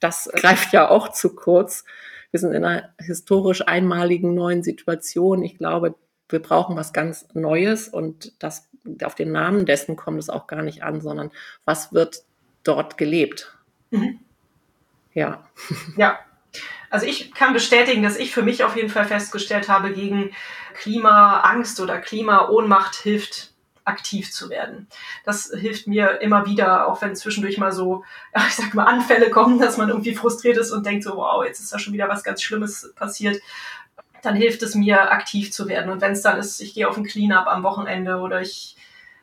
das 0.00 0.28
greift 0.34 0.74
ja 0.74 0.90
auch 0.90 1.12
zu 1.12 1.34
kurz. 1.34 1.86
Wir 2.30 2.40
sind 2.40 2.52
in 2.52 2.62
einer 2.62 2.90
historisch 2.98 3.66
einmaligen 3.66 4.34
neuen 4.34 4.62
Situation. 4.62 5.42
Ich 5.42 5.56
glaube, 5.56 5.94
wir 6.28 6.40
brauchen 6.40 6.76
was 6.76 6.92
ganz 6.92 7.26
Neues 7.34 7.88
und 7.88 8.32
das 8.42 8.68
auf 9.02 9.14
den 9.14 9.32
Namen 9.32 9.66
dessen 9.66 9.96
kommt 9.96 10.18
es 10.18 10.28
auch 10.28 10.46
gar 10.46 10.62
nicht 10.62 10.82
an, 10.82 11.00
sondern 11.00 11.30
was 11.64 11.92
wird 11.92 12.24
dort 12.64 12.98
gelebt? 12.98 13.56
Mhm. 13.90 14.20
Ja. 15.14 15.44
Ja. 15.96 16.18
Also 16.90 17.06
ich 17.06 17.32
kann 17.32 17.54
bestätigen, 17.54 18.02
dass 18.02 18.18
ich 18.18 18.34
für 18.34 18.42
mich 18.42 18.64
auf 18.64 18.76
jeden 18.76 18.90
Fall 18.90 19.06
festgestellt 19.06 19.70
habe, 19.70 19.94
gegen 19.94 20.32
Klimaangst 20.74 21.80
oder 21.80 21.98
Klimaohnmacht 21.98 22.96
hilft 22.96 23.54
aktiv 23.84 24.30
zu 24.30 24.50
werden. 24.50 24.88
Das 25.24 25.50
hilft 25.58 25.86
mir 25.86 26.20
immer 26.20 26.44
wieder, 26.44 26.86
auch 26.86 27.00
wenn 27.00 27.16
zwischendurch 27.16 27.56
mal 27.56 27.72
so, 27.72 28.04
ich 28.36 28.54
sag 28.54 28.74
mal, 28.74 28.84
Anfälle 28.84 29.30
kommen, 29.30 29.58
dass 29.58 29.78
man 29.78 29.88
irgendwie 29.88 30.14
frustriert 30.14 30.58
ist 30.58 30.70
und 30.70 30.84
denkt 30.84 31.04
so, 31.04 31.16
wow, 31.16 31.42
jetzt 31.44 31.60
ist 31.60 31.72
da 31.72 31.78
schon 31.78 31.94
wieder 31.94 32.10
was 32.10 32.24
ganz 32.24 32.42
Schlimmes 32.42 32.92
passiert 32.94 33.40
dann 34.22 34.36
hilft 34.36 34.62
es 34.62 34.74
mir, 34.74 35.12
aktiv 35.12 35.52
zu 35.52 35.68
werden. 35.68 35.90
Und 35.90 36.00
wenn 36.00 36.12
es 36.12 36.22
dann 36.22 36.38
ist, 36.38 36.60
ich 36.60 36.74
gehe 36.74 36.88
auf 36.88 36.96
ein 36.96 37.04
Cleanup 37.04 37.46
am 37.46 37.62
Wochenende 37.62 38.18
oder 38.18 38.40
ich 38.40 38.76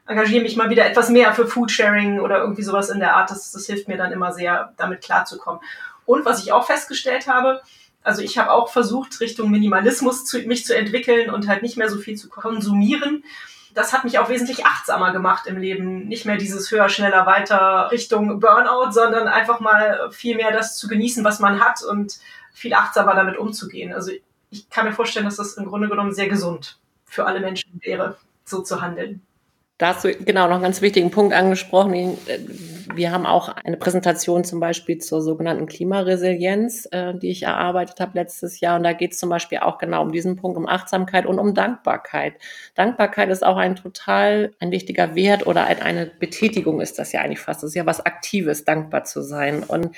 engagiere 0.05 0.43
mich 0.43 0.57
mal 0.57 0.69
wieder 0.69 0.85
etwas 0.85 1.09
mehr 1.09 1.33
für 1.33 1.47
Foodsharing 1.47 2.19
oder 2.19 2.39
irgendwie 2.39 2.63
sowas 2.63 2.89
in 2.89 2.99
der 2.99 3.15
Art, 3.15 3.31
das, 3.31 3.51
das 3.51 3.65
hilft 3.67 3.87
mir 3.87 3.97
dann 3.97 4.11
immer 4.11 4.33
sehr, 4.33 4.73
damit 4.77 5.01
klarzukommen. 5.01 5.61
Und 6.05 6.25
was 6.25 6.43
ich 6.43 6.51
auch 6.51 6.65
festgestellt 6.65 7.27
habe, 7.27 7.61
also 8.03 8.21
ich 8.21 8.37
habe 8.37 8.51
auch 8.51 8.69
versucht, 8.69 9.19
Richtung 9.21 9.51
Minimalismus 9.51 10.25
zu, 10.25 10.39
mich 10.39 10.65
zu 10.65 10.75
entwickeln 10.75 11.29
und 11.29 11.47
halt 11.47 11.61
nicht 11.61 11.77
mehr 11.77 11.89
so 11.89 11.99
viel 11.99 12.17
zu 12.17 12.29
konsumieren. 12.29 13.23
Das 13.75 13.93
hat 13.93 14.03
mich 14.03 14.17
auch 14.17 14.29
wesentlich 14.29 14.65
achtsamer 14.65 15.11
gemacht 15.11 15.45
im 15.45 15.57
Leben. 15.57 16.07
Nicht 16.07 16.25
mehr 16.25 16.37
dieses 16.37 16.71
höher, 16.71 16.89
schneller, 16.89 17.25
weiter 17.27 17.89
Richtung 17.91 18.39
Burnout, 18.39 18.91
sondern 18.91 19.27
einfach 19.27 19.59
mal 19.59 20.09
viel 20.11 20.35
mehr 20.35 20.51
das 20.51 20.75
zu 20.75 20.87
genießen, 20.87 21.23
was 21.23 21.39
man 21.39 21.63
hat 21.63 21.83
und 21.83 22.15
viel 22.51 22.73
achtsamer 22.73 23.13
damit 23.13 23.37
umzugehen. 23.37 23.93
Also 23.93 24.11
ich 24.51 24.69
kann 24.69 24.85
mir 24.85 24.93
vorstellen, 24.93 25.25
dass 25.25 25.37
das 25.37 25.53
im 25.55 25.65
Grunde 25.65 25.89
genommen 25.89 26.13
sehr 26.13 26.27
gesund 26.27 26.79
für 27.05 27.25
alle 27.25 27.39
Menschen 27.39 27.79
wäre, 27.83 28.17
so 28.45 28.61
zu 28.61 28.81
handeln. 28.81 29.21
Da 29.79 29.95
hast 29.95 30.03
du 30.03 30.13
genau 30.13 30.47
noch 30.47 30.55
einen 30.55 30.63
ganz 30.63 30.81
wichtigen 30.81 31.09
Punkt 31.09 31.33
angesprochen. 31.33 32.17
Wir 32.93 33.13
haben 33.13 33.25
auch 33.25 33.47
eine 33.47 33.77
Präsentation 33.77 34.43
zum 34.43 34.59
Beispiel 34.59 34.97
zur 34.97 35.21
sogenannten 35.21 35.67
Klimaresilienz, 35.67 36.85
äh, 36.91 37.13
die 37.13 37.29
ich 37.29 37.43
erarbeitet 37.43 38.01
habe 38.01 38.11
letztes 38.15 38.59
Jahr. 38.59 38.75
Und 38.75 38.83
da 38.83 38.91
geht 38.91 39.13
es 39.13 39.19
zum 39.19 39.29
Beispiel 39.29 39.59
auch 39.59 39.77
genau 39.77 40.01
um 40.01 40.11
diesen 40.11 40.35
Punkt, 40.35 40.57
um 40.57 40.67
Achtsamkeit 40.67 41.25
und 41.25 41.39
um 41.39 41.53
Dankbarkeit. 41.53 42.33
Dankbarkeit 42.75 43.29
ist 43.29 43.45
auch 43.45 43.55
ein 43.55 43.77
total 43.77 44.51
ein 44.59 44.71
wichtiger 44.71 45.15
Wert 45.15 45.47
oder 45.47 45.65
eine 45.65 46.07
Betätigung 46.07 46.81
ist 46.81 46.99
das 46.99 47.13
ja 47.13 47.21
eigentlich 47.21 47.39
fast. 47.39 47.63
Das 47.63 47.69
ist 47.69 47.75
ja 47.75 47.85
was 47.85 48.05
Aktives, 48.05 48.65
dankbar 48.65 49.05
zu 49.05 49.21
sein. 49.21 49.63
Und 49.63 49.95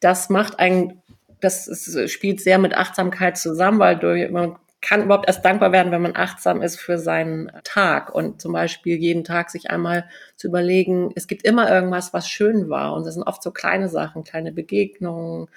das 0.00 0.28
macht 0.28 0.58
einen 0.58 1.00
das 1.40 1.68
ist, 1.68 2.10
spielt 2.10 2.40
sehr 2.40 2.58
mit 2.58 2.74
Achtsamkeit 2.74 3.38
zusammen, 3.38 3.78
weil 3.78 3.96
durch, 3.96 4.30
man 4.30 4.56
kann 4.82 5.02
überhaupt 5.04 5.26
erst 5.26 5.44
dankbar 5.44 5.72
werden, 5.72 5.92
wenn 5.92 6.00
man 6.00 6.16
achtsam 6.16 6.62
ist 6.62 6.80
für 6.80 6.98
seinen 6.98 7.50
Tag. 7.64 8.14
Und 8.14 8.40
zum 8.40 8.52
Beispiel 8.52 8.96
jeden 8.96 9.24
Tag 9.24 9.50
sich 9.50 9.70
einmal 9.70 10.08
zu 10.36 10.48
überlegen, 10.48 11.12
es 11.14 11.26
gibt 11.26 11.44
immer 11.44 11.70
irgendwas, 11.70 12.14
was 12.14 12.28
schön 12.28 12.70
war. 12.70 12.94
Und 12.94 13.04
das 13.04 13.14
sind 13.14 13.24
oft 13.24 13.42
so 13.42 13.50
kleine 13.50 13.88
Sachen, 13.88 14.24
kleine 14.24 14.52
Begegnungen, 14.52 15.48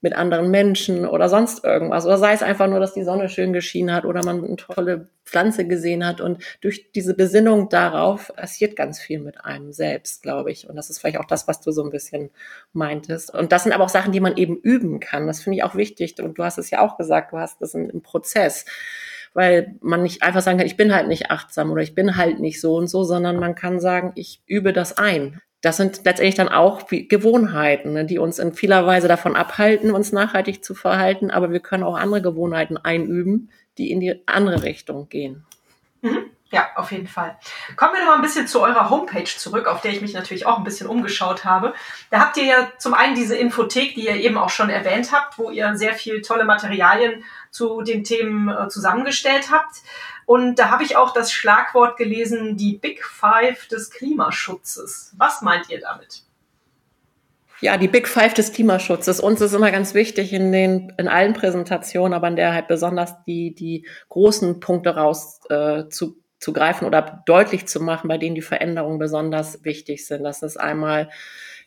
mit 0.00 0.14
anderen 0.14 0.50
Menschen 0.50 1.06
oder 1.06 1.28
sonst 1.28 1.64
irgendwas. 1.64 2.06
Oder 2.06 2.18
sei 2.18 2.32
es 2.32 2.42
einfach 2.42 2.68
nur, 2.68 2.80
dass 2.80 2.94
die 2.94 3.04
Sonne 3.04 3.28
schön 3.28 3.52
geschienen 3.52 3.94
hat 3.94 4.04
oder 4.04 4.24
man 4.24 4.44
eine 4.44 4.56
tolle 4.56 5.08
Pflanze 5.24 5.66
gesehen 5.66 6.06
hat. 6.06 6.20
Und 6.20 6.42
durch 6.60 6.92
diese 6.92 7.14
Besinnung 7.14 7.68
darauf 7.68 8.32
passiert 8.34 8.76
ganz 8.76 9.00
viel 9.00 9.18
mit 9.18 9.44
einem 9.44 9.72
selbst, 9.72 10.22
glaube 10.22 10.50
ich. 10.50 10.68
Und 10.68 10.76
das 10.76 10.90
ist 10.90 10.98
vielleicht 10.98 11.18
auch 11.18 11.26
das, 11.26 11.48
was 11.48 11.60
du 11.60 11.70
so 11.72 11.82
ein 11.82 11.90
bisschen 11.90 12.30
meintest. 12.72 13.32
Und 13.32 13.52
das 13.52 13.64
sind 13.64 13.72
aber 13.72 13.84
auch 13.84 13.88
Sachen, 13.88 14.12
die 14.12 14.20
man 14.20 14.36
eben 14.36 14.56
üben 14.56 15.00
kann. 15.00 15.26
Das 15.26 15.42
finde 15.42 15.58
ich 15.58 15.64
auch 15.64 15.74
wichtig. 15.74 16.14
Und 16.20 16.38
du 16.38 16.44
hast 16.44 16.58
es 16.58 16.70
ja 16.70 16.80
auch 16.80 16.96
gesagt, 16.96 17.32
du 17.32 17.38
hast 17.38 17.60
das 17.60 17.74
im 17.74 18.02
Prozess 18.02 18.64
weil 19.36 19.74
man 19.82 20.02
nicht 20.02 20.22
einfach 20.22 20.40
sagen 20.40 20.56
kann, 20.56 20.66
ich 20.66 20.78
bin 20.78 20.94
halt 20.94 21.08
nicht 21.08 21.30
achtsam 21.30 21.70
oder 21.70 21.82
ich 21.82 21.94
bin 21.94 22.16
halt 22.16 22.40
nicht 22.40 22.58
so 22.58 22.74
und 22.74 22.86
so, 22.86 23.04
sondern 23.04 23.36
man 23.36 23.54
kann 23.54 23.80
sagen, 23.80 24.12
ich 24.14 24.42
übe 24.46 24.72
das 24.72 24.96
ein 24.96 25.42
das 25.66 25.78
sind 25.78 26.04
letztendlich 26.04 26.36
dann 26.36 26.48
auch 26.48 26.86
Gewohnheiten, 26.88 27.92
ne, 27.92 28.04
die 28.04 28.18
uns 28.18 28.38
in 28.38 28.54
vieler 28.54 28.86
Weise 28.86 29.08
davon 29.08 29.34
abhalten, 29.34 29.90
uns 29.90 30.12
nachhaltig 30.12 30.64
zu 30.64 30.76
verhalten, 30.76 31.32
aber 31.32 31.50
wir 31.50 31.58
können 31.58 31.82
auch 31.82 31.96
andere 31.96 32.22
Gewohnheiten 32.22 32.76
einüben, 32.76 33.50
die 33.76 33.90
in 33.90 33.98
die 33.98 34.22
andere 34.26 34.62
Richtung 34.62 35.08
gehen. 35.08 35.44
Mhm. 36.02 36.30
Ja, 36.52 36.68
auf 36.76 36.92
jeden 36.92 37.08
Fall. 37.08 37.36
Kommen 37.74 37.94
wir 37.94 38.00
noch 38.00 38.10
mal 38.10 38.14
ein 38.14 38.22
bisschen 38.22 38.46
zu 38.46 38.62
eurer 38.62 38.88
Homepage 38.88 39.24
zurück, 39.24 39.66
auf 39.66 39.80
der 39.80 39.90
ich 39.90 40.00
mich 40.00 40.14
natürlich 40.14 40.46
auch 40.46 40.58
ein 40.58 40.64
bisschen 40.64 40.86
umgeschaut 40.86 41.44
habe. 41.44 41.74
Da 42.10 42.20
habt 42.20 42.36
ihr 42.36 42.44
ja 42.44 42.68
zum 42.78 42.94
einen 42.94 43.16
diese 43.16 43.34
Infothek, 43.34 43.96
die 43.96 44.06
ihr 44.06 44.14
eben 44.14 44.38
auch 44.38 44.50
schon 44.50 44.70
erwähnt 44.70 45.10
habt, 45.10 45.38
wo 45.38 45.50
ihr 45.50 45.76
sehr 45.76 45.94
viel 45.94 46.22
tolle 46.22 46.44
Materialien 46.44 47.24
zu 47.50 47.82
den 47.82 48.04
Themen 48.04 48.48
äh, 48.48 48.68
zusammengestellt 48.68 49.50
habt. 49.50 49.82
Und 50.26 50.58
da 50.58 50.70
habe 50.70 50.82
ich 50.82 50.96
auch 50.96 51.12
das 51.12 51.32
Schlagwort 51.32 51.96
gelesen, 51.96 52.56
die 52.56 52.76
Big 52.76 53.04
Five 53.04 53.68
des 53.68 53.90
Klimaschutzes. 53.90 55.14
Was 55.16 55.40
meint 55.40 55.70
ihr 55.70 55.80
damit? 55.80 56.24
Ja, 57.60 57.78
die 57.78 57.88
Big 57.88 58.08
Five 58.08 58.34
des 58.34 58.52
Klimaschutzes. 58.52 59.20
Uns 59.20 59.40
ist 59.40 59.54
immer 59.54 59.70
ganz 59.70 59.94
wichtig 59.94 60.32
in 60.32 60.52
den, 60.52 60.92
in 60.98 61.08
allen 61.08 61.32
Präsentationen, 61.32 62.12
aber 62.12 62.28
in 62.28 62.36
der 62.36 62.52
halt 62.52 62.68
besonders 62.68 63.14
die, 63.24 63.54
die 63.54 63.86
großen 64.08 64.60
Punkte 64.60 64.96
raus 64.96 65.40
äh, 65.48 65.88
zu, 65.88 66.18
zu 66.38 66.52
greifen 66.52 66.86
oder 66.86 67.22
deutlich 67.24 67.66
zu 67.66 67.80
machen, 67.80 68.08
bei 68.08 68.18
denen 68.18 68.34
die 68.34 68.42
Veränderungen 68.42 68.98
besonders 68.98 69.64
wichtig 69.64 70.06
sind. 70.06 70.24
Das 70.24 70.42
ist 70.42 70.58
einmal 70.58 71.08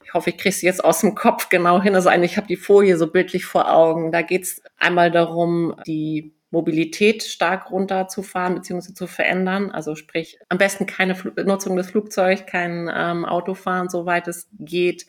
ich 0.10 0.16
hoffe, 0.16 0.32
ich 0.32 0.38
kriege 0.38 0.56
sie 0.56 0.66
jetzt 0.66 0.84
aus 0.84 1.02
dem 1.02 1.14
Kopf 1.14 1.50
genau 1.50 1.84
hin. 1.84 1.94
Also 1.94 2.10
eigentlich, 2.10 2.32
ich 2.32 2.38
habe 2.38 2.48
die 2.48 2.56
Folie 2.56 2.98
so 2.98 3.06
bildlich 3.12 3.46
vor 3.46 3.72
Augen. 3.72 4.12
Da 4.12 4.24
geht 4.24 4.42
es 4.42 4.64
einmal 4.76 5.12
darum, 5.12 5.76
die 5.86 6.34
Mobilität 6.52 7.24
stark 7.24 7.70
runterzufahren 7.72 8.56
bzw. 8.56 8.94
zu 8.94 9.08
verändern. 9.08 9.72
Also 9.72 9.96
sprich, 9.96 10.40
am 10.50 10.58
besten 10.58 10.86
keine 10.86 11.16
Fl 11.16 11.32
Nutzung 11.44 11.76
des 11.76 11.92
Flugzeugs, 11.92 12.46
kein 12.46 12.90
ähm, 12.94 13.26
Autofahren, 13.26 13.90
soweit 13.90 14.28
es 14.28 14.48
geht. 14.60 15.06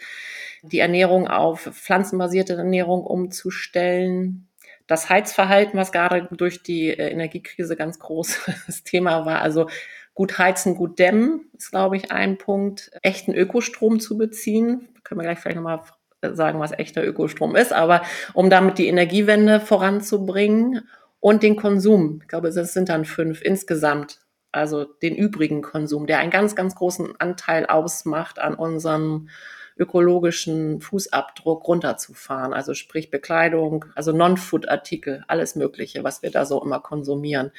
Die 0.63 0.81
Ernährung 0.81 1.29
auf 1.29 1.63
pflanzenbasierte 1.63 2.55
Ernährung 2.55 3.05
umzustellen. 3.05 4.49
Das 4.87 5.09
Heizverhalten, 5.09 5.79
was 5.79 5.93
gerade 5.93 6.29
durch 6.31 6.63
die 6.63 6.91
äh, 6.91 7.11
Energiekrise 7.11 7.75
ganz 7.77 7.99
großes 7.99 8.85
Thema 8.85 9.25
war. 9.25 9.41
Also 9.41 9.69
gut 10.13 10.37
heizen, 10.39 10.75
gut 10.75 10.99
dämmen 10.99 11.49
ist, 11.57 11.71
glaube 11.71 11.97
ich, 11.97 12.13
ein 12.13 12.37
Punkt. 12.37 12.91
Echten 13.01 13.33
Ökostrom 13.33 14.01
zu 14.01 14.19
beziehen. 14.19 14.89
Können 15.05 15.21
wir 15.21 15.25
gleich 15.25 15.39
vielleicht 15.39 15.57
nochmal 15.57 15.81
sagen, 16.23 16.61
was 16.61 16.73
echter 16.73 17.03
Ökostrom 17.03 17.57
ist, 17.57 17.73
aber 17.73 18.03
um 18.35 18.51
damit 18.51 18.77
die 18.77 18.89
Energiewende 18.89 19.59
voranzubringen 19.59 20.87
und 21.21 21.43
den 21.43 21.57
Konsum. 21.57 22.21
Ich 22.23 22.29
glaube, 22.29 22.51
das 22.51 22.73
sind 22.73 22.89
dann 22.89 23.05
fünf 23.05 23.43
insgesamt. 23.43 24.21
Also 24.53 24.85
den 24.85 25.15
übrigen 25.15 25.63
Konsum, 25.63 26.09
der 26.09 26.19
einen 26.19 26.33
ganz, 26.33 26.57
ganz 26.57 26.75
großen 26.75 27.15
Anteil 27.21 27.67
ausmacht 27.67 28.41
an 28.41 28.55
unserem 28.55 29.29
ökologischen 29.77 30.81
Fußabdruck 30.81 31.67
runterzufahren. 31.69 32.53
Also 32.53 32.75
sprich 32.75 33.11
Bekleidung, 33.11 33.85
also 33.95 34.13
Non-Food-Artikel, 34.13 35.25
alles 35.29 35.55
Mögliche, 35.55 36.03
was 36.03 36.23
wir 36.23 36.31
da 36.31 36.45
so 36.45 36.63
immer 36.63 36.81
konsumieren. 36.81 37.53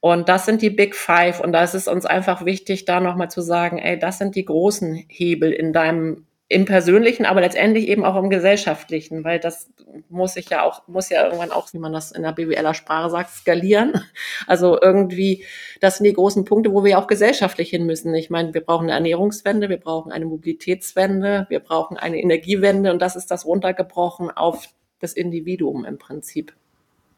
Und 0.00 0.28
das 0.28 0.44
sind 0.44 0.60
die 0.60 0.68
Big 0.68 0.94
Five. 0.94 1.40
Und 1.40 1.52
da 1.52 1.64
ist 1.64 1.74
es 1.74 1.88
uns 1.88 2.04
einfach 2.04 2.44
wichtig, 2.44 2.84
da 2.84 3.00
nochmal 3.00 3.30
zu 3.30 3.40
sagen, 3.40 3.78
ey, 3.78 3.98
das 3.98 4.18
sind 4.18 4.34
die 4.34 4.44
großen 4.44 4.94
Hebel 5.08 5.50
in 5.50 5.72
deinem 5.72 6.26
im 6.48 6.66
persönlichen, 6.66 7.24
aber 7.24 7.40
letztendlich 7.40 7.88
eben 7.88 8.04
auch 8.04 8.16
im 8.16 8.28
gesellschaftlichen, 8.28 9.24
weil 9.24 9.40
das 9.40 9.70
muss 10.10 10.36
ich 10.36 10.50
ja 10.50 10.62
auch, 10.62 10.86
muss 10.86 11.08
ja 11.08 11.24
irgendwann 11.24 11.50
auch, 11.50 11.72
wie 11.72 11.78
man 11.78 11.92
das 11.92 12.12
in 12.12 12.22
der 12.22 12.32
BWLer 12.32 12.74
Sprache 12.74 13.10
sagt, 13.10 13.30
skalieren. 13.30 13.92
Also 14.46 14.78
irgendwie, 14.80 15.44
das 15.80 15.96
sind 15.96 16.04
die 16.04 16.12
großen 16.12 16.44
Punkte, 16.44 16.72
wo 16.72 16.84
wir 16.84 16.98
auch 16.98 17.06
gesellschaftlich 17.06 17.70
hin 17.70 17.86
müssen. 17.86 18.14
Ich 18.14 18.28
meine, 18.28 18.52
wir 18.52 18.60
brauchen 18.60 18.84
eine 18.84 18.92
Ernährungswende, 18.92 19.70
wir 19.70 19.78
brauchen 19.78 20.12
eine 20.12 20.26
Mobilitätswende, 20.26 21.46
wir 21.48 21.60
brauchen 21.60 21.96
eine 21.96 22.20
Energiewende 22.20 22.92
und 22.92 23.00
das 23.00 23.16
ist 23.16 23.30
das 23.30 23.46
runtergebrochen 23.46 24.30
auf 24.30 24.68
das 25.00 25.14
Individuum 25.14 25.84
im 25.84 25.98
Prinzip. 25.98 26.52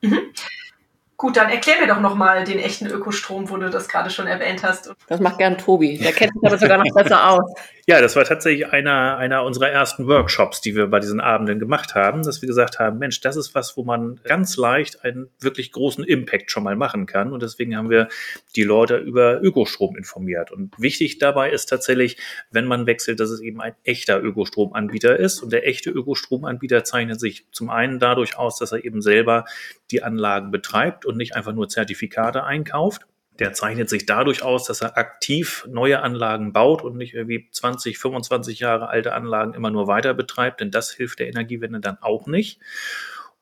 Mhm. 0.02 0.20
Gut, 1.16 1.38
dann 1.38 1.48
erklär 1.48 1.80
mir 1.80 1.86
doch 1.86 2.00
nochmal 2.00 2.44
den 2.44 2.58
echten 2.58 2.86
Ökostrom, 2.86 3.48
wo 3.48 3.56
du 3.56 3.70
das 3.70 3.88
gerade 3.88 4.10
schon 4.10 4.26
erwähnt 4.26 4.62
hast. 4.62 4.94
Das 5.06 5.18
macht 5.18 5.38
gern 5.38 5.56
Tobi. 5.56 5.96
Der 5.96 6.12
kennt 6.12 6.34
sich 6.34 6.46
aber 6.46 6.58
sogar 6.58 6.78
noch 6.78 6.94
besser 6.94 7.30
aus. 7.30 7.54
Ja, 7.88 8.00
das 8.00 8.16
war 8.16 8.24
tatsächlich 8.24 8.72
einer, 8.72 9.16
einer 9.16 9.44
unserer 9.44 9.68
ersten 9.68 10.08
Workshops, 10.08 10.60
die 10.60 10.74
wir 10.74 10.88
bei 10.88 10.98
diesen 10.98 11.20
Abenden 11.20 11.60
gemacht 11.60 11.94
haben, 11.94 12.24
dass 12.24 12.42
wir 12.42 12.48
gesagt 12.48 12.80
haben, 12.80 12.98
Mensch, 12.98 13.20
das 13.20 13.36
ist 13.36 13.54
was, 13.54 13.76
wo 13.76 13.84
man 13.84 14.18
ganz 14.24 14.56
leicht 14.56 15.04
einen 15.04 15.30
wirklich 15.38 15.70
großen 15.70 16.02
Impact 16.02 16.50
schon 16.50 16.64
mal 16.64 16.74
machen 16.74 17.06
kann. 17.06 17.32
Und 17.32 17.44
deswegen 17.44 17.76
haben 17.76 17.88
wir 17.88 18.08
die 18.56 18.64
Leute 18.64 18.96
über 18.96 19.40
Ökostrom 19.40 19.96
informiert. 19.96 20.50
Und 20.50 20.74
wichtig 20.80 21.18
dabei 21.18 21.52
ist 21.52 21.66
tatsächlich, 21.66 22.16
wenn 22.50 22.66
man 22.66 22.86
wechselt, 22.86 23.20
dass 23.20 23.30
es 23.30 23.40
eben 23.40 23.60
ein 23.60 23.76
echter 23.84 24.20
Ökostromanbieter 24.20 25.16
ist. 25.16 25.40
Und 25.40 25.52
der 25.52 25.68
echte 25.68 25.90
Ökostromanbieter 25.90 26.82
zeichnet 26.82 27.20
sich 27.20 27.46
zum 27.52 27.70
einen 27.70 28.00
dadurch 28.00 28.36
aus, 28.36 28.58
dass 28.58 28.72
er 28.72 28.84
eben 28.84 29.00
selber 29.00 29.44
die 29.90 30.02
Anlagen 30.02 30.50
betreibt 30.50 31.04
und 31.04 31.16
nicht 31.16 31.34
einfach 31.36 31.52
nur 31.52 31.68
Zertifikate 31.68 32.44
einkauft. 32.44 33.06
Der 33.38 33.52
zeichnet 33.52 33.90
sich 33.90 34.06
dadurch 34.06 34.42
aus, 34.42 34.64
dass 34.64 34.80
er 34.80 34.96
aktiv 34.96 35.66
neue 35.70 36.00
Anlagen 36.00 36.52
baut 36.52 36.82
und 36.82 36.96
nicht 36.96 37.14
irgendwie 37.14 37.48
20, 37.50 37.98
25 37.98 38.60
Jahre 38.60 38.88
alte 38.88 39.12
Anlagen 39.12 39.52
immer 39.52 39.70
nur 39.70 39.86
weiter 39.86 40.14
betreibt, 40.14 40.60
denn 40.60 40.70
das 40.70 40.90
hilft 40.90 41.18
der 41.18 41.28
Energiewende 41.28 41.80
dann 41.80 41.98
auch 42.00 42.26
nicht. 42.26 42.60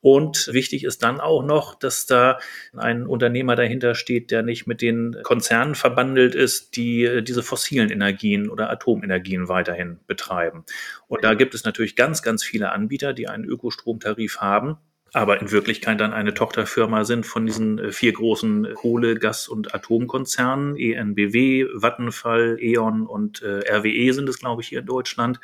Und 0.01 0.51
wichtig 0.53 0.85
ist 0.85 1.03
dann 1.03 1.19
auch 1.19 1.43
noch, 1.43 1.75
dass 1.79 2.05
da 2.05 2.39
ein 2.77 3.07
Unternehmer 3.07 3.57
dahinter 3.57 3.95
steht, 3.95 4.31
der 4.31 4.43
nicht 4.43 4.67
mit 4.67 4.83
den 4.83 5.17
Konzernen 5.23 5.75
verbandelt 5.75 6.35
ist, 6.35 6.77
die 6.77 7.05
äh, 7.05 7.23
diese 7.23 7.43
fossilen 7.43 7.89
Energien 7.89 8.51
oder 8.51 8.69
Atomenergien 8.69 9.49
weiterhin 9.49 10.01
betreiben. 10.07 10.67
Und 11.07 11.25
da 11.25 11.33
gibt 11.33 11.55
es 11.55 11.65
natürlich 11.65 11.97
ganz, 11.97 12.21
ganz 12.21 12.45
viele 12.45 12.73
Anbieter, 12.73 13.15
die 13.15 13.29
einen 13.29 13.47
Ökostromtarif 13.47 14.43
haben 14.43 14.77
aber 15.15 15.41
in 15.41 15.53
Wirklichkeit 15.53 16.01
dann 16.01 16.13
eine 16.13 16.35
Tochterfirma 16.35 17.05
sind 17.05 17.25
von 17.25 17.47
diesen 17.47 17.79
äh, 17.79 17.93
vier 17.93 18.13
großen 18.13 18.75
Kohle-, 18.75 19.15
Gas- 19.15 19.47
und 19.47 19.73
Atomkonzernen, 19.73 20.77
ENBW, 20.77 21.67
Vattenfall, 21.73 22.59
E.ON 22.61 23.07
und 23.07 23.41
äh, 23.41 23.61
RWE 23.73 24.13
sind 24.13 24.29
es, 24.29 24.41
glaube 24.41 24.63
ich, 24.63 24.69
hier 24.69 24.81
in 24.81 24.87
Deutschland. 24.87 25.39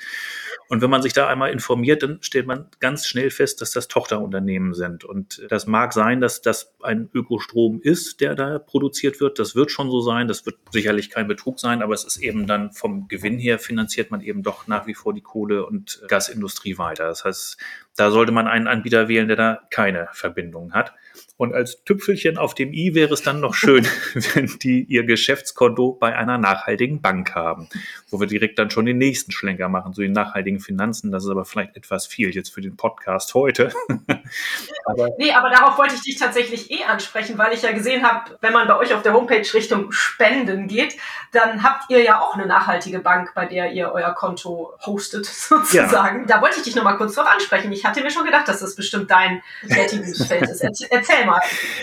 Und 0.69 0.83
wenn 0.83 0.91
man 0.91 1.03
sich 1.03 1.13
da 1.13 1.29
einmal 1.29 1.53
informiert, 1.53 2.03
dann 2.03 2.19
stellt 2.21 2.49
man 2.49 2.67
ganz 2.81 3.07
schnell 3.07 3.31
fest, 3.31 3.61
dass 3.61 3.71
das 3.71 3.87
Tochterunternehmen 3.87 4.75
sind. 4.75 5.05
Und 5.05 5.47
das 5.49 5.69
mag 5.69 5.93
sein, 5.93 6.21
dass 6.21 6.43
das 6.43 6.75
ein 6.83 7.09
Ökostrom 7.15 7.81
ist, 7.81 8.21
der 8.21 8.35
da 8.35 8.59
produziert 8.59 9.21
wird. 9.21 9.39
Das 9.39 9.55
wird 9.55 9.71
schon 9.71 9.89
so 9.91 10.01
sein. 10.01 10.27
Das 10.27 10.47
wird 10.47 10.57
sicherlich 10.73 11.11
kein 11.11 11.29
Betrug 11.29 11.61
sein, 11.61 11.81
aber 11.81 11.95
es 11.95 12.03
ist 12.03 12.17
eben 12.17 12.49
dann 12.49 12.73
vom 12.73 13.07
Gewinn 13.07 13.39
her 13.39 13.61
finanziert 13.61 14.11
man 14.11 14.21
eben 14.21 14.43
doch 14.43 14.67
nach 14.67 14.89
wie 14.89 14.95
vor 14.95 15.15
die 15.15 15.21
Kohle- 15.21 15.65
und 15.65 16.03
Gasindustrie 16.09 16.77
weiter. 16.77 17.05
Das 17.05 17.25
heißt, 17.25 17.57
da 17.97 18.11
sollte 18.11 18.33
man 18.33 18.49
einen 18.49 18.67
Anbieter 18.67 19.09
wählen, 19.09 19.29
der 19.29 19.37
da 19.37 19.60
keine 19.71 20.09
Verbindung 20.13 20.73
hat. 20.73 20.93
Und 21.37 21.55
als 21.55 21.85
Tüpfelchen 21.85 22.37
auf 22.37 22.55
dem 22.55 22.73
i 22.75 22.95
wäre 22.95 23.15
es 23.15 23.23
dann 23.23 23.41
noch 23.41 23.55
schön, 23.55 23.87
wenn 24.35 24.47
die 24.63 24.85
ihr 24.85 25.05
Geschäftskonto 25.05 25.93
bei 25.93 26.15
einer 26.15 26.37
nachhaltigen 26.37 27.01
Bank 27.01 27.35
haben, 27.35 27.69
wo 28.11 28.21
wir 28.21 28.27
direkt 28.27 28.59
dann 28.59 28.71
schon 28.71 28.85
den 28.85 28.99
nächsten 28.99 29.33
Schlenker 29.33 29.71
machen, 29.71 29.95
so 29.95 30.03
die 30.03 30.09
nachhaltigen 30.09 30.61
Finanzen. 30.61 31.11
Das 31.11 31.25
ist 31.25 31.31
aber 31.31 31.47
vielleicht 31.47 31.77
etwas 31.77 32.07
viel 32.07 32.35
jetzt 32.35 32.53
für 32.53 32.61
den 32.61 32.77
Podcast 32.77 33.33
heute. 33.33 33.73
aber 34.85 35.09
nee, 35.19 35.33
aber 35.33 35.49
darauf 35.49 35.79
wollte 35.79 35.95
ich 35.95 36.03
dich 36.03 36.19
tatsächlich 36.19 36.71
eh 36.71 36.85
ansprechen, 36.85 37.39
weil 37.39 37.55
ich 37.55 37.63
ja 37.63 37.73
gesehen 37.73 38.07
habe, 38.07 38.37
wenn 38.43 38.53
man 38.53 38.69
bei 38.69 38.77
euch 38.77 38.93
auf 38.93 39.03
der 39.03 39.15
Homepage 39.15 39.55
Richtung 39.55 39.93
Spenden 39.93 40.69
geht, 40.69 40.97
dann 41.33 41.63
habt 41.63 41.91
ihr 41.91 42.03
ja 42.03 42.21
auch 42.21 42.35
eine 42.35 42.47
nachhaltige 42.47 42.99
Bank, 42.99 43.33
bei 43.35 43.47
der 43.47 43.73
ihr 43.73 43.93
euer 43.93 44.13
Konto 44.15 44.75
hostet, 44.85 45.25
sozusagen. 45.27 46.21
Ja. 46.21 46.37
Da 46.37 46.43
wollte 46.43 46.59
ich 46.59 46.65
dich 46.65 46.77
nochmal 46.77 46.99
kurz 46.99 47.15
drauf 47.15 47.27
ansprechen. 47.27 47.73
Ich 47.73 47.87
hatte 47.87 48.03
mir 48.03 48.11
schon 48.11 48.25
gedacht, 48.25 48.47
dass 48.47 48.61
das 48.61 48.75
bestimmt 48.77 49.11
dein 49.11 49.43
Tätigungsfeld 49.69 50.43
ist. 50.43 50.63
Erzähl 50.91 51.27
mal, 51.27 51.41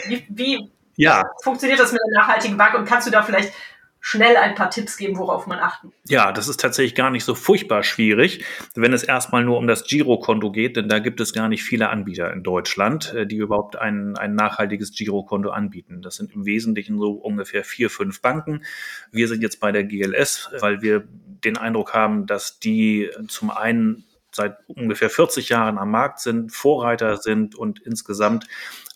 wie, 0.07 0.25
wie 0.29 0.71
ja. 0.95 1.23
funktioniert 1.43 1.79
das 1.79 1.91
mit 1.91 2.01
der 2.05 2.21
nachhaltigen 2.21 2.57
Bank 2.57 2.75
und 2.75 2.85
kannst 2.85 3.07
du 3.07 3.11
da 3.11 3.21
vielleicht 3.21 3.53
schnell 3.99 4.37
ein 4.37 4.55
paar 4.55 4.69
Tipps 4.69 4.95
geben, 4.95 5.17
worauf 5.17 5.47
man 5.47 5.59
achten? 5.59 5.91
Ja, 6.07 6.31
das 6.31 6.47
ist 6.47 6.61
tatsächlich 6.61 6.95
gar 6.95 7.09
nicht 7.09 7.25
so 7.25 7.35
furchtbar 7.35 7.83
schwierig, 7.83 8.45
wenn 8.73 8.93
es 8.93 9.03
erstmal 9.03 9.43
nur 9.43 9.57
um 9.57 9.67
das 9.67 9.83
Girokonto 9.83 10.49
geht, 10.49 10.77
denn 10.77 10.87
da 10.87 10.99
gibt 10.99 11.19
es 11.19 11.33
gar 11.33 11.49
nicht 11.49 11.63
viele 11.63 11.89
Anbieter 11.89 12.31
in 12.31 12.41
Deutschland, 12.41 13.13
äh, 13.13 13.27
die 13.27 13.35
überhaupt 13.35 13.75
ein, 13.75 14.15
ein 14.15 14.33
nachhaltiges 14.33 14.93
Girokonto 14.93 15.49
anbieten. 15.49 16.01
Das 16.01 16.15
sind 16.15 16.31
im 16.33 16.45
Wesentlichen 16.45 16.97
so 16.99 17.11
ungefähr 17.11 17.65
vier, 17.65 17.89
fünf 17.89 18.21
Banken. 18.21 18.63
Wir 19.11 19.27
sind 19.27 19.41
jetzt 19.41 19.59
bei 19.59 19.73
der 19.73 19.83
GLS, 19.83 20.51
weil 20.59 20.81
wir 20.81 21.03
den 21.43 21.57
Eindruck 21.57 21.93
haben, 21.93 22.27
dass 22.27 22.59
die 22.59 23.09
zum 23.27 23.51
einen 23.51 24.05
seit 24.31 24.57
ungefähr 24.67 25.09
40 25.09 25.49
Jahren 25.49 25.77
am 25.77 25.91
Markt 25.91 26.19
sind, 26.19 26.51
Vorreiter 26.51 27.17
sind 27.17 27.55
und 27.55 27.79
insgesamt 27.79 28.47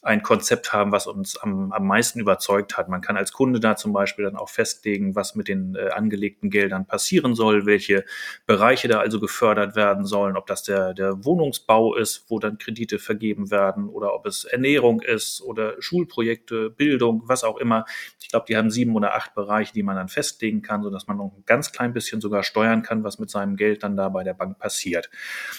ein 0.04 0.24
Konzept 0.24 0.74
haben, 0.74 0.92
was 0.92 1.06
uns 1.06 1.38
am, 1.38 1.72
am 1.72 1.86
meisten 1.86 2.20
überzeugt 2.20 2.76
hat. 2.76 2.90
Man 2.90 3.02
kann 3.02 3.18
als 3.18 3.32
Kunde 3.32 3.60
da 3.60 3.76
zum 3.76 3.94
Beispiel 3.94 4.26
dann 4.26 4.36
auch 4.36 4.50
festlegen, 4.50 5.16
was 5.16 5.36
mit 5.36 5.48
den 5.48 5.76
äh, 5.76 5.90
angelegten 5.90 6.50
Geldern 6.50 6.88
passieren 6.88 7.36
soll, 7.36 7.68
welche 7.68 8.04
Bereiche 8.48 8.88
da 8.88 9.00
also 9.00 9.20
gefördert 9.20 9.76
werden 9.76 10.06
sollen, 10.06 10.38
ob 10.38 10.48
das 10.48 10.64
der, 10.64 10.96
der 10.96 11.24
Wohnungsbau 11.24 11.96
ist, 11.96 12.26
wo 12.30 12.40
dann 12.40 12.58
Kredite 12.58 12.98
vergeben 12.98 13.52
werden 13.52 13.90
oder 13.90 14.16
ob 14.16 14.26
es 14.26 14.44
Ernährung 14.44 15.02
ist 15.02 15.40
oder 15.42 15.76
Schulprojekte, 15.80 16.72
Bildung, 16.72 17.22
was 17.26 17.44
auch 17.44 17.58
immer. 17.58 17.86
Ich 18.20 18.30
glaube, 18.30 18.46
die 18.48 18.58
haben 18.58 18.72
sieben 18.72 18.96
oder 18.96 19.14
acht 19.14 19.36
Bereiche, 19.36 19.74
die 19.74 19.84
man 19.84 19.98
dann 19.98 20.08
festlegen 20.08 20.64
kann, 20.64 20.82
sodass 20.82 21.06
man 21.06 21.18
noch 21.18 21.32
ein 21.38 21.44
ganz 21.46 21.72
klein 21.72 21.94
bisschen 21.94 22.22
sogar 22.22 22.42
steuern 22.42 22.82
kann, 22.82 23.04
was 23.04 23.20
mit 23.20 23.30
seinem 23.30 23.56
Geld 23.56 23.84
dann 23.84 23.96
da 23.96 24.10
bei 24.10 24.24
der 24.24 24.34
Bank 24.34 24.58
passiert. 24.58 25.12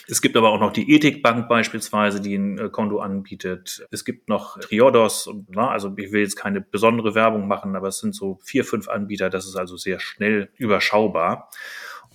Es 0.09 0.21
gibt 0.21 0.37
aber 0.37 0.51
auch 0.51 0.59
noch 0.59 0.73
die 0.73 0.93
Ethikbank 0.93 1.49
beispielsweise, 1.49 2.21
die 2.21 2.35
ein 2.35 2.59
äh, 2.59 2.69
Konto 2.69 2.99
anbietet. 2.99 3.87
Es 3.93 4.05
gibt 4.05 4.32
noch 4.33 4.59
Triodos. 4.59 5.31
Na, 5.49 5.71
also 5.71 5.93
ich 5.97 6.11
will 6.13 6.23
jetzt 6.23 6.37
keine 6.37 6.61
besondere 6.61 7.15
Werbung 7.15 7.47
machen, 7.47 7.77
aber 7.77 7.89
es 7.89 7.99
sind 7.99 8.15
so 8.15 8.39
vier, 8.43 8.65
fünf 8.65 8.89
Anbieter. 8.89 9.31
Das 9.31 9.47
ist 9.47 9.57
also 9.57 9.77
sehr 9.77 10.01
schnell 10.01 10.49
überschaubar. 10.57 11.51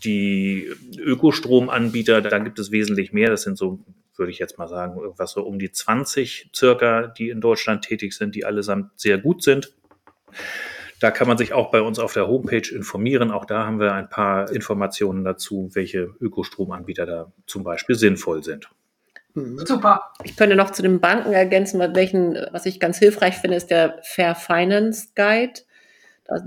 Die 0.03 0.69
Ökostromanbieter, 0.97 2.21
da 2.21 2.39
gibt 2.39 2.59
es 2.59 2.71
wesentlich 2.71 3.13
mehr. 3.13 3.29
Das 3.29 3.43
sind 3.43 3.57
so, 3.57 3.79
würde 4.15 4.31
ich 4.31 4.39
jetzt 4.39 4.57
mal 4.57 4.67
sagen, 4.67 4.99
irgendwas 4.99 5.31
so 5.31 5.43
um 5.43 5.59
die 5.59 5.71
20 5.71 6.51
circa, 6.55 7.07
die 7.07 7.29
in 7.29 7.41
Deutschland 7.41 7.83
tätig 7.83 8.13
sind, 8.13 8.35
die 8.35 8.45
allesamt 8.45 8.91
sehr 8.99 9.17
gut 9.17 9.43
sind. 9.43 9.73
Da 10.99 11.11
kann 11.11 11.27
man 11.27 11.37
sich 11.37 11.53
auch 11.53 11.69
bei 11.71 11.81
uns 11.81 11.99
auf 11.99 12.13
der 12.13 12.27
Homepage 12.27 12.69
informieren. 12.73 13.31
Auch 13.31 13.45
da 13.45 13.65
haben 13.65 13.79
wir 13.79 13.93
ein 13.93 14.09
paar 14.09 14.51
Informationen 14.51 15.23
dazu, 15.23 15.69
welche 15.73 16.09
Ökostromanbieter 16.19 17.05
da 17.05 17.31
zum 17.45 17.63
Beispiel 17.63 17.95
sinnvoll 17.95 18.43
sind. 18.43 18.69
Mhm. 19.37 19.59
Super. 19.67 20.01
Ich 20.23 20.35
könnte 20.35 20.55
noch 20.55 20.71
zu 20.71 20.81
den 20.81 20.99
Banken 20.99 21.31
ergänzen, 21.31 21.79
welchen, 21.93 22.37
was 22.51 22.65
ich 22.65 22.79
ganz 22.79 22.97
hilfreich 22.97 23.35
finde, 23.35 23.57
ist 23.57 23.69
der 23.69 23.99
Fair 24.01 24.33
Finance 24.33 25.09
Guide. 25.15 25.61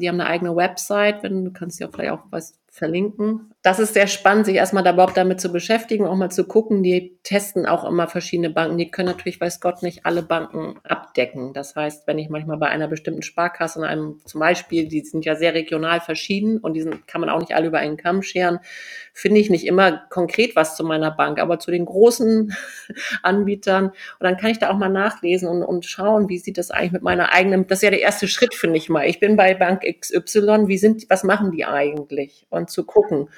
Die 0.00 0.08
haben 0.08 0.20
eine 0.20 0.28
eigene 0.28 0.56
Website, 0.56 1.22
wenn 1.22 1.44
du 1.44 1.52
kannst 1.52 1.78
ja 1.78 1.88
vielleicht 1.88 2.10
auch, 2.10 2.24
weiß, 2.30 2.58
verlinken. 2.68 3.52
Das 3.62 3.78
ist 3.78 3.92
sehr 3.92 4.06
spannend, 4.06 4.46
sich 4.46 4.54
erstmal 4.54 4.82
da 4.82 4.94
überhaupt 4.94 5.18
damit 5.18 5.38
zu 5.38 5.52
beschäftigen, 5.52 6.06
auch 6.06 6.16
mal 6.16 6.30
zu 6.30 6.44
gucken. 6.44 6.82
Die 6.82 7.18
testen 7.24 7.66
auch 7.66 7.84
immer 7.84 8.08
verschiedene 8.08 8.48
Banken. 8.48 8.78
Die 8.78 8.90
können 8.90 9.08
natürlich, 9.08 9.38
weiß 9.38 9.60
Gott, 9.60 9.82
nicht 9.82 10.06
alle 10.06 10.22
Banken 10.22 10.80
abdecken. 10.82 11.52
Das 11.52 11.76
heißt, 11.76 12.06
wenn 12.06 12.18
ich 12.18 12.30
manchmal 12.30 12.56
bei 12.56 12.68
einer 12.68 12.88
bestimmten 12.88 13.20
Sparkasse, 13.20 13.80
in 13.80 13.84
einem 13.84 14.20
zum 14.24 14.40
Beispiel, 14.40 14.88
die 14.88 15.02
sind 15.02 15.26
ja 15.26 15.34
sehr 15.34 15.52
regional 15.52 16.00
verschieden 16.00 16.56
und 16.56 16.72
die 16.72 16.88
kann 17.06 17.20
man 17.20 17.28
auch 17.28 17.40
nicht 17.40 17.54
alle 17.54 17.66
über 17.66 17.78
einen 17.78 17.98
Kamm 17.98 18.22
scheren, 18.22 18.60
finde 19.12 19.40
ich 19.40 19.50
nicht 19.50 19.66
immer 19.66 20.06
konkret 20.08 20.56
was 20.56 20.74
zu 20.74 20.82
meiner 20.82 21.10
Bank, 21.10 21.38
aber 21.38 21.58
zu 21.58 21.70
den 21.70 21.84
großen 21.84 22.56
Anbietern. 23.22 23.88
Und 23.88 23.94
dann 24.20 24.38
kann 24.38 24.52
ich 24.52 24.58
da 24.58 24.70
auch 24.70 24.78
mal 24.78 24.88
nachlesen 24.88 25.46
und, 25.48 25.62
und 25.62 25.84
schauen, 25.84 26.30
wie 26.30 26.38
sieht 26.38 26.56
das 26.56 26.70
eigentlich 26.70 26.92
mit 26.92 27.02
meiner 27.02 27.34
eigenen, 27.34 27.66
das 27.66 27.80
ist 27.80 27.82
ja 27.82 27.90
der 27.90 28.00
erste 28.00 28.26
Schritt, 28.26 28.54
finde 28.54 28.78
ich 28.78 28.88
mal. 28.88 29.06
Ich 29.06 29.20
bin 29.20 29.36
bei 29.36 29.52
Bank 29.52 29.82
XY, 29.82 30.66
wie 30.66 30.78
sind, 30.78 31.10
was 31.10 31.24
machen 31.24 31.50
die 31.50 31.66
eigentlich? 31.66 32.46
Und 32.48 32.70
zu 32.70 32.84
gucken. 32.84 33.28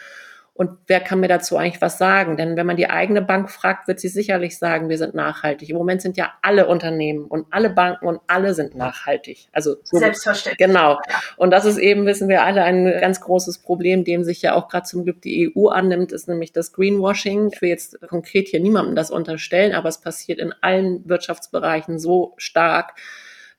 Und 0.55 0.70
wer 0.86 1.00
kann 1.00 1.20
mir 1.20 1.28
dazu 1.28 1.57
eigentlich 1.57 1.80
was 1.80 1.96
sagen? 1.96 2.36
Denn 2.36 2.57
wenn 2.57 2.66
man 2.66 2.76
die 2.76 2.90
eigene 2.90 3.22
Bank 3.22 3.50
fragt, 3.50 3.88
wird 3.88 4.00
sie 4.00 4.09
sicherlich 4.09 4.59
sagen, 4.59 4.90
wir 4.90 4.98
sind 4.98 5.14
nachhaltig. 5.14 5.70
Im 5.70 5.78
Moment 5.78 6.03
sind 6.03 6.18
ja 6.18 6.34
alle 6.42 6.66
Unternehmen 6.66 7.24
und 7.24 7.46
alle 7.50 7.70
Banken 7.70 8.07
und 8.07 8.20
alle 8.26 8.53
sind 8.53 8.74
nachhaltig. 8.74 9.48
Also 9.53 9.76
so 9.82 9.96
selbstverständlich. 9.96 10.68
Genau. 10.68 10.98
Und 11.38 11.53
das 11.53 11.64
ist 11.64 11.78
eben, 11.78 12.05
wissen 12.05 12.28
wir 12.28 12.42
alle, 12.42 12.64
ein 12.64 12.84
ganz 12.84 13.22
großes 13.22 13.61
Problem, 13.61 14.05
dem 14.05 14.24
sich 14.24 14.42
ja 14.42 14.55
auch 14.55 14.68
gerade 14.68 14.84
zum 14.84 15.05
Glück 15.05 15.22
die 15.22 15.55
EU 15.57 15.68
annimmt, 15.68 16.12
ist 16.12 16.28
nämlich 16.28 16.53
das 16.53 16.74
Greenwashing. 16.74 17.48
Ich 17.55 17.62
will 17.62 17.70
jetzt 17.70 17.98
konkret 18.07 18.48
hier 18.48 18.61
niemandem 18.61 18.94
das 18.94 19.11
unterstellen, 19.11 19.74
aber 19.74 19.88
es 19.88 20.03
passiert 20.03 20.38
in 20.38 20.53
allen 20.61 21.09
Wirtschaftsbereichen 21.09 21.98
so 21.98 22.34
stark, 22.36 22.92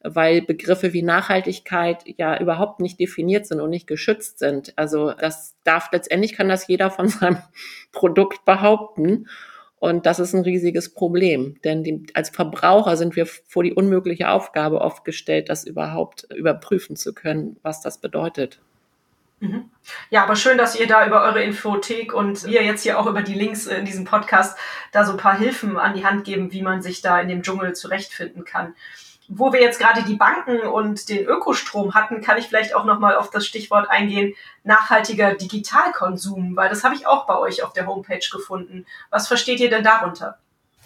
weil 0.03 0.41
Begriffe 0.41 0.93
wie 0.93 1.01
Nachhaltigkeit 1.01 2.03
ja 2.17 2.39
überhaupt 2.39 2.81
nicht 2.81 2.99
definiert 2.99 3.47
sind 3.47 3.61
und 3.61 3.69
nicht 3.69 3.87
geschützt 3.87 4.39
sind. 4.39 4.73
Also 4.77 5.13
das 5.13 5.55
darf 5.63 5.89
letztendlich 5.91 6.35
kann 6.35 6.49
das 6.49 6.67
jeder 6.67 6.91
von 6.91 7.07
seinem 7.07 7.37
Produkt 7.91 8.43
behaupten. 8.45 9.27
Und 9.79 10.05
das 10.05 10.19
ist 10.19 10.33
ein 10.33 10.43
riesiges 10.43 10.93
Problem, 10.93 11.57
denn 11.65 11.83
die, 11.83 12.05
als 12.13 12.29
Verbraucher 12.29 12.95
sind 12.95 13.17
wir 13.17 13.25
vor 13.25 13.63
die 13.63 13.73
unmögliche 13.73 14.29
Aufgabe 14.29 14.79
oft 14.79 15.03
gestellt, 15.03 15.49
das 15.49 15.65
überhaupt 15.65 16.25
überprüfen 16.33 16.95
zu 16.95 17.13
können, 17.13 17.57
was 17.63 17.81
das 17.81 17.97
bedeutet. 17.97 18.61
Mhm. 19.41 19.69
Ja, 20.09 20.23
aber 20.23 20.37
schön, 20.37 20.57
dass 20.57 20.79
ihr 20.79 20.87
da 20.87 21.05
über 21.05 21.21
eure 21.23 21.43
Infothek 21.43 22.13
und 22.13 22.45
wir 22.45 22.63
jetzt 22.63 22.83
hier 22.83 22.97
auch 22.97 23.07
über 23.07 23.23
die 23.23 23.33
Links 23.33 23.67
in 23.67 23.83
diesem 23.83 24.05
Podcast 24.05 24.57
da 24.93 25.03
so 25.03 25.11
ein 25.11 25.17
paar 25.17 25.37
Hilfen 25.37 25.75
an 25.75 25.95
die 25.95 26.05
Hand 26.05 26.23
geben, 26.23 26.53
wie 26.53 26.61
man 26.61 26.81
sich 26.81 27.01
da 27.01 27.19
in 27.19 27.27
dem 27.27 27.43
Dschungel 27.43 27.75
zurechtfinden 27.75 28.45
kann 28.45 28.75
wo 29.27 29.53
wir 29.53 29.61
jetzt 29.61 29.79
gerade 29.79 30.03
die 30.03 30.15
Banken 30.15 30.59
und 30.61 31.09
den 31.09 31.25
Ökostrom 31.25 31.93
hatten, 31.93 32.21
kann 32.21 32.37
ich 32.37 32.47
vielleicht 32.47 32.75
auch 32.75 32.85
nochmal 32.85 33.15
auf 33.15 33.29
das 33.29 33.45
Stichwort 33.45 33.89
eingehen, 33.89 34.35
nachhaltiger 34.63 35.35
Digitalkonsum, 35.35 36.55
weil 36.55 36.69
das 36.69 36.83
habe 36.83 36.95
ich 36.95 37.07
auch 37.07 37.25
bei 37.25 37.37
euch 37.37 37.63
auf 37.63 37.73
der 37.73 37.87
Homepage 37.87 38.27
gefunden. 38.31 38.85
Was 39.09 39.27
versteht 39.27 39.59
ihr 39.59 39.69
denn 39.69 39.83
darunter? 39.83 40.37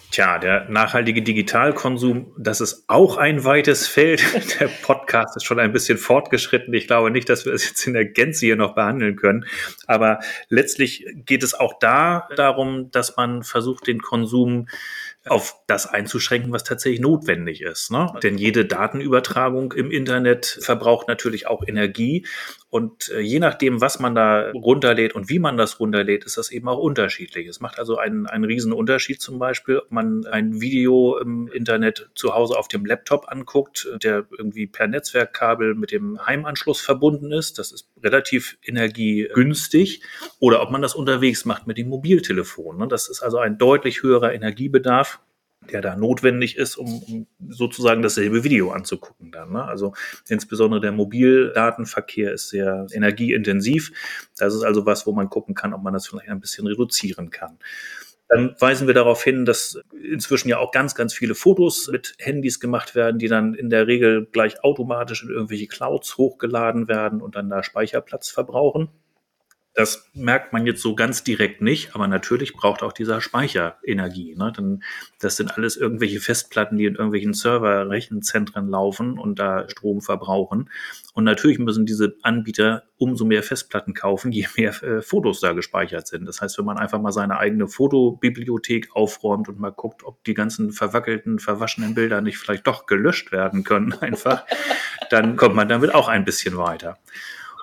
Tja, 0.10 0.40
der 0.40 0.70
nachhaltige 0.70 1.22
Digitalkonsum, 1.22 2.34
das 2.38 2.62
ist 2.62 2.86
auch 2.88 3.18
ein 3.18 3.44
weites 3.44 3.90
Feld. 3.90 4.24
Der 4.60 4.68
Podcast 4.68 5.36
ist 5.36 5.44
schon 5.44 5.60
ein 5.60 5.74
bisschen 5.74 5.98
fortgeschritten. 5.98 6.74
Ich 6.74 6.88
glaube 6.88 7.12
nicht, 7.12 7.28
dass 7.28 7.46
wir 7.46 7.54
es 7.54 7.68
jetzt 7.68 7.86
in 7.86 7.94
der 7.94 8.06
Gänze 8.06 8.46
hier 8.46 8.56
noch 8.56 8.74
behandeln 8.74 9.18
können. 9.18 9.46
Aber 9.86 10.20
letztlich 10.48 11.06
geht 11.26 11.44
es 11.44 11.54
auch 11.54 11.74
da 11.80 12.30
darum, 12.38 12.90
dass 12.92 13.18
man 13.18 13.44
versucht, 13.44 13.88
den 13.88 14.02
Konsum 14.02 14.70
auf 15.30 15.56
das 15.68 15.88
einzuschränken, 15.88 16.52
was 16.52 16.64
tatsächlich 16.64 17.02
notwendig 17.02 17.62
ist. 17.62 17.92
Ne? 17.92 18.12
Denn 18.24 18.38
jede 18.38 18.66
Datenübertragung 18.66 19.74
im 19.74 19.92
Internet 19.92 20.60
verbraucht 20.62 21.08
natürlich 21.08 21.48
auch 21.48 21.64
Energie. 21.66 22.26
Und 22.70 23.10
äh, 23.10 23.22
je 23.22 23.40
nachdem, 23.40 23.80
was 23.80 24.00
man 24.00 24.14
da 24.14 24.52
runterlädt 24.52 25.16
und 25.16 25.30
wie 25.30 25.40
man 25.40 25.56
das 25.56 25.80
runterlädt, 25.80 26.26
ist 26.26 26.38
das 26.38 26.52
eben 26.52 26.68
auch 26.68 26.80
unterschiedlich. 26.80 27.48
Es 27.48 27.62
macht 27.62 27.80
also 27.80 27.98
einen, 27.98 28.28
einen 28.28 28.44
riesen 28.44 28.74
Unterschied 28.74 29.22
zum 29.22 29.40
Beispiel, 29.40 29.80
ob 29.80 29.92
man 29.92 30.26
ein 30.26 30.60
Video 30.60 31.18
im 31.18 31.48
Internet 31.48 32.10
zu 32.14 32.36
Hause 32.36 32.58
auf 32.58 32.68
dem 32.68 32.86
Laptop 32.86 33.30
anguckt, 33.30 33.88
der 34.04 34.26
irgendwie 34.38 34.68
per 34.68 34.88
Netzwerkkabel 34.88 35.76
mit 35.76 35.94
dem 35.94 36.26
Heimanschluss 36.26 36.82
verbunden 36.82 37.32
ist. 37.32 37.58
Das 37.58 37.72
ist 37.72 37.90
relativ 38.04 38.58
energiegünstig. 38.64 40.04
Oder 40.40 40.62
ob 40.62 40.70
man 40.70 40.82
das 40.82 40.94
unterwegs 40.94 41.46
macht 41.46 41.68
mit 41.68 41.78
dem 41.78 41.88
Mobiltelefon. 41.88 42.80
Ne? 42.80 42.88
Das 42.90 43.08
ist 43.08 43.22
also 43.22 43.38
ein 43.38 43.58
deutlich 43.58 44.04
höherer 44.04 44.34
Energiebedarf 44.34 45.22
der 45.62 45.82
da 45.82 45.96
notwendig 45.96 46.58
ist, 46.58 46.78
um, 46.78 47.28
sozusagen 47.50 48.02
dasselbe 48.02 48.44
Video 48.44 48.72
anzugucken 48.72 49.32
dann. 49.32 49.52
Ne? 49.52 49.64
Also 49.64 49.94
insbesondere 50.30 50.82
der 50.82 50.92
Mobildatenverkehr 50.92 52.32
ist 52.32 52.50
sehr 52.50 52.88
energieintensiv. 52.94 53.92
Das 54.38 54.54
ist 54.54 54.64
also 54.64 54.86
was, 54.86 55.06
wo 55.06 55.12
man 55.12 55.30
gucken 55.30 55.56
kann, 55.56 55.74
ob 55.74 55.84
man 55.84 55.94
das 55.94 56.08
vielleicht 56.08 56.30
ein 56.30 56.40
bisschen 56.40 56.68
reduzieren 56.68 57.30
kann. 57.30 57.58
Dann 58.30 58.56
weisen 58.60 58.88
wir 58.88 58.94
darauf 58.94 59.24
hin, 59.24 59.46
dass 59.46 59.80
inzwischen 60.04 60.50
ja 60.50 60.58
auch 60.58 60.72
ganz, 60.72 60.96
ganz 60.96 61.14
viele 61.14 61.34
Fotos 61.34 61.88
mit 61.88 62.16
Handys 62.20 62.60
gemacht 62.60 62.94
werden, 62.94 63.20
die 63.20 63.30
dann 63.30 63.54
in 63.54 63.70
der 63.70 63.88
Regel 63.88 64.26
gleich 64.26 64.64
automatisch 64.64 65.24
in 65.24 65.30
irgendwelche 65.30 65.68
Clouds 65.68 66.18
hochgeladen 66.18 66.90
werden 66.90 67.22
und 67.22 67.36
dann 67.36 67.50
da 67.50 67.64
Speicherplatz 67.64 68.30
verbrauchen. 68.30 68.90
Das 69.78 70.10
merkt 70.16 70.54
man 70.54 70.66
jetzt 70.66 70.82
so 70.82 70.96
ganz 70.96 71.24
direkt 71.24 71.62
nicht, 71.62 71.94
aber 71.94 72.08
natürlich 72.08 72.54
braucht 72.54 72.82
auch 72.82 72.94
dieser 72.94 73.22
Speicher 73.22 73.78
Energie. 73.86 74.34
Ne? 74.36 74.52
Denn 74.52 74.82
das 75.20 75.36
sind 75.36 75.56
alles 75.56 75.78
irgendwelche 75.78 76.20
Festplatten, 76.20 76.80
die 76.80 76.86
in 76.86 76.96
irgendwelchen 76.96 77.36
Server-Rechenzentren 77.36 78.70
laufen 78.70 79.20
und 79.20 79.38
da 79.38 79.70
Strom 79.70 80.02
verbrauchen. 80.02 80.72
Und 81.14 81.26
natürlich 81.26 81.60
müssen 81.60 81.86
diese 81.86 82.16
Anbieter 82.24 82.86
umso 82.98 83.24
mehr 83.24 83.44
Festplatten 83.44 83.94
kaufen, 83.94 84.32
je 84.32 84.48
mehr 84.58 84.72
äh, 84.82 85.04
Fotos 85.04 85.42
da 85.42 85.54
gespeichert 85.54 86.08
sind. 86.08 86.26
Das 86.26 86.42
heißt, 86.42 86.58
wenn 86.58 86.66
man 86.66 86.80
einfach 86.80 87.00
mal 87.00 87.12
seine 87.12 87.38
eigene 87.38 87.68
Fotobibliothek 87.68 88.96
aufräumt 88.96 89.48
und 89.48 89.60
mal 89.60 89.70
guckt, 89.70 90.04
ob 90.04 90.24
die 90.24 90.34
ganzen 90.34 90.72
verwackelten, 90.72 91.38
verwaschenen 91.38 91.94
Bilder 91.94 92.22
nicht 92.22 92.40
vielleicht 92.40 92.66
doch 92.66 92.88
gelöscht 92.88 93.32
werden 93.32 93.64
können, 93.64 93.94
einfach, 94.02 94.44
dann 95.12 95.36
kommt 95.36 95.54
man 95.54 95.70
damit 95.70 95.94
auch 95.94 96.08
ein 96.08 96.26
bisschen 96.26 96.58
weiter. 96.58 96.98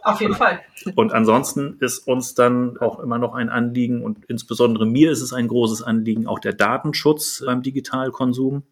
Auf 0.05 0.21
jeden 0.21 0.35
Fall. 0.35 0.61
Und 0.97 1.13
ansonsten 1.13 1.79
ist 1.81 2.07
uns 2.07 2.35
dann 2.35 2.77
auch 2.77 3.01
immer 3.01 3.19
noch 3.19 3.35
ein 3.35 3.49
Anliegen 3.49 4.03
und 4.03 4.27
insbesondere 4.27 4.85
mir 4.85 5.11
ist 5.11 5.23
es 5.23 5.33
ein 5.33 5.49
großes 5.49 5.83
Anliegen, 5.83 6.27
auch 6.27 6.39
der 6.39 6.53
Datenschutz 6.53 7.43
beim 7.45 7.63
Digitalkonsum. 7.63 8.65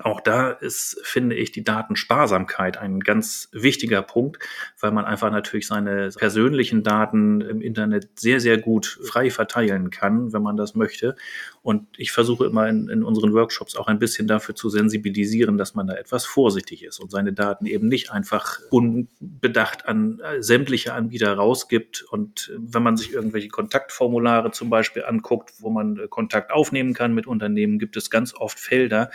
Auch 0.00 0.22
da 0.22 0.50
ist, 0.50 0.98
finde 1.02 1.36
ich, 1.36 1.52
die 1.52 1.64
Datensparsamkeit 1.64 2.78
ein 2.78 3.00
ganz 3.00 3.50
wichtiger 3.52 4.00
Punkt, 4.00 4.38
weil 4.80 4.90
man 4.90 5.04
einfach 5.04 5.30
natürlich 5.30 5.66
seine 5.66 6.08
persönlichen 6.08 6.82
Daten 6.82 7.42
im 7.42 7.60
Internet 7.60 8.18
sehr, 8.18 8.40
sehr 8.40 8.56
gut 8.56 8.98
frei 9.04 9.30
verteilen 9.30 9.90
kann, 9.90 10.32
wenn 10.32 10.42
man 10.42 10.56
das 10.56 10.74
möchte. 10.74 11.16
Und 11.62 11.86
ich 11.96 12.10
versuche 12.10 12.44
immer 12.46 12.68
in, 12.68 12.88
in 12.88 13.04
unseren 13.04 13.32
Workshops 13.34 13.76
auch 13.76 13.86
ein 13.86 14.00
bisschen 14.00 14.26
dafür 14.26 14.56
zu 14.56 14.68
sensibilisieren, 14.68 15.58
dass 15.58 15.76
man 15.76 15.86
da 15.86 15.94
etwas 15.94 16.26
vorsichtig 16.26 16.82
ist 16.82 16.98
und 16.98 17.12
seine 17.12 17.32
Daten 17.32 17.66
eben 17.66 17.86
nicht 17.86 18.10
einfach 18.10 18.58
unbedacht 18.70 19.86
an 19.86 20.20
sämtliche 20.40 20.92
Anbieter 20.92 21.32
rausgibt. 21.34 22.02
Und 22.10 22.52
wenn 22.58 22.82
man 22.82 22.96
sich 22.96 23.12
irgendwelche 23.12 23.48
Kontaktformulare 23.48 24.50
zum 24.50 24.70
Beispiel 24.70 25.04
anguckt, 25.04 25.52
wo 25.60 25.70
man 25.70 26.00
Kontakt 26.10 26.50
aufnehmen 26.50 26.94
kann 26.94 27.14
mit 27.14 27.28
Unternehmen, 27.28 27.78
gibt 27.78 27.96
es 27.96 28.10
ganz 28.10 28.34
oft 28.34 28.58
Felder, 28.58 29.10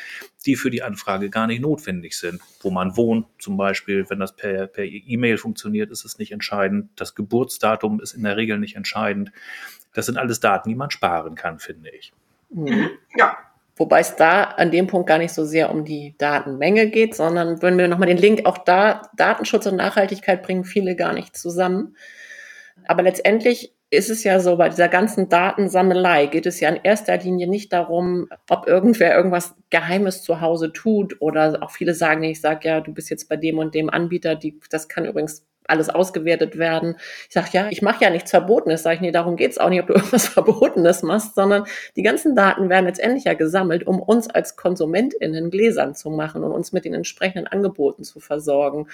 die 0.46 0.56
für 0.56 0.70
die 0.70 0.84
Anfrage 0.84 1.30
gar 1.30 1.48
nicht 1.48 1.62
notwendig 1.62 2.18
sind. 2.18 2.40
Wo 2.62 2.72
man 2.72 2.96
wohnt 2.96 3.28
zum 3.40 3.58
Beispiel, 3.58 4.10
wenn 4.10 4.20
das 4.20 4.38
per, 4.38 4.68
per 4.68 4.86
E-Mail 4.86 5.38
funktioniert, 5.38 5.92
ist 5.92 6.06
es 6.06 6.18
nicht 6.18 6.32
entscheidend. 6.32 6.92
Das 6.96 7.14
Geburtsdatum 7.14 8.00
ist 8.00 8.14
in 8.14 8.24
der 8.24 8.38
Regel 8.38 8.58
nicht 8.58 8.78
entscheidend. 8.78 9.34
Das 9.94 10.06
sind 10.06 10.18
alles 10.18 10.40
Daten, 10.40 10.70
die 10.70 10.76
man 10.76 10.92
sparen 10.92 11.36
kann, 11.36 11.60
finde 11.60 11.90
ich. 11.90 12.14
Mhm. 12.50 12.90
Ja. 13.18 13.38
Wobei 13.76 14.00
es 14.00 14.16
da 14.16 14.44
an 14.44 14.72
dem 14.72 14.88
Punkt 14.88 15.08
gar 15.08 15.20
nicht 15.20 15.34
so 15.34 15.46
sehr 15.46 15.70
um 15.70 15.86
die 15.86 16.16
Datenmenge 16.18 16.90
geht, 16.90 17.14
sondern 17.14 17.62
wenn 17.62 17.78
wir 17.78 17.88
nochmal 17.88 18.08
den 18.08 18.18
Link 18.18 18.46
auch 18.46 18.58
da, 18.58 19.04
Datenschutz 19.16 19.68
und 19.68 19.76
Nachhaltigkeit 19.76 20.42
bringen 20.42 20.64
viele 20.64 20.96
gar 20.96 21.14
nicht 21.14 21.38
zusammen. 21.38 21.96
Aber 22.88 23.04
letztendlich 23.04 23.76
ist 23.90 24.10
es 24.10 24.24
ja 24.24 24.40
so, 24.40 24.58
bei 24.58 24.70
dieser 24.70 24.90
ganzen 24.90 25.30
Datensammelei 25.30 26.26
geht 26.26 26.46
es 26.46 26.60
ja 26.60 26.70
in 26.70 26.80
erster 26.84 27.18
Linie 27.18 27.48
nicht 27.48 27.72
darum, 27.72 28.28
ob 28.50 28.68
irgendwer 28.68 29.16
irgendwas 29.16 29.56
Geheimes 29.70 30.24
zu 30.24 30.42
Hause 30.42 30.74
tut 30.74 31.22
oder 31.22 31.60
auch 31.62 31.72
viele 31.72 31.94
sagen, 31.94 32.24
ich 32.24 32.42
sage 32.42 32.68
ja, 32.68 32.82
du 32.82 32.94
bist 32.94 33.10
jetzt 33.10 33.30
bei 33.30 33.38
dem 33.38 33.60
und 33.60 33.76
dem 33.76 33.90
Anbieter, 33.90 34.36
die, 34.36 34.60
das 34.72 34.90
kann 34.90 35.06
übrigens 35.06 35.46
alles 35.68 35.90
ausgewertet 35.90 36.58
werden. 36.58 36.96
Ich 37.28 37.34
sage, 37.34 37.50
ja, 37.52 37.68
ich 37.70 37.82
mache 37.82 38.04
ja 38.04 38.10
nichts 38.10 38.32
Verbotenes. 38.32 38.84
Sag 38.84 38.96
ich, 38.96 39.02
nee, 39.02 39.12
darum 39.12 39.36
geht's 39.36 39.58
auch 39.58 39.70
nicht, 39.70 39.82
ob 39.82 39.88
du 39.88 39.94
irgendwas 39.96 40.28
Verbotenes 40.28 41.04
machst, 41.04 41.36
sondern 41.36 41.66
die 41.96 42.04
ganzen 42.04 42.36
Daten 42.36 42.70
werden 42.70 42.86
letztendlich 42.86 43.26
ja 43.26 43.34
gesammelt, 43.34 43.86
um 43.86 44.02
uns 44.02 44.30
als 44.30 44.56
KonsumentInnen 44.56 45.52
gläsern 45.52 45.96
zu 45.96 46.10
machen 46.10 46.44
und 46.44 46.52
uns 46.52 46.72
mit 46.72 46.86
den 46.86 46.94
entsprechenden 46.94 47.48
Angeboten 47.48 48.04
zu 48.04 48.20
versorgen 48.20 48.88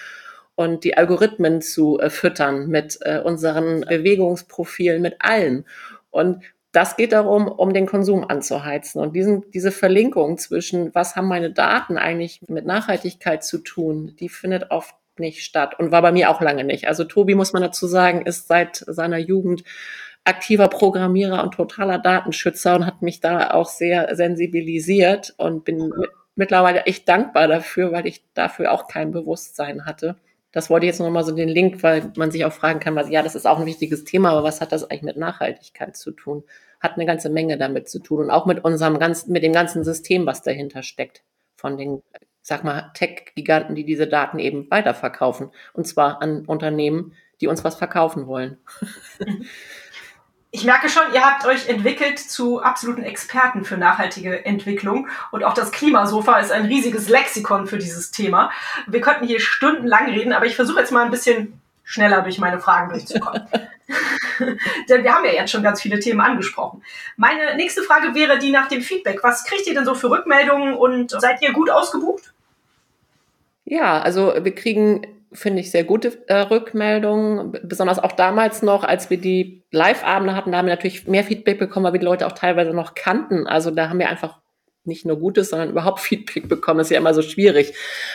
und 0.55 0.83
die 0.83 0.97
Algorithmen 0.97 1.61
zu 1.61 1.99
äh, 1.99 2.09
füttern 2.09 2.67
mit 2.67 2.99
äh, 3.01 3.19
unseren 3.19 3.81
Bewegungsprofilen, 3.81 5.01
mit 5.01 5.15
allen. 5.19 5.65
Und 6.11 6.43
das 6.71 6.95
geht 6.95 7.11
darum, 7.11 7.47
um 7.47 7.73
den 7.73 7.85
Konsum 7.85 8.23
anzuheizen. 8.27 8.99
Und 8.99 9.15
diesen, 9.15 9.49
diese 9.51 9.71
Verlinkung 9.71 10.37
zwischen, 10.37 10.93
was 10.95 11.15
haben 11.15 11.27
meine 11.27 11.51
Daten 11.51 11.97
eigentlich 11.97 12.41
mit 12.47 12.65
Nachhaltigkeit 12.65 13.43
zu 13.43 13.59
tun, 13.59 14.15
die 14.19 14.27
findet 14.27 14.71
oft 14.71 14.95
nicht 15.19 15.43
statt 15.43 15.79
und 15.79 15.91
war 15.91 16.01
bei 16.01 16.11
mir 16.11 16.29
auch 16.29 16.41
lange 16.41 16.63
nicht. 16.63 16.87
Also 16.87 17.03
Tobi, 17.03 17.35
muss 17.35 17.53
man 17.53 17.61
dazu 17.61 17.87
sagen, 17.87 18.25
ist 18.25 18.47
seit 18.47 18.77
seiner 18.87 19.17
Jugend 19.17 19.63
aktiver 20.25 20.67
Programmierer 20.67 21.43
und 21.43 21.53
totaler 21.53 21.99
Datenschützer 21.99 22.75
und 22.75 22.85
hat 22.85 23.01
mich 23.01 23.19
da 23.19 23.51
auch 23.51 23.67
sehr 23.67 24.15
sensibilisiert 24.15 25.33
und 25.37 25.65
bin 25.65 25.89
mit, 25.89 26.09
mittlerweile 26.35 26.83
echt 26.83 27.07
dankbar 27.09 27.47
dafür, 27.47 27.91
weil 27.91 28.07
ich 28.07 28.23
dafür 28.33 28.71
auch 28.71 28.87
kein 28.87 29.11
Bewusstsein 29.11 29.85
hatte. 29.85 30.15
Das 30.51 30.69
wollte 30.69 30.85
ich 30.85 30.91
jetzt 30.91 30.99
nochmal 30.99 31.23
so 31.23 31.35
den 31.35 31.49
Link, 31.49 31.81
weil 31.81 32.11
man 32.15 32.31
sich 32.31 32.45
auch 32.45 32.53
fragen 32.53 32.79
kann, 32.79 32.95
was, 32.95 33.09
ja, 33.09 33.23
das 33.23 33.35
ist 33.35 33.47
auch 33.47 33.59
ein 33.59 33.65
wichtiges 33.65 34.03
Thema, 34.03 34.29
aber 34.31 34.43
was 34.43 34.61
hat 34.61 34.71
das 34.71 34.83
eigentlich 34.83 35.01
mit 35.01 35.17
Nachhaltigkeit 35.17 35.97
zu 35.97 36.11
tun? 36.11 36.43
Hat 36.79 36.93
eine 36.93 37.05
ganze 37.05 37.29
Menge 37.29 37.57
damit 37.57 37.89
zu 37.89 37.99
tun 37.99 38.19
und 38.19 38.29
auch 38.29 38.45
mit 38.45 38.63
unserem 38.63 38.99
ganzen, 38.99 39.31
mit 39.31 39.43
dem 39.43 39.51
ganzen 39.51 39.83
System, 39.83 40.25
was 40.25 40.43
dahinter 40.43 40.83
steckt, 40.83 41.23
von 41.55 41.77
den, 41.77 42.03
sag 42.43 42.63
mal, 42.63 42.91
Tech-Giganten, 42.93 43.73
die 43.73 43.85
diese 43.85 44.05
Daten 44.05 44.37
eben 44.37 44.69
weiterverkaufen. 44.69 45.49
Und 45.73 45.87
zwar 45.87 46.21
an 46.21 46.45
Unternehmen, 46.45 47.13
die 47.41 47.47
uns 47.47 47.63
was 47.63 47.75
verkaufen 47.75 48.27
wollen. 48.27 48.57
Ich 50.55 50.65
merke 50.65 50.87
schon, 50.87 51.01
ihr 51.15 51.25
habt 51.25 51.47
euch 51.47 51.67
entwickelt 51.67 52.19
zu 52.19 52.61
absoluten 52.61 53.01
Experten 53.01 53.65
für 53.65 53.75
nachhaltige 53.75 54.45
Entwicklung 54.45 55.07
und 55.31 55.43
auch 55.43 55.55
das 55.55 55.71
Klimasofa 55.71 56.37
ist 56.37 56.51
ein 56.51 56.65
riesiges 56.65 57.09
Lexikon 57.09 57.65
für 57.65 57.79
dieses 57.79 58.11
Thema. 58.11 58.51
Wir 58.85 59.01
könnten 59.01 59.25
hier 59.25 59.39
stundenlang 59.39 60.11
reden, 60.11 60.31
aber 60.31 60.45
ich 60.45 60.55
versuche 60.55 60.81
jetzt 60.81 60.91
mal 60.91 61.05
ein 61.05 61.09
bisschen 61.09 61.59
schneller 61.83 62.21
durch 62.21 62.37
meine 62.37 62.59
Fragen 62.59 62.91
durchzukommen. 62.91 63.47
denn 64.89 65.03
wir 65.03 65.13
haben 65.13 65.25
ja 65.25 65.31
jetzt 65.31 65.51
schon 65.51 65.63
ganz 65.63 65.81
viele 65.81 65.99
Themen 65.99 66.21
angesprochen. 66.21 66.83
Meine 67.17 67.55
nächste 67.55 67.81
Frage 67.81 68.13
wäre 68.15 68.39
die 68.39 68.51
nach 68.51 68.67
dem 68.67 68.81
Feedback. 68.81 69.23
Was 69.23 69.45
kriegt 69.45 69.67
ihr 69.67 69.73
denn 69.73 69.85
so 69.85 69.95
für 69.95 70.09
Rückmeldungen 70.09 70.75
und 70.75 71.11
seid 71.11 71.41
ihr 71.41 71.51
gut 71.51 71.69
ausgebucht? 71.69 72.32
Ja, 73.65 74.01
also 74.01 74.33
wir 74.41 74.55
kriegen 74.55 75.05
finde 75.33 75.61
ich, 75.61 75.71
sehr 75.71 75.83
gute 75.83 76.17
äh, 76.27 76.35
Rückmeldungen. 76.35 77.51
Besonders 77.63 77.99
auch 77.99 78.11
damals 78.11 78.61
noch, 78.61 78.83
als 78.83 79.09
wir 79.09 79.17
die 79.17 79.63
Live-Abende 79.71 80.35
hatten, 80.35 80.51
da 80.51 80.59
haben 80.59 80.67
wir 80.67 80.73
natürlich 80.73 81.07
mehr 81.07 81.23
Feedback 81.23 81.59
bekommen, 81.59 81.85
weil 81.85 81.93
wir 81.93 81.99
die 81.99 82.05
Leute 82.05 82.27
auch 82.27 82.33
teilweise 82.33 82.71
noch 82.71 82.93
kannten. 82.93 83.47
Also 83.47 83.71
da 83.71 83.89
haben 83.89 83.99
wir 83.99 84.09
einfach 84.09 84.39
nicht 84.85 85.05
nur 85.05 85.17
Gutes, 85.19 85.49
sondern 85.49 85.69
überhaupt 85.69 85.99
Feedback 86.01 86.47
bekommen. 86.47 86.79
Das 86.79 86.87
ist 86.87 86.91
ja 86.91 86.99
immer 86.99 87.13
so 87.13 87.21
schwierig, 87.21 87.73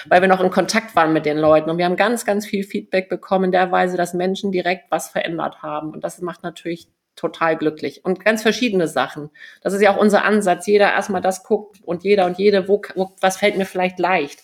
weil 0.08 0.20
wir 0.20 0.28
noch 0.28 0.40
in 0.40 0.50
Kontakt 0.50 0.94
waren 0.96 1.12
mit 1.12 1.26
den 1.26 1.38
Leuten. 1.38 1.70
Und 1.70 1.78
wir 1.78 1.84
haben 1.84 1.96
ganz, 1.96 2.24
ganz 2.24 2.46
viel 2.46 2.64
Feedback 2.64 3.08
bekommen 3.08 3.46
in 3.46 3.52
der 3.52 3.72
Weise, 3.72 3.96
dass 3.96 4.14
Menschen 4.14 4.52
direkt 4.52 4.90
was 4.90 5.08
verändert 5.10 5.62
haben. 5.62 5.90
Und 5.90 6.04
das 6.04 6.20
macht 6.20 6.42
natürlich 6.42 6.88
total 7.16 7.56
glücklich. 7.56 8.04
Und 8.04 8.24
ganz 8.24 8.42
verschiedene 8.42 8.86
Sachen. 8.86 9.30
Das 9.60 9.72
ist 9.72 9.82
ja 9.82 9.92
auch 9.92 10.00
unser 10.00 10.24
Ansatz. 10.24 10.66
Jeder 10.66 10.92
erstmal 10.92 11.20
das 11.20 11.42
guckt 11.42 11.78
und 11.82 12.04
jeder 12.04 12.26
und 12.26 12.38
jede, 12.38 12.68
wo, 12.68 12.80
wo 12.94 13.10
was 13.20 13.38
fällt 13.38 13.56
mir 13.56 13.66
vielleicht 13.66 13.98
leicht 13.98 14.40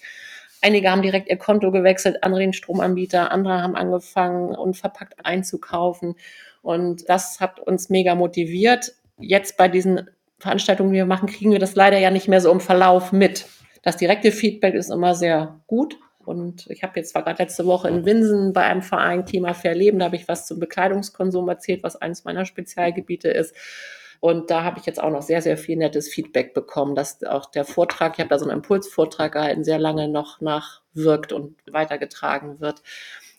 Einige 0.65 0.91
haben 0.91 1.03
direkt 1.03 1.29
ihr 1.29 1.37
Konto 1.37 1.71
gewechselt, 1.71 2.25
andere 2.25 2.41
den 2.41 2.55
Stromanbieter, 2.55 3.31
andere 3.31 3.61
haben 3.61 3.77
angefangen, 3.77 4.55
unverpackt 4.55 5.15
einzukaufen. 5.23 6.15
Und 6.63 7.07
das 7.11 7.39
hat 7.39 7.61
uns 7.61 7.91
mega 7.91 8.15
motiviert. 8.15 8.95
Jetzt 9.19 9.59
bei 9.59 9.69
diesen 9.69 10.09
Veranstaltungen, 10.39 10.91
die 10.91 10.97
wir 10.97 11.05
machen, 11.05 11.29
kriegen 11.29 11.53
wir 11.53 11.59
das 11.59 11.75
leider 11.75 11.99
ja 11.99 12.11
nicht 12.11 12.29
mehr 12.29 12.41
so 12.41 12.51
im 12.51 12.61
Verlauf 12.61 13.13
mit. 13.13 13.45
Das 13.83 13.99
direkte 13.99 14.33
Feedback 14.33 14.73
ist 14.73 14.91
immer 14.91 15.15
sehr 15.15 15.61
gut. 15.67 15.99
Und 16.25 16.67
ich 16.71 16.83
habe 16.83 16.95
jetzt 16.97 17.11
zwar 17.11 17.25
gerade 17.25 17.43
letzte 17.43 17.67
Woche 17.67 17.89
in 17.89 18.07
Winsen 18.07 18.55
bei 18.55 18.63
einem 18.63 18.81
Verein 18.81 19.27
Klima 19.27 19.53
Fair 19.53 19.75
Leben, 19.75 19.99
da 19.99 20.07
habe 20.07 20.17
ich 20.17 20.29
was 20.29 20.47
zum 20.47 20.61
Bekleidungskonsum 20.61 21.47
erzählt, 21.47 21.83
was 21.83 21.97
eines 21.97 22.25
meiner 22.25 22.47
Spezialgebiete 22.47 23.29
ist. 23.29 23.55
Und 24.25 24.51
da 24.51 24.65
habe 24.65 24.79
ich 24.79 24.87
jetzt 24.87 25.03
auch 25.03 25.11
noch 25.11 25.21
sehr, 25.21 25.43
sehr 25.43 25.59
viel 25.59 25.77
nettes 25.77 26.09
Feedback 26.09 26.55
bekommen, 26.55 26.95
dass 26.95 27.23
auch 27.25 27.45
der 27.45 27.67
Vortrag, 27.67 28.15
ich 28.15 28.21
habe 28.21 28.31
da 28.31 28.39
so 28.39 28.47
einen 28.47 28.57
Impulsvortrag 28.57 29.33
gehalten, 29.33 29.65
sehr 29.65 29.79
lange 29.79 30.09
noch 30.09 30.41
nachwirkt 30.41 31.35
und 31.35 31.57
weitergetragen 31.71 32.59
wird. 32.59 32.83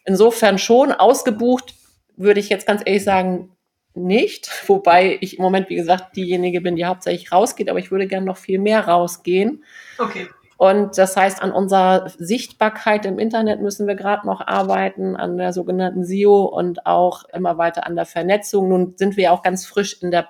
Insofern 0.06 0.60
schon 0.60 0.92
ausgebucht, 0.92 1.74
würde 2.18 2.40
ich 2.40 2.50
jetzt 2.50 2.68
ganz 2.68 2.84
ehrlich 2.86 3.04
sagen, 3.04 3.50
nicht. 3.96 4.48
Wobei 4.68 5.18
ich 5.22 5.40
im 5.40 5.42
Moment, 5.42 5.70
wie 5.70 5.76
gesagt, 5.76 6.16
diejenige 6.16 6.62
bin, 6.62 6.76
die 6.76 6.86
hauptsächlich 6.86 7.32
rausgeht, 7.32 7.68
aber 7.68 7.80
ich 7.80 7.90
würde 7.90 8.06
gerne 8.06 8.28
noch 8.28 8.38
viel 8.38 8.60
mehr 8.60 8.88
rausgehen. 8.88 9.64
Okay. 9.98 10.28
Und 10.58 11.00
das 11.00 11.18
heißt, 11.18 11.42
an 11.42 11.52
unserer 11.52 12.12
Sichtbarkeit 12.20 13.08
im 13.08 13.18
Internet 13.18 13.60
müssen 13.60 13.88
wir 13.88 13.96
gerade 13.96 14.28
noch 14.28 14.46
arbeiten, 14.46 15.16
an 15.16 15.36
der 15.38 15.52
sogenannten 15.52 16.06
SEO 16.06 16.44
und 16.44 16.86
auch 16.86 17.24
immer 17.34 17.58
weiter 17.58 17.88
an 17.88 17.96
der 17.96 18.06
Vernetzung. 18.06 18.70
Nun 18.70 18.94
sind 18.98 19.18
wir 19.18 19.24
ja 19.24 19.32
auch 19.32 19.42
ganz 19.42 19.66
frisch 19.66 20.00
in 20.04 20.12
der 20.12 20.28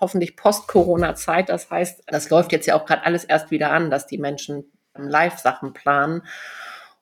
hoffentlich 0.00 0.36
Post-Corona-Zeit. 0.36 1.48
Das 1.48 1.70
heißt, 1.70 2.04
das 2.06 2.30
läuft 2.30 2.52
jetzt 2.52 2.66
ja 2.66 2.76
auch 2.76 2.86
gerade 2.86 3.04
alles 3.04 3.24
erst 3.24 3.50
wieder 3.50 3.70
an, 3.70 3.90
dass 3.90 4.06
die 4.06 4.18
Menschen 4.18 4.64
Live-Sachen 4.96 5.72
planen. 5.72 6.22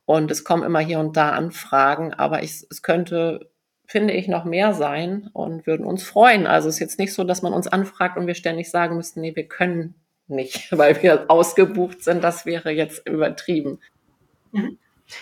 Und 0.05 0.31
es 0.31 0.45
kommen 0.45 0.63
immer 0.63 0.81
hier 0.81 0.99
und 0.99 1.17
da 1.17 1.31
Anfragen, 1.31 2.13
aber 2.13 2.43
ich, 2.43 2.67
es 2.71 2.83
könnte, 2.83 3.51
finde 3.87 4.15
ich, 4.15 4.29
noch 4.29 4.45
mehr 4.45 4.75
sein 4.75 5.31
und 5.33 5.67
würden 5.67 5.87
uns 5.87 6.03
freuen. 6.03 6.47
Also 6.47 6.69
es 6.69 6.77
ist 6.77 6.81
jetzt 6.81 6.99
nicht 6.99 7.15
so, 7.15 7.25
dass 7.25 7.43
man 7.43 7.53
uns 7.53 7.69
anfragt 7.69 8.17
und 8.17 8.27
wir 8.27 8.35
ständig 8.35 8.71
sagen 8.71 8.97
müssten, 8.97 9.21
nee, 9.21 9.37
wir 9.37 9.47
können 9.47 9.95
nicht, 10.27 10.73
weil 10.77 11.01
wir 11.03 11.31
ausgebucht 11.31 12.03
sind. 12.03 12.23
Das 12.25 12.47
wäre 12.47 12.71
jetzt 12.71 13.07
übertrieben. 13.09 13.79
Mhm. 14.51 14.79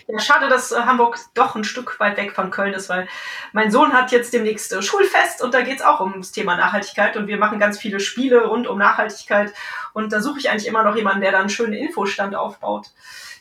Ja, 0.06 0.18
schade, 0.18 0.48
dass 0.48 0.72
äh, 0.72 0.76
Hamburg 0.80 1.18
doch 1.34 1.54
ein 1.54 1.64
Stück 1.64 1.98
weit 2.00 2.16
weg 2.16 2.32
von 2.32 2.50
Köln 2.50 2.74
ist, 2.74 2.88
weil 2.88 3.08
mein 3.52 3.70
Sohn 3.70 3.92
hat 3.92 4.12
jetzt 4.12 4.32
demnächst 4.32 4.72
äh, 4.72 4.82
Schulfest 4.82 5.42
und 5.42 5.54
da 5.54 5.62
geht 5.62 5.78
es 5.78 5.82
auch 5.84 6.00
ums 6.00 6.32
Thema 6.32 6.56
Nachhaltigkeit 6.56 7.16
und 7.16 7.26
wir 7.26 7.38
machen 7.38 7.58
ganz 7.58 7.78
viele 7.78 8.00
Spiele 8.00 8.46
rund 8.46 8.66
um 8.66 8.78
Nachhaltigkeit 8.78 9.52
und 9.92 10.12
da 10.12 10.20
suche 10.20 10.38
ich 10.38 10.50
eigentlich 10.50 10.66
immer 10.66 10.82
noch 10.82 10.96
jemanden, 10.96 11.20
der 11.20 11.32
da 11.32 11.40
einen 11.40 11.48
schönen 11.48 11.74
Infostand 11.74 12.34
aufbaut. 12.34 12.90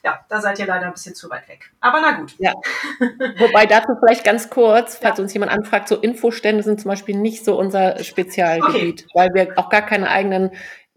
Ja, 0.04 0.24
da 0.30 0.40
seid 0.40 0.60
ihr 0.60 0.66
leider 0.66 0.86
ein 0.86 0.94
bisschen 0.94 1.14
zu 1.14 1.30
weit 1.30 1.48
weg. 1.50 1.72
Aber 1.82 2.00
na 2.02 2.12
gut. 2.12 2.34
Ja. 2.40 2.54
Wobei 3.38 3.66
dazu 3.66 3.94
vielleicht 4.00 4.24
ganz 4.24 4.50
kurz, 4.50 4.98
falls 4.98 5.18
ja. 5.18 5.24
uns 5.24 5.34
jemand 5.34 5.52
anfragt, 5.52 5.90
so 5.90 5.98
Infostände 5.98 6.64
sind 6.64 6.80
zum 6.80 6.90
Beispiel 6.90 7.18
nicht 7.18 7.44
so 7.44 7.60
unser 7.60 8.02
Spezialgebiet, 8.02 9.04
okay. 9.04 9.12
weil 9.14 9.30
wir 9.34 9.60
auch 9.60 9.70
gar 9.70 9.82
keine 9.82 10.10
eigenen 10.10 10.52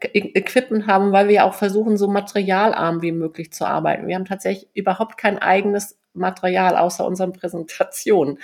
Equipment 0.05 0.86
haben, 0.86 1.12
weil 1.12 1.28
wir 1.28 1.44
auch 1.44 1.55
versuchen, 1.55 1.96
so 1.96 2.09
materialarm 2.09 3.03
wie 3.03 3.12
möglich 3.12 3.53
zu 3.53 3.66
arbeiten. 3.66 4.07
Wir 4.07 4.16
haben 4.16 4.24
tatsächlich 4.24 4.68
überhaupt 4.74 5.18
kein 5.18 5.38
eigenes 5.38 5.98
Material 6.14 6.76
außer 6.76 7.07
unseren 7.07 7.32
Präsentationen. 7.32 8.38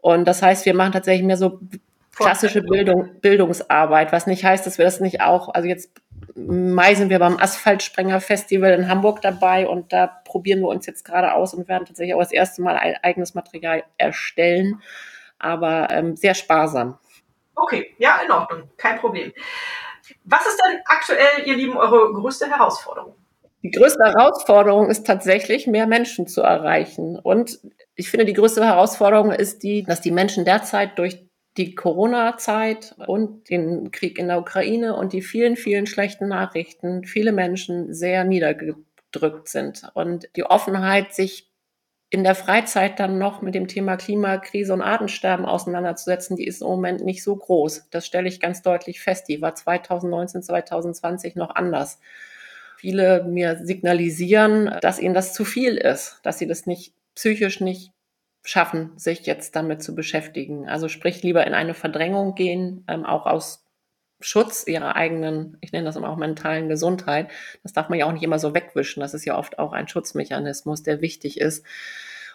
Und 0.00 0.26
das 0.26 0.42
heißt, 0.42 0.66
wir 0.66 0.74
machen 0.74 0.92
tatsächlich 0.92 1.26
mehr 1.26 1.36
so 1.36 1.60
klassische 2.14 2.62
Bildung, 2.62 3.20
Bildungsarbeit, 3.20 4.12
was 4.12 4.26
nicht 4.26 4.44
heißt, 4.44 4.66
dass 4.66 4.78
wir 4.78 4.84
das 4.84 5.00
nicht 5.00 5.20
auch, 5.20 5.52
also 5.52 5.68
jetzt 5.68 5.90
Mai 6.36 6.94
sind 6.94 7.10
wir 7.10 7.20
beim 7.20 7.38
Asphaltsprenger 7.38 8.20
Festival 8.20 8.72
in 8.72 8.88
Hamburg 8.88 9.20
dabei 9.22 9.68
und 9.68 9.92
da 9.92 10.06
probieren 10.06 10.60
wir 10.60 10.68
uns 10.68 10.86
jetzt 10.86 11.04
gerade 11.04 11.32
aus 11.32 11.54
und 11.54 11.68
werden 11.68 11.86
tatsächlich 11.86 12.14
auch 12.14 12.20
das 12.20 12.32
erste 12.32 12.62
Mal 12.62 12.76
ein 12.76 12.96
eigenes 13.02 13.34
Material 13.34 13.84
erstellen, 13.98 14.82
aber 15.38 15.88
ähm, 15.90 16.16
sehr 16.16 16.34
sparsam. 16.34 16.98
Okay, 17.54 17.94
ja, 17.98 18.20
in 18.24 18.32
Ordnung, 18.32 18.68
kein 18.76 18.98
Problem. 18.98 19.32
Was 20.24 20.46
ist 20.46 20.60
denn 20.64 20.80
aktuell, 20.86 21.46
ihr 21.46 21.56
Lieben, 21.56 21.76
eure 21.76 22.12
größte 22.12 22.48
Herausforderung? 22.48 23.14
Die 23.62 23.70
größte 23.70 24.04
Herausforderung 24.04 24.90
ist 24.90 25.06
tatsächlich, 25.06 25.66
mehr 25.66 25.86
Menschen 25.86 26.26
zu 26.26 26.42
erreichen. 26.42 27.18
Und 27.18 27.60
ich 27.94 28.10
finde, 28.10 28.26
die 28.26 28.34
größte 28.34 28.62
Herausforderung 28.62 29.32
ist 29.32 29.62
die, 29.62 29.84
dass 29.84 30.02
die 30.02 30.10
Menschen 30.10 30.44
derzeit 30.44 30.98
durch 30.98 31.24
die 31.56 31.74
Corona-Zeit 31.74 32.94
und 33.06 33.48
den 33.48 33.90
Krieg 33.90 34.18
in 34.18 34.28
der 34.28 34.40
Ukraine 34.40 34.96
und 34.96 35.12
die 35.12 35.22
vielen, 35.22 35.56
vielen 35.56 35.86
schlechten 35.86 36.28
Nachrichten 36.28 37.04
viele 37.04 37.32
Menschen 37.32 37.94
sehr 37.94 38.24
niedergedrückt 38.24 39.48
sind. 39.48 39.88
Und 39.94 40.28
die 40.36 40.44
Offenheit, 40.44 41.14
sich 41.14 41.53
in 42.10 42.22
der 42.22 42.34
Freizeit 42.34 43.00
dann 43.00 43.18
noch 43.18 43.42
mit 43.42 43.54
dem 43.54 43.66
Thema 43.66 43.96
Klimakrise 43.96 44.72
und 44.72 44.82
Artensterben 44.82 45.46
auseinanderzusetzen, 45.46 46.36
die 46.36 46.46
ist 46.46 46.62
im 46.62 46.68
Moment 46.68 47.04
nicht 47.04 47.24
so 47.24 47.34
groß. 47.34 47.88
Das 47.90 48.06
stelle 48.06 48.28
ich 48.28 48.40
ganz 48.40 48.62
deutlich 48.62 49.00
fest. 49.00 49.28
Die 49.28 49.42
war 49.42 49.54
2019, 49.54 50.42
2020 50.42 51.34
noch 51.34 51.54
anders. 51.54 51.98
Viele 52.76 53.24
mir 53.24 53.58
signalisieren, 53.64 54.76
dass 54.80 55.00
ihnen 55.00 55.14
das 55.14 55.32
zu 55.32 55.44
viel 55.44 55.76
ist, 55.76 56.20
dass 56.22 56.38
sie 56.38 56.46
das 56.46 56.66
nicht 56.66 56.94
psychisch 57.14 57.60
nicht 57.60 57.92
schaffen, 58.44 58.92
sich 58.96 59.26
jetzt 59.26 59.56
damit 59.56 59.82
zu 59.82 59.94
beschäftigen. 59.94 60.68
Also 60.68 60.88
sprich 60.88 61.22
lieber 61.22 61.46
in 61.46 61.54
eine 61.54 61.74
Verdrängung 61.74 62.34
gehen, 62.34 62.84
ähm, 62.88 63.06
auch 63.06 63.26
aus 63.26 63.63
Schutz 64.24 64.66
ihrer 64.66 64.96
eigenen, 64.96 65.58
ich 65.60 65.72
nenne 65.72 65.84
das 65.84 65.96
immer 65.96 66.08
auch 66.08 66.16
mentalen 66.16 66.68
Gesundheit. 66.68 67.30
Das 67.62 67.72
darf 67.72 67.88
man 67.88 67.98
ja 67.98 68.06
auch 68.06 68.12
nicht 68.12 68.22
immer 68.22 68.38
so 68.38 68.54
wegwischen. 68.54 69.00
Das 69.00 69.14
ist 69.14 69.24
ja 69.24 69.36
oft 69.36 69.58
auch 69.58 69.72
ein 69.72 69.86
Schutzmechanismus, 69.86 70.82
der 70.82 71.00
wichtig 71.02 71.40
ist. 71.40 71.64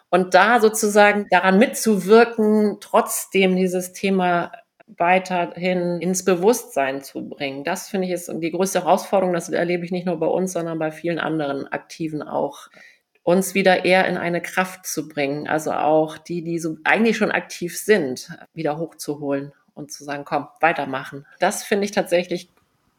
Und 0.10 0.34
da 0.34 0.60
sozusagen 0.60 1.28
daran 1.30 1.58
mitzuwirken, 1.60 2.78
trotzdem 2.80 3.56
dieses 3.56 3.94
Thema 3.94 4.52
weiterhin 4.86 6.00
ins 6.00 6.26
Bewusstsein 6.26 7.02
zu 7.02 7.28
bringen. 7.28 7.64
Das 7.64 7.90
finde 7.90 8.08
ich 8.08 8.14
ist 8.14 8.32
die 8.34 8.52
größte 8.52 8.84
Herausforderung. 8.84 9.34
Das 9.34 9.50
erlebe 9.50 9.86
ich 9.86 9.92
nicht 9.92 10.06
nur 10.06 10.20
bei 10.20 10.28
uns, 10.28 10.54
sondern 10.54 10.80
bei 10.80 10.92
vielen 10.92 11.20
anderen 11.20 11.68
Aktiven 11.68 12.22
auch. 12.22 12.70
Uns 13.24 13.54
wieder 13.54 13.86
eher 13.86 14.08
in 14.08 14.18
eine 14.18 14.42
Kraft 14.42 14.88
zu 14.88 15.08
bringen. 15.08 15.48
Also 15.48 15.72
auch 15.72 16.18
die, 16.18 16.44
die 16.44 16.58
so 16.58 16.78
eigentlich 16.84 17.18
schon 17.18 17.32
aktiv 17.32 17.80
sind, 17.80 18.30
wieder 18.54 18.78
hochzuholen 18.78 19.54
und 19.80 19.92
zu 19.92 20.04
sagen, 20.04 20.26
komm, 20.26 20.48
weitermachen. 20.60 21.26
Das 21.40 21.64
finde 21.64 21.86
ich 21.86 21.92
tatsächlich 21.92 22.52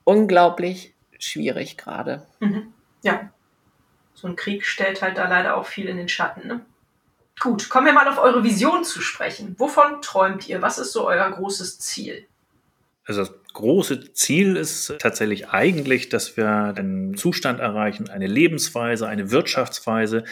unglaublich 0.04 0.94
schwierig 1.18 1.76
gerade. 1.76 2.26
Mhm. 2.40 2.72
Ja. 3.02 3.30
So 4.14 4.26
ein 4.26 4.36
Krieg 4.36 4.64
stellt 4.66 5.02
halt 5.02 5.18
da 5.18 5.28
leider 5.28 5.56
auch 5.56 5.66
viel 5.66 5.88
in 5.88 5.96
den 5.96 6.08
Schatten. 6.08 6.46
Ne? 6.46 6.60
Gut, 7.38 7.68
kommen 7.68 7.86
wir 7.86 7.92
mal 7.92 8.08
auf 8.08 8.18
eure 8.18 8.42
Vision 8.42 8.84
zu 8.84 9.00
sprechen. 9.00 9.54
Wovon 9.58 10.02
träumt 10.02 10.48
ihr? 10.48 10.60
Was 10.60 10.78
ist 10.78 10.92
so 10.92 11.06
euer 11.06 11.30
großes 11.30 11.78
Ziel? 11.78 12.26
Also 13.04 13.24
das 13.24 13.39
große 13.52 14.12
Ziel 14.12 14.56
ist 14.56 14.94
tatsächlich 14.98 15.48
eigentlich, 15.48 16.08
dass 16.08 16.36
wir 16.36 16.48
einen 16.48 17.16
Zustand 17.16 17.60
erreichen, 17.60 18.08
eine 18.08 18.26
Lebensweise, 18.26 19.08
eine 19.08 19.30
Wirtschaftsweise, 19.30 20.24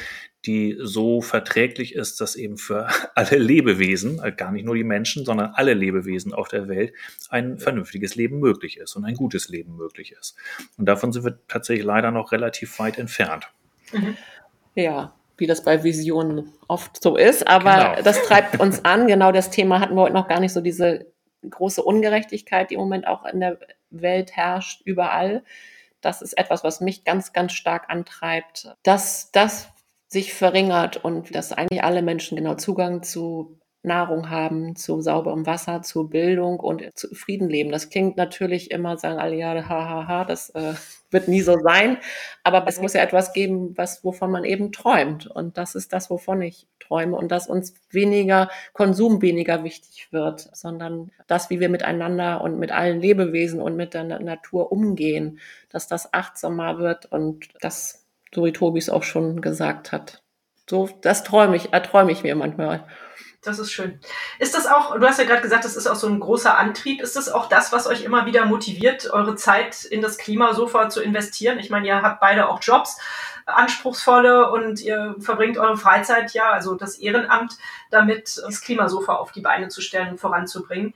die 0.47 0.79
so 0.81 1.21
verträglich 1.21 1.95
ist, 1.95 2.21
dass 2.21 2.37
eben 2.37 2.57
für 2.57 2.89
alle 3.15 3.39
Lebewesen, 3.39 4.21
äh, 4.23 4.33
gar 4.33 4.53
nicht 4.53 4.65
nur 4.65 4.75
die 4.75 4.85
Menschen, 4.85 5.25
sondern 5.25 5.53
alle 5.55 5.75
Lebewesen 5.75 6.33
auf 6.33 6.49
der 6.49 6.69
Welt 6.69 6.93
ein 7.29 7.59
vernünftiges 7.59 8.15
Leben 8.15 8.39
möglich 8.39 8.79
ist 8.79 8.97
und 8.97 9.05
ein 9.05 9.15
gutes 9.15 9.49
Leben 9.49 9.77
möglich 9.77 10.15
ist. 10.19 10.37
Und 10.77 10.87
davon 10.87 11.13
sind 11.13 11.25
wir 11.25 11.39
tatsächlich 11.49 11.85
leider 11.85 12.11
noch 12.11 12.33
relativ 12.33 12.79
weit 12.79 12.99
entfernt. 12.99 13.49
Mhm. 13.93 14.17
Ja, 14.75 15.15
wie 15.37 15.47
das 15.47 15.65
bei 15.65 15.85
Visionen 15.85 16.53
oft 16.67 17.03
so 17.03 17.17
ist, 17.17 17.47
aber 17.47 17.95
genau. 17.95 18.03
das 18.03 18.23
treibt 18.23 18.61
uns 18.61 18.85
an. 18.85 19.07
Genau 19.07 19.33
das 19.33 19.51
Thema 19.51 19.81
hatten 19.81 19.95
wir 19.95 20.03
heute 20.03 20.15
noch 20.15 20.29
gar 20.29 20.41
nicht 20.41 20.53
so 20.53 20.61
diese 20.61 21.07
große 21.49 21.83
Ungerechtigkeit, 21.83 22.71
die 22.71 22.75
im 22.75 22.81
Moment 22.81 23.07
auch 23.07 23.25
in 23.25 23.41
der 23.41 23.59
Welt 23.91 24.37
herrscht, 24.37 24.83
überall. 24.85 25.45
Das 26.01 26.23
ist 26.23 26.39
etwas, 26.39 26.65
was 26.65 26.81
mich 26.81 27.05
ganz, 27.05 27.33
ganz 27.33 27.53
stark 27.53 27.87
antreibt, 27.89 28.75
dass 28.83 29.31
das 29.33 29.69
sich 30.09 30.33
verringert 30.33 30.97
und 31.05 31.35
dass 31.35 31.53
eigentlich 31.53 31.83
alle 31.83 32.03
Menschen 32.03 32.37
genau 32.37 32.55
Zugang 32.55 33.03
zu 33.03 33.59
Nahrung 33.83 34.31
haben, 34.31 34.77
zu 34.77 35.01
sauberem 35.01 35.47
Wasser, 35.47 35.83
zu 35.83 36.09
Bildung 36.09 36.61
und 36.61 36.85
zu 36.95 37.15
Frieden 37.15 37.49
leben. 37.49 37.71
Das 37.71 37.91
klingt 37.91 38.17
natürlich 38.17 38.71
immer, 38.71 38.97
sagen 38.97 39.19
alle, 39.19 39.37
ja, 39.37 39.55
hahaha, 39.55 39.89
ha, 39.89 40.09
ha, 40.09 40.25
das 40.25 40.51
äh, 40.51 40.75
wird 41.11 41.29
nie 41.29 41.41
so 41.41 41.59
sein. 41.59 41.99
Aber 42.45 42.67
es 42.67 42.81
muss 42.81 42.95
ja 42.95 43.03
etwas 43.03 43.33
geben, 43.33 43.77
was, 43.77 44.05
wovon 44.05 44.31
man 44.31 44.45
eben 44.45 44.73
träumt. 44.73 45.27
Und 45.27 45.59
das 45.59 45.75
ist 45.75 45.93
das, 45.93 46.11
wovon 46.11 46.43
ich 46.43 46.67
träume. 46.81 47.17
Und 47.17 47.33
dass 47.33 47.49
uns 47.49 47.75
weniger 47.91 48.49
Konsum 48.73 49.23
weniger 49.23 49.65
wichtig 49.65 50.09
wird, 50.11 50.49
sondern 50.53 51.11
das, 51.27 51.51
wie 51.51 51.61
wir 51.61 51.69
miteinander 51.69 52.41
und 52.41 52.59
mit 52.59 52.73
allen 52.73 53.01
Lebewesen 53.01 53.61
und 53.61 53.77
mit 53.77 53.95
der 53.95 54.05
Natur 54.05 54.73
umgehen, 54.73 55.41
dass 55.71 55.89
das 55.89 56.13
achtsamer 56.13 56.79
wird 56.79 57.07
und 57.07 57.49
das 57.61 58.05
so 58.35 58.45
wie 58.45 58.53
Tobi 58.53 58.79
es 58.79 58.91
auch 58.91 59.03
schon 59.03 59.41
gesagt 59.41 59.93
hat. 59.93 60.23
So, 60.69 60.89
das 61.01 61.25
träume 61.25 61.57
ich, 61.57 61.73
erträume 61.73 62.13
ich 62.13 62.23
mir 62.23 62.35
manchmal. 62.35 62.85
Das 63.43 63.61
ist 63.61 63.71
schön. 63.71 64.01
Ist 64.41 64.55
das 64.57 64.67
auch, 64.67 64.99
du 64.99 65.07
hast 65.07 65.19
ja 65.19 65.25
gerade 65.25 65.43
gesagt, 65.43 65.65
das 65.65 65.77
ist 65.77 65.87
auch 65.87 65.95
so 65.95 66.09
ein 66.09 66.19
großer 66.19 66.59
Antrieb. 66.59 67.01
Ist 67.01 67.15
das 67.15 67.29
auch 67.29 67.49
das, 67.49 67.73
was 67.73 67.87
euch 67.87 68.03
immer 68.03 68.27
wieder 68.27 68.45
motiviert, 68.47 69.11
eure 69.11 69.37
Zeit 69.37 69.85
in 69.85 70.03
das 70.03 70.19
Klimasofa 70.19 70.89
zu 70.89 71.01
investieren? 71.01 71.61
Ich 71.61 71.71
meine, 71.71 71.87
ihr 71.87 72.03
habt 72.03 72.21
beide 72.21 72.49
auch 72.49 72.61
Jobs, 72.61 72.99
anspruchsvolle 73.47 74.51
und 74.51 74.81
ihr 74.81 75.15
verbringt 75.21 75.57
eure 75.57 75.77
Freizeit 75.77 76.33
ja, 76.33 76.51
also 76.51 76.75
das 76.75 76.99
Ehrenamt, 76.99 77.57
damit 77.91 78.41
das 78.45 78.61
Klimasofa 78.61 79.15
auf 79.15 79.31
die 79.31 79.41
Beine 79.41 79.69
zu 79.69 79.81
stellen 79.81 80.11
und 80.11 80.21
voranzubringen. 80.21 80.93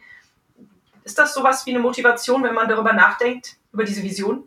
Ist 1.04 1.18
das 1.18 1.34
sowas 1.34 1.64
wie 1.66 1.70
eine 1.70 1.80
Motivation, 1.80 2.42
wenn 2.42 2.54
man 2.54 2.68
darüber 2.68 2.92
nachdenkt, 2.92 3.56
über 3.72 3.84
diese 3.84 4.02
Vision? 4.02 4.44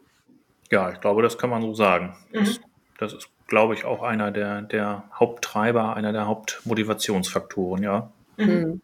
Ja, 0.70 0.92
ich 0.92 1.00
glaube, 1.00 1.22
das 1.22 1.38
kann 1.38 1.50
man 1.50 1.62
so 1.62 1.74
sagen. 1.74 2.16
Mhm. 2.32 2.58
Das 2.98 3.14
ist, 3.14 3.30
glaube 3.48 3.74
ich, 3.74 3.86
auch 3.86 4.04
einer 4.04 4.32
der, 4.32 4.62
der 4.62 5.04
Haupttreiber, 5.14 5.96
einer 5.96 6.14
der 6.14 6.28
Hauptmotivationsfaktoren, 6.28 7.84
ja. 7.84 8.12
Mhm. 8.38 8.46
mhm. 8.46 8.82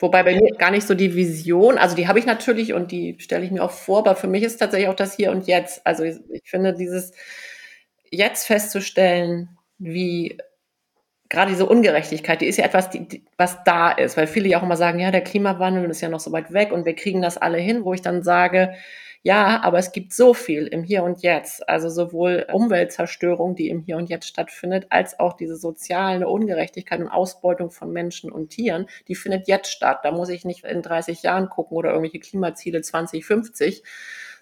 Wobei 0.00 0.22
bei 0.22 0.34
mir 0.36 0.54
gar 0.56 0.70
nicht 0.70 0.86
so 0.86 0.94
die 0.94 1.16
Vision, 1.16 1.76
also 1.76 1.96
die 1.96 2.06
habe 2.06 2.20
ich 2.20 2.26
natürlich 2.26 2.72
und 2.72 2.92
die 2.92 3.16
stelle 3.18 3.44
ich 3.44 3.50
mir 3.50 3.64
auch 3.64 3.72
vor, 3.72 3.98
aber 3.98 4.14
für 4.14 4.28
mich 4.28 4.44
ist 4.44 4.58
tatsächlich 4.58 4.88
auch 4.88 4.94
das 4.94 5.16
Hier 5.16 5.32
und 5.32 5.48
Jetzt. 5.48 5.84
Also 5.84 6.04
ich, 6.04 6.18
ich 6.30 6.48
finde 6.48 6.72
dieses 6.72 7.12
jetzt 8.08 8.46
festzustellen, 8.46 9.58
wie 9.78 10.38
gerade 11.28 11.50
diese 11.50 11.66
Ungerechtigkeit, 11.66 12.40
die 12.40 12.46
ist 12.46 12.58
ja 12.58 12.64
etwas, 12.64 12.90
die, 12.90 13.08
die, 13.08 13.24
was 13.36 13.64
da 13.64 13.90
ist, 13.90 14.16
weil 14.16 14.28
viele 14.28 14.48
ja 14.48 14.58
auch 14.58 14.62
immer 14.62 14.76
sagen, 14.76 15.00
ja, 15.00 15.10
der 15.10 15.24
Klimawandel 15.24 15.90
ist 15.90 16.00
ja 16.00 16.08
noch 16.08 16.20
so 16.20 16.30
weit 16.30 16.52
weg 16.52 16.72
und 16.72 16.86
wir 16.86 16.94
kriegen 16.94 17.20
das 17.20 17.36
alle 17.36 17.58
hin, 17.58 17.84
wo 17.84 17.92
ich 17.92 18.00
dann 18.00 18.22
sage, 18.22 18.74
ja, 19.22 19.62
aber 19.62 19.78
es 19.78 19.92
gibt 19.92 20.12
so 20.12 20.32
viel 20.32 20.66
im 20.66 20.84
Hier 20.84 21.02
und 21.02 21.22
Jetzt, 21.22 21.68
also 21.68 21.88
sowohl 21.88 22.46
Umweltzerstörung, 22.52 23.56
die 23.56 23.68
im 23.68 23.80
Hier 23.80 23.96
und 23.96 24.08
Jetzt 24.08 24.28
stattfindet, 24.28 24.86
als 24.90 25.18
auch 25.18 25.32
diese 25.34 25.56
soziale 25.56 26.28
Ungerechtigkeit 26.28 27.00
und 27.00 27.08
Ausbeutung 27.08 27.70
von 27.70 27.92
Menschen 27.92 28.30
und 28.30 28.50
Tieren, 28.50 28.86
die 29.08 29.16
findet 29.16 29.48
jetzt 29.48 29.70
statt. 29.70 30.00
Da 30.04 30.12
muss 30.12 30.28
ich 30.28 30.44
nicht 30.44 30.64
in 30.64 30.82
30 30.82 31.22
Jahren 31.22 31.48
gucken 31.48 31.76
oder 31.76 31.90
irgendwelche 31.90 32.20
Klimaziele 32.20 32.80
2050, 32.80 33.82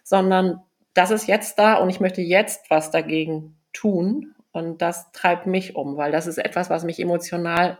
sondern 0.02 0.62
das 0.92 1.10
ist 1.10 1.26
jetzt 1.26 1.58
da 1.58 1.74
und 1.74 1.90
ich 1.90 2.00
möchte 2.00 2.20
jetzt 2.20 2.70
was 2.70 2.90
dagegen 2.90 3.56
tun. 3.72 4.34
Und 4.52 4.80
das 4.80 5.12
treibt 5.12 5.46
mich 5.46 5.76
um, 5.76 5.98
weil 5.98 6.12
das 6.12 6.26
ist 6.26 6.38
etwas, 6.38 6.70
was 6.70 6.84
mich 6.84 6.98
emotional 6.98 7.78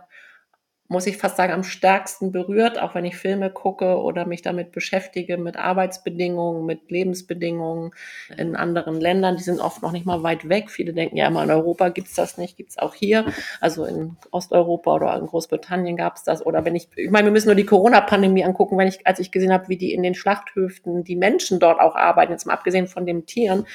muss 0.88 1.06
ich 1.06 1.16
fast 1.16 1.36
sagen, 1.36 1.52
am 1.52 1.64
stärksten 1.64 2.32
berührt, 2.32 2.80
auch 2.80 2.94
wenn 2.94 3.04
ich 3.04 3.16
Filme 3.16 3.50
gucke 3.50 3.98
oder 3.98 4.26
mich 4.26 4.42
damit 4.42 4.72
beschäftige, 4.72 5.36
mit 5.36 5.56
Arbeitsbedingungen, 5.56 6.64
mit 6.64 6.90
Lebensbedingungen 6.90 7.92
in 8.36 8.56
anderen 8.56 9.00
Ländern. 9.00 9.36
Die 9.36 9.42
sind 9.42 9.60
oft 9.60 9.82
noch 9.82 9.92
nicht 9.92 10.06
mal 10.06 10.22
weit 10.22 10.48
weg. 10.48 10.70
Viele 10.70 10.92
denken 10.92 11.16
ja 11.16 11.26
immer, 11.26 11.42
in 11.42 11.50
Europa 11.50 11.88
gibt's 11.88 12.14
das 12.14 12.38
nicht, 12.38 12.56
gibt's 12.56 12.78
auch 12.78 12.94
hier. 12.94 13.26
Also 13.60 13.84
in 13.84 14.16
Osteuropa 14.30 14.94
oder 14.94 15.16
in 15.18 15.26
Großbritannien 15.26 15.96
gab's 15.96 16.24
das. 16.24 16.44
Oder 16.44 16.64
wenn 16.64 16.76
ich, 16.76 16.88
ich 16.96 17.10
meine, 17.10 17.26
wir 17.26 17.32
müssen 17.32 17.48
nur 17.48 17.56
die 17.56 17.66
Corona-Pandemie 17.66 18.44
angucken, 18.44 18.78
wenn 18.78 18.88
ich, 18.88 19.06
als 19.06 19.18
ich 19.18 19.32
gesehen 19.32 19.52
habe, 19.52 19.68
wie 19.68 19.76
die 19.76 19.92
in 19.92 20.02
den 20.02 20.14
Schlachthöften 20.14 21.04
die 21.04 21.16
Menschen 21.16 21.58
dort 21.58 21.80
auch 21.80 21.96
arbeiten, 21.96 22.32
jetzt 22.32 22.46
mal 22.46 22.54
abgesehen 22.54 22.86
von 22.86 23.06
den 23.06 23.26
Tieren, 23.26 23.66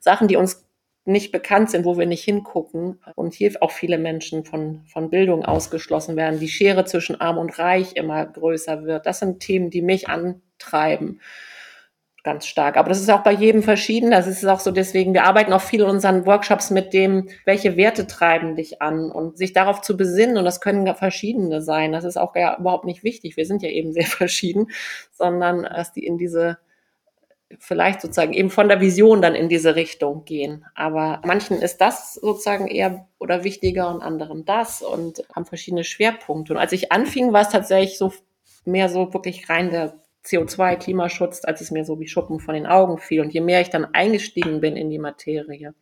Sachen, 0.00 0.28
die 0.28 0.36
uns 0.36 0.67
nicht 1.08 1.32
bekannt 1.32 1.70
sind, 1.70 1.84
wo 1.84 1.98
wir 1.98 2.06
nicht 2.06 2.24
hingucken 2.24 3.00
und 3.14 3.34
hier 3.34 3.52
auch 3.60 3.70
viele 3.70 3.98
Menschen 3.98 4.44
von, 4.44 4.82
von 4.86 5.10
Bildung 5.10 5.44
ausgeschlossen 5.44 6.16
werden, 6.16 6.40
die 6.40 6.48
Schere 6.48 6.84
zwischen 6.84 7.20
Arm 7.20 7.38
und 7.38 7.58
Reich 7.58 7.96
immer 7.96 8.24
größer 8.26 8.84
wird. 8.84 9.06
Das 9.06 9.18
sind 9.18 9.40
Themen, 9.40 9.70
die 9.70 9.82
mich 9.82 10.08
antreiben 10.08 11.20
ganz 12.28 12.46
stark. 12.46 12.76
Aber 12.76 12.90
das 12.90 13.00
ist 13.00 13.10
auch 13.10 13.22
bei 13.22 13.32
jedem 13.32 13.62
verschieden. 13.62 14.10
Das 14.10 14.26
ist 14.26 14.44
auch 14.44 14.60
so 14.60 14.70
deswegen, 14.70 15.14
wir 15.14 15.24
arbeiten 15.24 15.52
auch 15.52 15.62
viel 15.62 15.80
in 15.80 15.88
unseren 15.88 16.26
Workshops 16.26 16.70
mit 16.70 16.92
dem, 16.92 17.28
welche 17.46 17.76
Werte 17.76 18.06
treiben 18.06 18.54
dich 18.54 18.82
an 18.82 19.10
und 19.10 19.38
sich 19.38 19.54
darauf 19.54 19.80
zu 19.80 19.96
besinnen. 19.96 20.36
Und 20.36 20.44
das 20.44 20.60
können 20.60 20.86
verschiedene 20.94 21.62
sein. 21.62 21.92
Das 21.92 22.04
ist 22.04 22.18
auch 22.18 22.36
ja 22.36 22.58
überhaupt 22.58 22.84
nicht 22.84 23.02
wichtig. 23.02 23.36
Wir 23.38 23.46
sind 23.46 23.62
ja 23.62 23.70
eben 23.70 23.92
sehr 23.92 24.06
verschieden, 24.06 24.66
sondern 25.12 25.62
dass 25.62 25.92
die 25.92 26.04
in 26.04 26.18
diese 26.18 26.58
vielleicht 27.58 28.00
sozusagen 28.00 28.32
eben 28.32 28.50
von 28.50 28.68
der 28.68 28.80
Vision 28.80 29.22
dann 29.22 29.34
in 29.34 29.48
diese 29.48 29.74
Richtung 29.74 30.24
gehen. 30.24 30.64
Aber 30.74 31.22
manchen 31.24 31.58
ist 31.58 31.80
das 31.80 32.14
sozusagen 32.14 32.66
eher 32.66 33.08
oder 33.18 33.44
wichtiger 33.44 33.88
und 33.88 34.02
anderen 34.02 34.44
das 34.44 34.82
und 34.82 35.24
haben 35.34 35.46
verschiedene 35.46 35.84
Schwerpunkte. 35.84 36.52
Und 36.52 36.58
als 36.58 36.72
ich 36.72 36.92
anfing, 36.92 37.32
war 37.32 37.42
es 37.42 37.48
tatsächlich 37.48 37.96
so 37.96 38.12
mehr 38.64 38.88
so 38.88 39.12
wirklich 39.14 39.48
rein 39.48 39.70
der 39.70 39.98
CO2, 40.24 40.76
Klimaschutz, 40.76 41.44
als 41.44 41.60
es 41.60 41.70
mir 41.70 41.84
so 41.84 41.98
wie 42.00 42.08
Schuppen 42.08 42.38
von 42.38 42.54
den 42.54 42.66
Augen 42.66 42.98
fiel. 42.98 43.22
Und 43.22 43.32
je 43.32 43.40
mehr 43.40 43.62
ich 43.62 43.70
dann 43.70 43.86
eingestiegen 43.94 44.60
bin 44.60 44.76
in 44.76 44.90
die 44.90 44.98
Materie, 44.98 45.74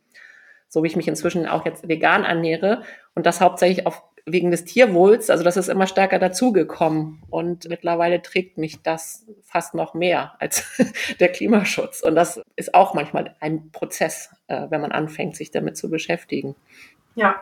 so 0.68 0.82
wie 0.82 0.86
ich 0.86 0.96
mich 0.96 1.08
inzwischen 1.08 1.46
auch 1.46 1.64
jetzt 1.64 1.88
vegan 1.88 2.24
ernähre 2.24 2.82
und 3.14 3.26
das 3.26 3.40
hauptsächlich 3.40 3.86
auf 3.86 4.02
wegen 4.26 4.50
des 4.50 4.64
Tierwohls, 4.64 5.30
also 5.30 5.44
das 5.44 5.56
ist 5.56 5.68
immer 5.68 5.86
stärker 5.86 6.18
dazugekommen. 6.18 7.22
Und 7.30 7.68
mittlerweile 7.68 8.20
trägt 8.20 8.58
mich 8.58 8.82
das 8.82 9.24
fast 9.44 9.74
noch 9.74 9.94
mehr 9.94 10.34
als 10.40 10.64
der 11.20 11.28
Klimaschutz. 11.28 12.00
Und 12.00 12.16
das 12.16 12.42
ist 12.56 12.74
auch 12.74 12.92
manchmal 12.92 13.36
ein 13.40 13.70
Prozess, 13.70 14.30
äh, 14.48 14.66
wenn 14.68 14.80
man 14.80 14.90
anfängt, 14.90 15.36
sich 15.36 15.52
damit 15.52 15.76
zu 15.76 15.88
beschäftigen. 15.88 16.56
Ja. 17.14 17.40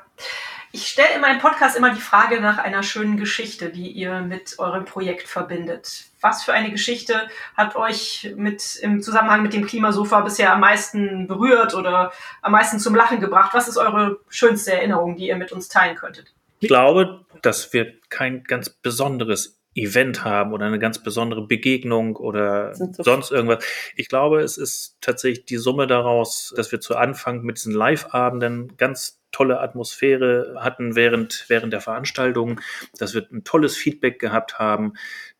Ich 0.72 0.88
stelle 0.88 1.14
in 1.14 1.20
meinem 1.20 1.38
Podcast 1.38 1.76
immer 1.76 1.94
die 1.94 2.00
Frage 2.00 2.40
nach 2.40 2.58
einer 2.58 2.82
schönen 2.82 3.16
Geschichte, 3.16 3.70
die 3.70 3.92
ihr 3.92 4.22
mit 4.22 4.58
eurem 4.58 4.84
Projekt 4.84 5.28
verbindet. 5.28 6.06
Was 6.20 6.42
für 6.42 6.52
eine 6.52 6.72
Geschichte 6.72 7.28
hat 7.56 7.76
euch 7.76 8.34
mit, 8.36 8.76
im 8.82 9.00
Zusammenhang 9.00 9.42
mit 9.42 9.52
dem 9.52 9.66
Klimasofa 9.66 10.20
bisher 10.22 10.52
am 10.52 10.58
meisten 10.58 11.28
berührt 11.28 11.74
oder 11.74 12.12
am 12.42 12.52
meisten 12.52 12.80
zum 12.80 12.96
Lachen 12.96 13.20
gebracht? 13.20 13.54
Was 13.54 13.68
ist 13.68 13.76
eure 13.76 14.18
schönste 14.28 14.72
Erinnerung, 14.72 15.14
die 15.14 15.28
ihr 15.28 15.36
mit 15.36 15.52
uns 15.52 15.68
teilen 15.68 15.94
könntet? 15.94 16.33
Ich 16.64 16.68
glaube, 16.68 17.24
dass 17.42 17.72
wir 17.72 17.92
kein 18.08 18.44
ganz 18.44 18.70
besonderes 18.70 19.60
Event 19.74 20.24
haben 20.24 20.52
oder 20.52 20.66
eine 20.66 20.78
ganz 20.78 21.02
besondere 21.02 21.46
Begegnung 21.46 22.16
oder 22.16 22.74
so 22.74 22.88
sonst 22.98 23.32
irgendwas. 23.32 23.64
Ich 23.96 24.08
glaube, 24.08 24.40
es 24.40 24.56
ist 24.56 24.96
tatsächlich 25.00 25.46
die 25.46 25.56
Summe 25.56 25.86
daraus, 25.86 26.54
dass 26.56 26.70
wir 26.70 26.80
zu 26.80 26.96
Anfang 26.96 27.42
mit 27.42 27.56
diesen 27.56 27.74
Live-Abenden 27.74 28.76
ganz 28.76 29.20
tolle 29.32 29.60
Atmosphäre 29.60 30.54
hatten 30.60 30.94
während, 30.94 31.46
während 31.48 31.72
der 31.72 31.80
Veranstaltung, 31.80 32.60
dass 32.98 33.14
wir 33.14 33.26
ein 33.32 33.42
tolles 33.42 33.76
Feedback 33.76 34.20
gehabt 34.20 34.60
haben, 34.60 34.92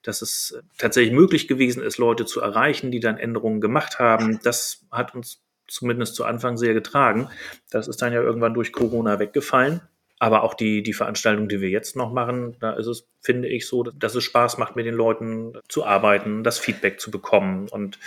dass 0.02 0.20
es 0.20 0.60
tatsächlich 0.78 1.14
möglich 1.14 1.46
gewesen 1.46 1.80
ist, 1.80 1.98
Leute 1.98 2.26
zu 2.26 2.40
erreichen, 2.40 2.90
die 2.90 2.98
dann 2.98 3.18
Änderungen 3.18 3.60
gemacht 3.60 4.00
haben. 4.00 4.40
Das 4.42 4.84
hat 4.90 5.14
uns 5.14 5.42
zumindest 5.68 6.16
zu 6.16 6.24
Anfang 6.24 6.56
sehr 6.56 6.74
getragen. 6.74 7.28
Das 7.70 7.86
ist 7.86 8.02
dann 8.02 8.12
ja 8.12 8.20
irgendwann 8.20 8.52
durch 8.52 8.72
Corona 8.72 9.20
weggefallen. 9.20 9.80
Aber 10.24 10.42
auch 10.42 10.54
die, 10.54 10.82
die 10.82 10.94
Veranstaltung, 10.94 11.50
die 11.50 11.60
wir 11.60 11.68
jetzt 11.68 11.96
noch 11.96 12.10
machen, 12.10 12.56
da 12.58 12.72
ist 12.72 12.86
es, 12.86 13.06
finde 13.20 13.46
ich, 13.46 13.66
so, 13.66 13.82
dass 13.82 14.14
es 14.14 14.24
Spaß 14.24 14.56
macht, 14.56 14.74
mit 14.74 14.86
den 14.86 14.94
Leuten 14.94 15.52
zu 15.68 15.84
arbeiten, 15.84 16.42
das 16.42 16.58
Feedback 16.58 16.98
zu 16.98 17.10
bekommen. 17.10 17.68
Und 17.68 17.98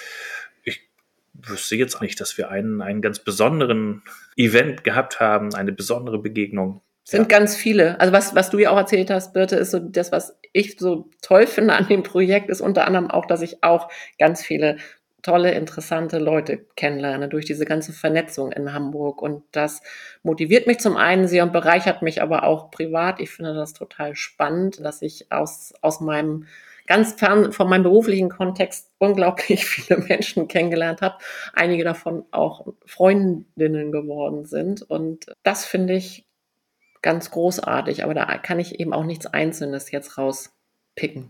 ich 0.64 0.90
wüsste 1.34 1.76
jetzt 1.76 2.02
nicht, 2.02 2.20
dass 2.20 2.36
wir 2.36 2.50
einen, 2.50 2.82
einen 2.82 3.04
ganz 3.04 3.20
besonderen 3.20 4.02
Event 4.36 4.84
gehabt 4.84 5.20
haben, 5.20 5.54
eine 5.54 5.72
besondere 5.72 6.18
Begegnung. 6.18 6.82
sind 7.04 7.32
ja. 7.32 7.38
ganz 7.38 7.56
viele. 7.56 8.00
Also 8.00 8.12
was, 8.14 8.34
was 8.34 8.50
du 8.50 8.58
ja 8.58 8.72
auch 8.72 8.78
erzählt 8.78 9.12
hast, 9.12 9.34
Birte, 9.34 9.56
ist 9.56 9.70
so 9.70 9.78
das, 9.78 10.12
was 10.12 10.40
ich 10.54 10.80
so 10.80 11.12
toll 11.22 11.46
finde 11.46 11.76
an 11.76 11.88
dem 11.88 12.02
Projekt, 12.02 12.50
ist 12.50 12.62
unter 12.62 12.88
anderem 12.88 13.12
auch, 13.12 13.28
dass 13.28 13.44
ich 13.44 13.64
auch 13.64 13.92
ganz 14.18 14.44
viele 14.44 14.78
tolle, 15.28 15.52
interessante 15.52 16.20
Leute 16.20 16.66
kennenlerne 16.78 17.28
durch 17.28 17.44
diese 17.44 17.66
ganze 17.66 17.92
Vernetzung 17.92 18.54
in 18.54 18.72
Hamburg. 18.72 19.22
Und 19.22 19.44
das 19.52 19.82
motiviert 20.24 20.68
mich 20.68 20.80
zum 20.80 20.96
einen 20.96 21.28
sehr 21.28 21.44
und 21.44 21.52
bereichert 21.52 22.02
mich 22.02 22.22
aber 22.22 22.44
auch 22.44 22.72
privat. 22.72 23.20
Ich 23.20 23.30
finde 23.32 23.54
das 23.54 23.74
total 23.74 24.16
spannend, 24.16 24.84
dass 24.84 25.02
ich 25.02 25.30
aus, 25.30 25.74
aus 25.82 26.00
meinem 26.00 26.48
ganz 26.86 27.12
fern 27.14 27.52
von 27.52 27.68
meinem 27.68 27.84
beruflichen 27.84 28.30
Kontext 28.30 28.90
unglaublich 29.00 29.66
viele 29.70 30.00
Menschen 30.00 30.48
kennengelernt 30.48 31.02
habe. 31.02 31.18
Einige 31.52 31.84
davon 31.84 32.24
auch 32.32 32.66
Freundinnen 32.86 33.92
geworden 33.92 34.46
sind. 34.46 34.82
Und 34.82 35.26
das 35.44 35.66
finde 35.66 35.96
ich 35.96 36.26
ganz 37.02 37.32
großartig, 37.32 38.06
aber 38.06 38.14
da 38.14 38.38
kann 38.38 38.60
ich 38.60 38.80
eben 38.80 38.94
auch 38.94 39.04
nichts 39.04 39.26
Einzelnes 39.26 39.92
jetzt 39.92 40.18
rauspicken. 40.18 41.30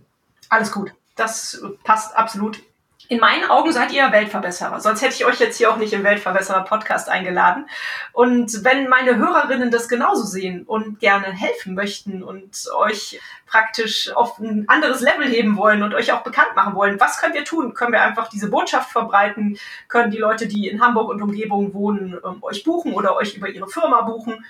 Alles 0.50 0.72
gut. 0.72 0.94
Das 1.16 1.64
passt 1.84 2.16
absolut. 2.16 2.62
In 3.10 3.20
meinen 3.20 3.50
Augen 3.50 3.72
seid 3.72 3.94
ihr 3.94 4.12
Weltverbesserer. 4.12 4.82
Sonst 4.82 5.02
hätte 5.02 5.16
ich 5.16 5.26
euch 5.26 5.40
jetzt 5.40 5.58
hier 5.58 5.72
auch 5.72 5.78
nicht 5.78 5.94
im 5.94 6.04
Weltverbesserer 6.04 6.66
Podcast 6.66 7.10
eingeladen. 7.10 7.70
Und 8.12 8.64
wenn 8.66 8.90
meine 8.90 9.16
Hörerinnen 9.16 9.72
das 9.72 9.88
genauso 9.88 10.24
sehen 10.24 10.64
und 10.64 11.00
gerne 11.00 11.28
helfen 11.28 11.74
möchten 11.74 12.22
und 12.22 12.66
euch 12.76 13.20
praktisch 13.46 14.12
auf 14.14 14.40
ein 14.40 14.66
anderes 14.68 15.00
Level 15.00 15.26
heben 15.28 15.56
wollen 15.56 15.84
und 15.84 15.94
euch 15.94 16.12
auch 16.12 16.24
bekannt 16.24 16.56
machen 16.56 16.76
wollen, 16.76 17.00
was 17.00 17.20
können 17.20 17.34
wir 17.34 17.46
tun? 17.46 17.74
Können 17.74 17.94
wir 17.94 18.02
einfach 18.02 18.30
diese 18.30 18.50
Botschaft 18.50 18.92
verbreiten? 18.92 19.58
Können 19.88 20.12
die 20.12 20.18
Leute, 20.18 20.48
die 20.48 20.68
in 20.68 20.82
Hamburg 20.82 21.10
und 21.10 21.22
Umgebung 21.22 21.74
wohnen, 21.74 22.18
ähm, 22.26 22.40
euch 22.42 22.64
buchen 22.64 22.94
oder 22.94 23.16
euch 23.16 23.36
über 23.36 23.48
ihre 23.48 23.68
Firma 23.68 24.02
buchen? 24.02 24.44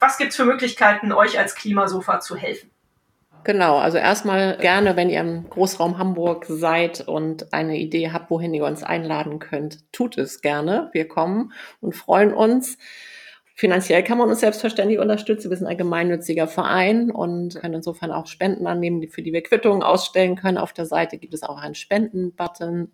was 0.00 0.16
gibt 0.16 0.30
es 0.30 0.36
für 0.36 0.44
Möglichkeiten, 0.44 1.12
euch 1.12 1.38
als 1.38 1.54
Klimasofa 1.54 2.20
zu 2.20 2.34
helfen? 2.34 2.70
Genau, 3.44 3.78
also 3.78 3.96
erstmal 3.96 4.58
gerne, 4.58 4.96
wenn 4.96 5.08
ihr 5.08 5.20
im 5.20 5.48
Großraum 5.48 5.98
Hamburg 5.98 6.44
seid 6.48 7.06
und 7.08 7.52
eine 7.52 7.78
Idee 7.78 8.10
habt, 8.12 8.30
wohin 8.30 8.52
ihr 8.52 8.64
uns 8.64 8.82
einladen 8.82 9.38
könnt, 9.38 9.90
tut 9.92 10.18
es 10.18 10.42
gerne. 10.42 10.90
Wir 10.92 11.08
kommen 11.08 11.52
und 11.80 11.96
freuen 11.96 12.34
uns. 12.34 12.76
Finanziell 13.54 14.02
kann 14.02 14.18
man 14.18 14.28
uns 14.28 14.40
selbstverständlich 14.40 14.98
unterstützen. 14.98 15.50
Wir 15.50 15.56
sind 15.56 15.66
ein 15.66 15.76
gemeinnütziger 15.76 16.48
Verein 16.48 17.10
und 17.10 17.56
können 17.56 17.74
insofern 17.74 18.10
auch 18.10 18.26
Spenden 18.26 18.66
annehmen, 18.66 19.06
für 19.08 19.22
die 19.22 19.32
wir 19.32 19.42
Quittungen 19.42 19.82
ausstellen 19.82 20.36
können. 20.36 20.58
Auf 20.58 20.72
der 20.72 20.86
Seite 20.86 21.18
gibt 21.18 21.34
es 21.34 21.42
auch 21.42 21.58
einen 21.58 21.74
Spenden-Button. 21.74 22.90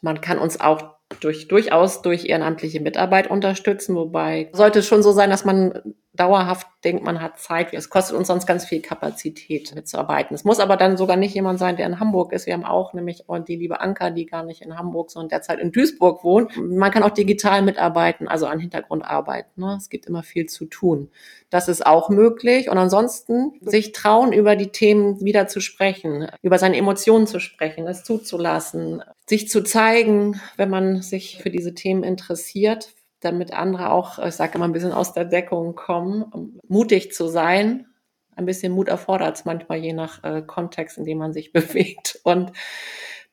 Man 0.00 0.20
kann 0.20 0.38
uns 0.38 0.60
auch 0.60 0.96
durch, 1.20 1.48
durchaus 1.48 2.02
durch 2.02 2.24
ehrenamtliche 2.24 2.80
Mitarbeit 2.80 3.30
unterstützen, 3.30 3.94
wobei 3.94 4.50
sollte 4.52 4.80
es 4.80 4.86
schon 4.86 5.02
so 5.02 5.12
sein, 5.12 5.30
dass 5.30 5.44
man 5.44 5.94
dauerhaft 6.14 6.66
denkt, 6.84 7.04
man 7.04 7.22
hat 7.22 7.38
Zeit. 7.38 7.72
Es 7.72 7.88
kostet 7.88 8.16
uns 8.16 8.26
sonst 8.26 8.46
ganz 8.46 8.64
viel 8.64 8.82
Kapazität 8.82 9.74
mitzuarbeiten. 9.74 10.34
Es 10.34 10.44
muss 10.44 10.60
aber 10.60 10.76
dann 10.76 10.96
sogar 10.96 11.16
nicht 11.16 11.34
jemand 11.34 11.58
sein, 11.58 11.76
der 11.76 11.86
in 11.86 12.00
Hamburg 12.00 12.32
ist. 12.32 12.46
Wir 12.46 12.52
haben 12.52 12.64
auch 12.64 12.92
nämlich 12.92 13.24
die 13.48 13.56
liebe 13.56 13.80
Anka, 13.80 14.10
die 14.10 14.26
gar 14.26 14.42
nicht 14.42 14.62
in 14.62 14.76
Hamburg, 14.76 15.10
sondern 15.10 15.30
derzeit 15.30 15.58
in 15.58 15.72
Duisburg 15.72 16.22
wohnt. 16.22 16.52
Man 16.56 16.90
kann 16.90 17.02
auch 17.02 17.10
digital 17.10 17.62
mitarbeiten, 17.62 18.28
also 18.28 18.46
an 18.46 18.58
Hintergrundarbeit. 18.58 19.56
Ne? 19.56 19.76
Es 19.78 19.88
gibt 19.88 20.06
immer 20.06 20.22
viel 20.22 20.46
zu 20.46 20.66
tun. 20.66 21.10
Das 21.48 21.68
ist 21.68 21.86
auch 21.86 22.10
möglich. 22.10 22.68
Und 22.68 22.78
ansonsten 22.78 23.52
sich 23.60 23.92
trauen, 23.92 24.32
über 24.32 24.54
die 24.54 24.68
Themen 24.68 25.24
wieder 25.24 25.46
zu 25.46 25.60
sprechen, 25.60 26.28
über 26.42 26.58
seine 26.58 26.76
Emotionen 26.76 27.26
zu 27.26 27.40
sprechen, 27.40 27.86
es 27.86 28.04
zuzulassen, 28.04 29.02
sich 29.26 29.48
zu 29.48 29.62
zeigen, 29.62 30.40
wenn 30.56 30.68
man 30.68 31.00
sich 31.00 31.38
für 31.42 31.50
diese 31.50 31.74
Themen 31.74 32.02
interessiert, 32.02 32.92
damit 33.24 33.52
andere 33.52 33.90
auch, 33.90 34.18
ich 34.18 34.34
sage 34.34 34.56
immer, 34.56 34.66
ein 34.66 34.72
bisschen 34.72 34.92
aus 34.92 35.12
der 35.12 35.24
Deckung 35.24 35.74
kommen, 35.74 36.22
um 36.22 36.58
mutig 36.68 37.12
zu 37.12 37.28
sein. 37.28 37.86
Ein 38.34 38.46
bisschen 38.46 38.72
Mut 38.72 38.88
erfordert 38.88 39.36
es 39.36 39.44
manchmal, 39.44 39.78
je 39.78 39.92
nach 39.92 40.24
äh, 40.24 40.42
Kontext, 40.42 40.98
in 40.98 41.04
dem 41.04 41.18
man 41.18 41.32
sich 41.32 41.52
bewegt. 41.52 42.18
Und 42.24 42.52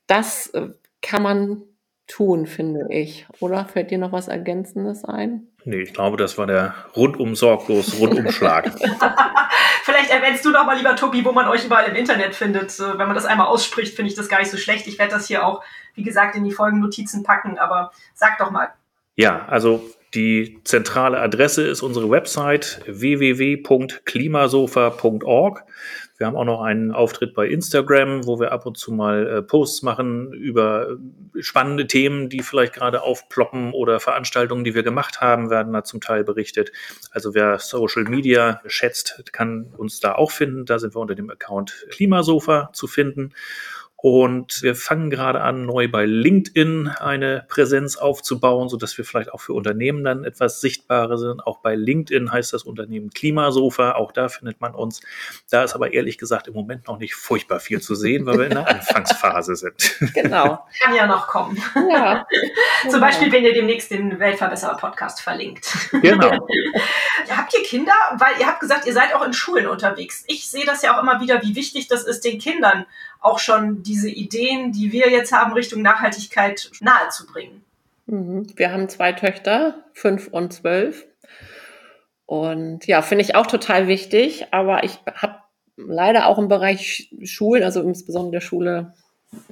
das 0.07 0.47
äh, 0.47 0.69
kann 1.01 1.23
man 1.23 1.63
tun, 2.07 2.47
finde 2.47 2.87
ich. 2.89 3.27
Oder 3.39 3.65
fällt 3.65 3.91
dir 3.91 3.97
noch 3.97 4.11
was 4.11 4.27
Ergänzendes 4.27 5.05
ein? 5.05 5.47
Nee, 5.63 5.81
ich 5.81 5.93
glaube, 5.93 6.17
das 6.17 6.37
war 6.37 6.47
der 6.47 6.73
rundum 6.95 7.35
sorglos 7.35 7.99
Rundumschlag. 7.99 8.71
Vielleicht 9.83 10.09
erwähnst 10.09 10.43
du 10.43 10.51
doch 10.51 10.65
mal, 10.65 10.77
lieber 10.77 10.95
Tobi, 10.95 11.23
wo 11.23 11.31
man 11.31 11.47
euch 11.47 11.65
überall 11.65 11.85
im 11.85 11.95
Internet 11.95 12.35
findet. 12.35 12.77
Wenn 12.79 12.97
man 12.97 13.13
das 13.13 13.25
einmal 13.25 13.47
ausspricht, 13.47 13.95
finde 13.95 14.09
ich 14.09 14.15
das 14.15 14.29
gar 14.29 14.39
nicht 14.39 14.51
so 14.51 14.57
schlecht. 14.57 14.87
Ich 14.87 14.97
werde 14.97 15.13
das 15.13 15.27
hier 15.27 15.45
auch, 15.45 15.63
wie 15.93 16.03
gesagt, 16.03 16.35
in 16.35 16.43
die 16.43 16.51
Folgennotizen 16.51 17.23
packen, 17.23 17.57
aber 17.59 17.91
sag 18.13 18.37
doch 18.39 18.51
mal. 18.51 18.73
Ja, 19.19 19.45
also 19.47 19.83
die 20.13 20.59
zentrale 20.63 21.19
Adresse 21.19 21.67
ist 21.67 21.81
unsere 21.81 22.09
Website 22.09 22.79
www.klimasofa.org. 22.87 25.63
Wir 26.17 26.25
haben 26.25 26.37
auch 26.37 26.45
noch 26.45 26.61
einen 26.61 26.93
Auftritt 26.93 27.33
bei 27.33 27.49
Instagram, 27.49 28.25
wo 28.25 28.39
wir 28.39 28.53
ab 28.53 28.65
und 28.65 28.77
zu 28.77 28.93
mal 28.93 29.27
äh, 29.27 29.41
Posts 29.41 29.83
machen 29.83 30.31
über 30.31 30.95
spannende 31.37 31.85
Themen, 31.85 32.29
die 32.29 32.39
vielleicht 32.39 32.71
gerade 32.71 33.01
aufploppen 33.01 33.73
oder 33.73 33.99
Veranstaltungen, 33.99 34.63
die 34.63 34.73
wir 34.73 34.83
gemacht 34.83 35.19
haben, 35.19 35.49
werden 35.49 35.73
da 35.73 35.83
zum 35.83 35.99
Teil 35.99 36.23
berichtet. 36.23 36.71
Also 37.11 37.33
wer 37.33 37.59
Social 37.59 38.05
Media 38.05 38.61
schätzt, 38.67 39.21
kann 39.33 39.73
uns 39.75 39.99
da 39.99 40.15
auch 40.15 40.31
finden. 40.31 40.63
Da 40.63 40.79
sind 40.79 40.95
wir 40.95 41.01
unter 41.01 41.15
dem 41.15 41.29
Account 41.29 41.87
Klimasofa 41.89 42.69
zu 42.71 42.87
finden. 42.87 43.33
Und 44.01 44.61
wir 44.61 44.75
fangen 44.75 45.09
gerade 45.09 45.41
an, 45.41 45.65
neu 45.65 45.89
bei 45.89 46.05
LinkedIn 46.05 46.87
eine 46.87 47.45
Präsenz 47.49 47.97
aufzubauen, 47.97 48.69
so 48.69 48.77
dass 48.77 48.97
wir 48.97 49.03
vielleicht 49.03 49.33
auch 49.33 49.41
für 49.41 49.51
Unternehmen 49.51 50.05
dann 50.05 50.23
etwas 50.23 50.61
sichtbarer 50.61 51.17
sind. 51.17 51.45
Auch 51.45 51.59
bei 51.59 51.75
LinkedIn 51.75 52.31
heißt 52.31 52.53
das 52.53 52.63
Unternehmen 52.63 53.09
Klimasofa. 53.09 53.95
Auch 53.95 54.13
da 54.13 54.29
findet 54.29 54.61
man 54.61 54.73
uns. 54.73 55.01
Da 55.51 55.63
ist 55.63 55.75
aber 55.75 55.91
ehrlich 55.91 56.17
gesagt 56.17 56.47
im 56.47 56.53
Moment 56.53 56.87
noch 56.87 56.97
nicht 56.97 57.13
furchtbar 57.13 57.59
viel 57.59 57.81
zu 57.81 57.93
sehen, 57.93 58.25
weil 58.25 58.37
wir 58.37 58.45
in 58.45 58.51
der 58.51 58.67
Anfangsphase 58.69 59.57
sind. 59.57 59.97
Genau. 60.13 60.65
Kann 60.81 60.95
ja 60.95 61.05
noch 61.05 61.27
kommen. 61.27 61.61
Ja. 61.89 62.25
Zum 62.89 63.01
Beispiel, 63.01 63.29
wenn 63.33 63.43
ihr 63.43 63.53
demnächst 63.53 63.91
den 63.91 64.17
Weltverbesserer 64.17 64.77
Podcast 64.77 65.21
verlinkt. 65.21 65.73
Genau. 66.01 66.31
habt 67.29 67.53
ihr 67.57 67.63
Kinder? 67.63 67.93
Weil 68.17 68.39
ihr 68.39 68.47
habt 68.47 68.59
gesagt, 68.59 68.85
ihr 68.85 68.93
seid 68.93 69.13
auch 69.13 69.25
in 69.25 69.33
Schulen 69.33 69.67
unterwegs. 69.67 70.23
Ich 70.27 70.49
sehe 70.49 70.65
das 70.65 70.81
ja 70.81 70.95
auch 70.95 71.01
immer 71.01 71.19
wieder, 71.19 71.41
wie 71.41 71.55
wichtig 71.55 71.87
das 71.87 72.03
ist, 72.03 72.23
den 72.23 72.39
Kindern 72.39 72.85
auch 73.19 73.39
schon 73.39 73.83
diese 73.83 74.09
Ideen, 74.09 74.71
die 74.71 74.91
wir 74.91 75.09
jetzt 75.09 75.31
haben, 75.31 75.53
Richtung 75.53 75.81
Nachhaltigkeit 75.81 76.71
nahezubringen. 76.79 77.63
Mhm. 78.05 78.47
Wir 78.55 78.71
haben 78.71 78.89
zwei 78.89 79.13
Töchter, 79.13 79.83
fünf 79.93 80.27
und 80.27 80.53
zwölf. 80.53 81.05
Und 82.25 82.85
ja, 82.87 83.01
finde 83.01 83.23
ich 83.23 83.35
auch 83.35 83.47
total 83.47 83.87
wichtig. 83.87 84.47
Aber 84.51 84.83
ich 84.83 84.99
habe 85.15 85.39
leider 85.77 86.27
auch 86.27 86.37
im 86.37 86.47
Bereich 86.47 87.11
Schulen, 87.23 87.63
also 87.63 87.81
insbesondere 87.81 88.33
der 88.33 88.41
Schule 88.41 88.93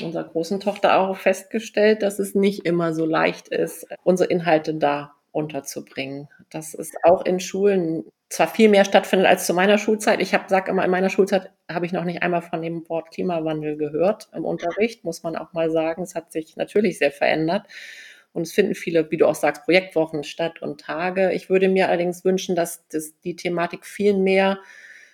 unserer 0.01 0.23
großen 0.23 0.59
Tochter 0.59 0.99
auch 0.99 1.17
festgestellt, 1.17 2.01
dass 2.01 2.19
es 2.19 2.35
nicht 2.35 2.65
immer 2.65 2.93
so 2.93 3.05
leicht 3.05 3.47
ist, 3.47 3.87
unsere 4.03 4.29
Inhalte 4.29 4.73
da 4.73 5.13
unterzubringen. 5.31 6.29
Das 6.49 6.73
ist 6.73 6.95
auch 7.03 7.25
in 7.25 7.39
Schulen 7.39 8.05
zwar 8.29 8.47
viel 8.47 8.69
mehr 8.69 8.85
stattfindet 8.85 9.27
als 9.27 9.45
zu 9.45 9.53
meiner 9.53 9.77
Schulzeit. 9.77 10.21
Ich 10.21 10.33
habe 10.33 10.45
sag 10.47 10.67
immer, 10.67 10.83
in 10.83 10.91
meiner 10.91 11.09
Schulzeit 11.09 11.51
habe 11.71 11.85
ich 11.85 11.93
noch 11.93 12.03
nicht 12.03 12.23
einmal 12.23 12.41
von 12.41 12.61
dem 12.61 12.87
Wort 12.89 13.11
Klimawandel 13.11 13.77
gehört 13.77 14.27
im 14.33 14.43
Unterricht, 14.43 15.03
muss 15.05 15.23
man 15.23 15.35
auch 15.35 15.53
mal 15.53 15.71
sagen. 15.71 16.03
Es 16.03 16.15
hat 16.15 16.31
sich 16.31 16.57
natürlich 16.57 16.97
sehr 16.97 17.11
verändert. 17.11 17.67
Und 18.33 18.43
es 18.43 18.53
finden 18.53 18.75
viele, 18.75 19.09
wie 19.09 19.17
du 19.17 19.25
auch 19.25 19.35
sagst, 19.35 19.63
Projektwochen 19.63 20.23
statt 20.23 20.61
und 20.61 20.81
Tage. 20.81 21.31
Ich 21.33 21.49
würde 21.49 21.69
mir 21.69 21.87
allerdings 21.87 22.23
wünschen, 22.23 22.55
dass 22.55 22.87
das, 22.89 23.19
die 23.21 23.35
Thematik 23.35 23.85
viel 23.85 24.13
mehr 24.13 24.59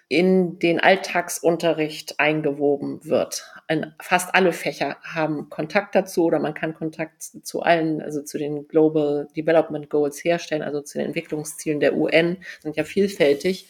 in 0.10 0.60
den 0.60 0.80
Alltagsunterricht 0.80 2.20
eingewoben 2.20 3.04
wird. 3.04 3.46
Ein, 3.68 3.96
fast 4.00 4.36
alle 4.36 4.52
Fächer 4.52 4.98
haben 5.02 5.50
Kontakt 5.50 5.96
dazu 5.96 6.26
oder 6.26 6.40
man 6.40 6.54
kann 6.54 6.74
Kontakt 6.74 7.24
zu 7.24 7.62
allen, 7.62 8.02
also 8.02 8.22
zu 8.22 8.38
den 8.38 8.68
Global 8.68 9.28
Development 9.36 9.90
Goals 9.90 10.24
herstellen, 10.24 10.62
also 10.62 10.82
zu 10.82 10.98
den 10.98 11.08
Entwicklungszielen 11.08 11.80
der 11.80 11.96
UN, 11.96 12.38
sind 12.62 12.76
ja 12.76 12.84
vielfältig. 12.84 13.70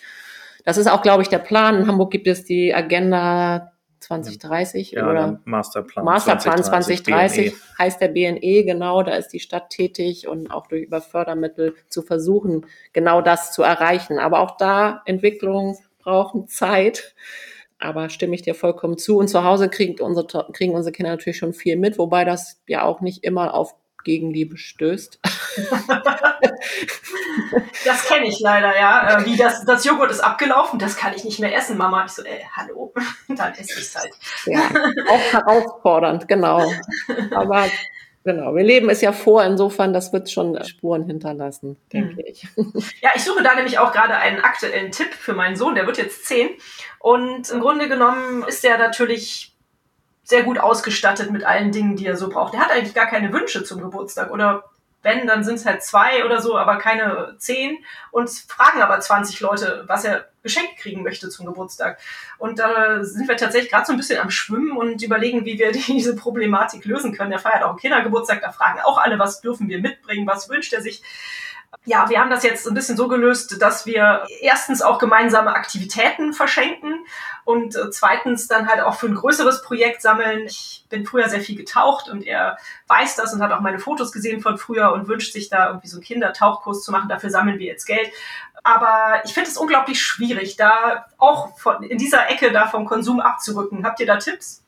Das 0.65 0.77
ist 0.77 0.87
auch, 0.87 1.01
glaube 1.01 1.23
ich, 1.23 1.29
der 1.29 1.39
Plan. 1.39 1.77
In 1.77 1.87
Hamburg 1.87 2.11
gibt 2.11 2.27
es 2.27 2.45
die 2.45 2.73
Agenda 2.73 3.73
2030 4.03 4.91
ja, 4.91 5.09
oder 5.09 5.39
Masterplan, 5.45 6.05
Masterplan 6.05 6.63
2030, 6.63 7.05
2030 7.05 7.51
BNE. 7.51 7.79
heißt 7.79 8.01
der 8.01 8.07
BNE, 8.09 8.63
genau, 8.63 9.01
da 9.03 9.15
ist 9.15 9.29
die 9.29 9.39
Stadt 9.39 9.69
tätig 9.69 10.27
und 10.27 10.51
auch 10.51 10.67
durch 10.67 10.83
über 10.83 11.01
Fördermittel 11.01 11.75
zu 11.87 12.01
versuchen, 12.01 12.65
genau 12.91 13.21
das 13.21 13.53
zu 13.53 13.63
erreichen. 13.63 14.19
Aber 14.19 14.39
auch 14.39 14.57
da 14.57 15.01
Entwicklung, 15.05 15.77
brauchen 16.03 16.47
Zeit. 16.47 17.15
Aber 17.79 18.09
stimme 18.09 18.35
ich 18.35 18.41
dir 18.41 18.55
vollkommen 18.55 18.97
zu. 18.97 19.17
Und 19.17 19.27
zu 19.27 19.43
Hause 19.43 19.69
kriegen 19.69 20.01
unsere, 20.01 20.51
kriegen 20.53 20.73
unsere 20.73 20.93
Kinder 20.93 21.11
natürlich 21.11 21.37
schon 21.37 21.53
viel 21.53 21.75
mit, 21.75 21.97
wobei 21.97 22.23
das 22.23 22.61
ja 22.67 22.83
auch 22.83 23.01
nicht 23.01 23.23
immer 23.23 23.53
auf 23.53 23.75
Gegenliebe 24.03 24.57
stößt. 24.57 25.19
das 27.85 28.05
kenne 28.05 28.27
ich 28.27 28.39
leider, 28.39 28.77
ja. 28.77 29.19
Äh, 29.19 29.25
wie 29.25 29.35
das, 29.37 29.65
das 29.65 29.83
Joghurt 29.85 30.11
ist 30.11 30.19
abgelaufen, 30.19 30.79
das 30.79 30.95
kann 30.97 31.13
ich 31.15 31.23
nicht 31.23 31.39
mehr 31.39 31.55
essen, 31.55 31.77
Mama. 31.77 32.05
Ich 32.05 32.11
so, 32.11 32.23
äh, 32.23 32.41
hallo, 32.55 32.93
dann 33.27 33.53
esse 33.53 33.79
ich 33.79 33.87
es 33.87 33.95
halt. 33.95 34.13
Ja, 34.45 34.69
auch 35.09 35.33
herausfordernd, 35.33 36.27
genau. 36.27 36.71
Aber 37.31 37.65
Genau, 38.25 38.55
wir 38.55 38.63
leben 38.63 38.89
es 38.89 39.01
ja 39.01 39.11
vor, 39.11 39.43
insofern, 39.43 39.91
das 39.91 40.13
wird 40.13 40.31
schon 40.31 40.63
Spuren 40.63 41.05
hinterlassen, 41.05 41.77
denke 41.91 42.13
mhm. 42.13 42.23
ich. 42.25 42.47
Ja, 43.01 43.09
ich 43.15 43.23
suche 43.23 43.43
da 43.43 43.53
nämlich 43.55 43.79
auch 43.79 43.91
gerade 43.91 44.15
einen 44.15 44.39
aktuellen 44.39 44.91
Tipp 44.91 45.13
für 45.13 45.33
meinen 45.33 45.57
Sohn, 45.57 45.75
der 45.75 45.85
wird 45.87 45.97
jetzt 45.97 46.25
zehn. 46.25 46.49
Und 46.99 47.49
im 47.49 47.59
Grunde 47.59 47.89
genommen 47.89 48.43
ist 48.47 48.63
er 48.63 48.77
natürlich 48.77 49.57
sehr 50.23 50.43
gut 50.43 50.57
ausgestattet 50.57 51.31
mit 51.31 51.43
allen 51.43 51.73
Dingen, 51.73 51.97
die 51.97 52.05
er 52.05 52.15
so 52.15 52.29
braucht. 52.29 52.53
Er 52.53 52.61
hat 52.61 52.71
eigentlich 52.71 52.93
gar 52.93 53.07
keine 53.07 53.33
Wünsche 53.33 53.65
zum 53.65 53.81
Geburtstag 53.81 54.31
oder 54.31 54.63
wenn, 55.03 55.27
dann 55.27 55.43
sind 55.43 55.55
es 55.55 55.65
halt 55.65 55.83
zwei 55.83 56.25
oder 56.25 56.41
so, 56.41 56.57
aber 56.57 56.77
keine 56.77 57.35
zehn. 57.37 57.77
Und 58.11 58.29
fragen 58.29 58.81
aber 58.81 58.99
20 58.99 59.39
Leute, 59.41 59.83
was 59.87 60.05
er 60.05 60.29
geschenkt 60.41 60.77
kriegen 60.77 61.03
möchte 61.03 61.29
zum 61.29 61.45
Geburtstag. 61.45 61.99
Und 62.37 62.59
da 62.59 63.03
sind 63.03 63.27
wir 63.27 63.37
tatsächlich 63.37 63.71
gerade 63.71 63.85
so 63.85 63.93
ein 63.93 63.97
bisschen 63.97 64.19
am 64.19 64.29
Schwimmen 64.29 64.75
und 64.75 65.01
überlegen, 65.01 65.45
wie 65.45 65.59
wir 65.59 65.71
diese 65.87 66.15
Problematik 66.15 66.85
lösen 66.85 67.13
können. 67.13 67.31
Er 67.31 67.39
feiert 67.39 67.63
auch 67.63 67.69
einen 67.69 67.79
Kindergeburtstag, 67.79 68.41
da 68.41 68.51
fragen 68.51 68.79
auch 68.81 68.97
alle, 68.97 69.19
was 69.19 69.41
dürfen 69.41 69.69
wir 69.69 69.79
mitbringen, 69.79 70.27
was 70.27 70.49
wünscht 70.49 70.73
er 70.73 70.81
sich. 70.81 71.03
Ja, 71.85 72.09
wir 72.09 72.19
haben 72.19 72.29
das 72.29 72.43
jetzt 72.43 72.67
ein 72.67 72.73
bisschen 72.73 72.97
so 72.97 73.07
gelöst, 73.07 73.61
dass 73.61 73.85
wir 73.85 74.25
erstens 74.41 74.81
auch 74.81 74.99
gemeinsame 74.99 75.53
Aktivitäten 75.53 76.33
verschenken 76.33 77.05
und 77.43 77.75
äh, 77.75 77.89
zweitens 77.89 78.47
dann 78.47 78.69
halt 78.69 78.81
auch 78.81 78.95
für 78.95 79.07
ein 79.07 79.15
größeres 79.15 79.63
Projekt 79.63 80.01
sammeln. 80.01 80.45
Ich 80.45 80.85
bin 80.89 81.05
früher 81.05 81.27
sehr 81.27 81.41
viel 81.41 81.57
getaucht 81.57 82.09
und 82.09 82.25
er 82.25 82.57
weiß 82.87 83.17
das 83.17 83.33
und 83.33 83.41
hat 83.41 83.51
auch 83.51 83.59
meine 83.59 83.79
Fotos 83.79 84.11
gesehen 84.11 84.41
von 84.41 84.57
früher 84.57 84.93
und 84.93 85.07
wünscht 85.07 85.33
sich 85.33 85.49
da 85.49 85.67
irgendwie 85.67 85.87
so 85.87 85.97
einen 85.97 86.05
Kindertauchkurs 86.05 86.83
zu 86.83 86.91
machen. 86.91 87.09
Dafür 87.09 87.29
sammeln 87.29 87.59
wir 87.59 87.67
jetzt 87.67 87.85
Geld. 87.85 88.11
Aber 88.63 89.21
ich 89.25 89.33
finde 89.33 89.49
es 89.49 89.57
unglaublich 89.57 90.01
schwierig, 90.01 90.55
da 90.55 91.07
auch 91.17 91.57
von, 91.59 91.83
in 91.83 91.97
dieser 91.97 92.29
Ecke 92.29 92.51
da 92.53 92.67
vom 92.67 92.85
Konsum 92.85 93.19
abzurücken. 93.19 93.85
Habt 93.85 93.99
ihr 93.99 94.05
da 94.05 94.17
Tipps? 94.17 94.62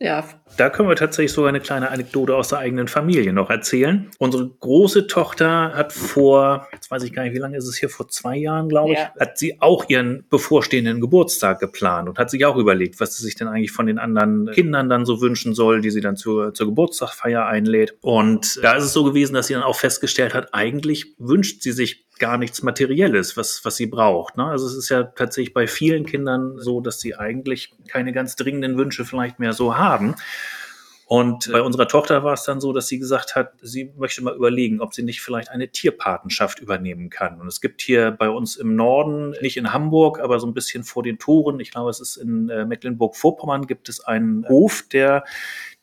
Ja. 0.00 0.24
Da 0.56 0.70
können 0.70 0.88
wir 0.88 0.96
tatsächlich 0.96 1.32
so 1.32 1.44
eine 1.44 1.60
kleine 1.60 1.90
Anekdote 1.90 2.34
aus 2.34 2.48
der 2.48 2.58
eigenen 2.58 2.88
Familie 2.88 3.32
noch 3.32 3.48
erzählen. 3.48 4.10
Unsere 4.18 4.48
große 4.48 5.06
Tochter 5.06 5.72
hat 5.74 5.92
vor, 5.92 6.68
jetzt 6.72 6.90
weiß 6.90 7.04
ich 7.04 7.12
gar 7.12 7.22
nicht, 7.22 7.34
wie 7.34 7.38
lange 7.38 7.56
ist 7.56 7.66
es 7.66 7.76
hier, 7.76 7.88
vor 7.88 8.08
zwei 8.08 8.36
Jahren, 8.36 8.68
glaube 8.68 8.92
ich, 8.92 8.98
ja. 8.98 9.12
hat 9.18 9.38
sie 9.38 9.60
auch 9.60 9.88
ihren 9.88 10.26
bevorstehenden 10.28 11.00
Geburtstag 11.00 11.60
geplant 11.60 12.08
und 12.08 12.18
hat 12.18 12.28
sich 12.28 12.44
auch 12.44 12.56
überlegt, 12.56 12.98
was 13.00 13.16
sie 13.16 13.22
sich 13.22 13.36
denn 13.36 13.46
eigentlich 13.46 13.72
von 13.72 13.86
den 13.86 13.98
anderen 13.98 14.50
Kindern 14.50 14.88
dann 14.88 15.06
so 15.06 15.20
wünschen 15.20 15.54
soll, 15.54 15.80
die 15.80 15.90
sie 15.90 16.00
dann 16.00 16.16
zur, 16.16 16.52
zur 16.54 16.66
Geburtstagsfeier 16.66 17.46
einlädt. 17.46 17.96
Und 18.00 18.58
da 18.62 18.74
ist 18.74 18.84
es 18.84 18.92
so 18.92 19.04
gewesen, 19.04 19.34
dass 19.34 19.46
sie 19.46 19.54
dann 19.54 19.62
auch 19.62 19.76
festgestellt 19.76 20.34
hat, 20.34 20.52
eigentlich 20.52 21.14
wünscht 21.18 21.62
sie 21.62 21.72
sich 21.72 22.04
gar 22.18 22.38
nichts 22.38 22.62
Materielles, 22.62 23.36
was, 23.36 23.64
was 23.64 23.76
sie 23.76 23.86
braucht. 23.86 24.36
Ne? 24.36 24.44
Also 24.44 24.66
es 24.66 24.74
ist 24.74 24.88
ja 24.88 25.02
tatsächlich 25.04 25.54
bei 25.54 25.66
vielen 25.66 26.06
Kindern 26.06 26.58
so, 26.58 26.80
dass 26.80 27.00
sie 27.00 27.14
eigentlich 27.14 27.72
keine 27.88 28.12
ganz 28.12 28.36
dringenden 28.36 28.76
Wünsche 28.78 29.04
vielleicht 29.04 29.38
mehr 29.38 29.52
so 29.52 29.76
haben. 29.76 30.14
Und 31.06 31.52
bei 31.52 31.60
unserer 31.60 31.86
Tochter 31.86 32.24
war 32.24 32.32
es 32.32 32.44
dann 32.44 32.60
so, 32.60 32.72
dass 32.72 32.88
sie 32.88 32.98
gesagt 32.98 33.36
hat, 33.36 33.52
sie 33.60 33.92
möchte 33.98 34.22
mal 34.22 34.34
überlegen, 34.34 34.80
ob 34.80 34.94
sie 34.94 35.02
nicht 35.02 35.20
vielleicht 35.20 35.50
eine 35.50 35.68
Tierpatenschaft 35.68 36.60
übernehmen 36.60 37.10
kann. 37.10 37.40
Und 37.40 37.46
es 37.46 37.60
gibt 37.60 37.82
hier 37.82 38.10
bei 38.10 38.30
uns 38.30 38.56
im 38.56 38.74
Norden, 38.74 39.34
nicht 39.42 39.58
in 39.58 39.72
Hamburg, 39.72 40.18
aber 40.18 40.40
so 40.40 40.46
ein 40.46 40.54
bisschen 40.54 40.82
vor 40.82 41.02
den 41.02 41.18
Toren, 41.18 41.60
ich 41.60 41.72
glaube, 41.72 41.90
es 41.90 42.00
ist 42.00 42.16
in 42.16 42.48
äh, 42.48 42.64
Mecklenburg-Vorpommern, 42.64 43.66
gibt 43.66 43.90
es 43.90 44.00
einen 44.00 44.48
Hof, 44.48 44.84
der 44.90 45.24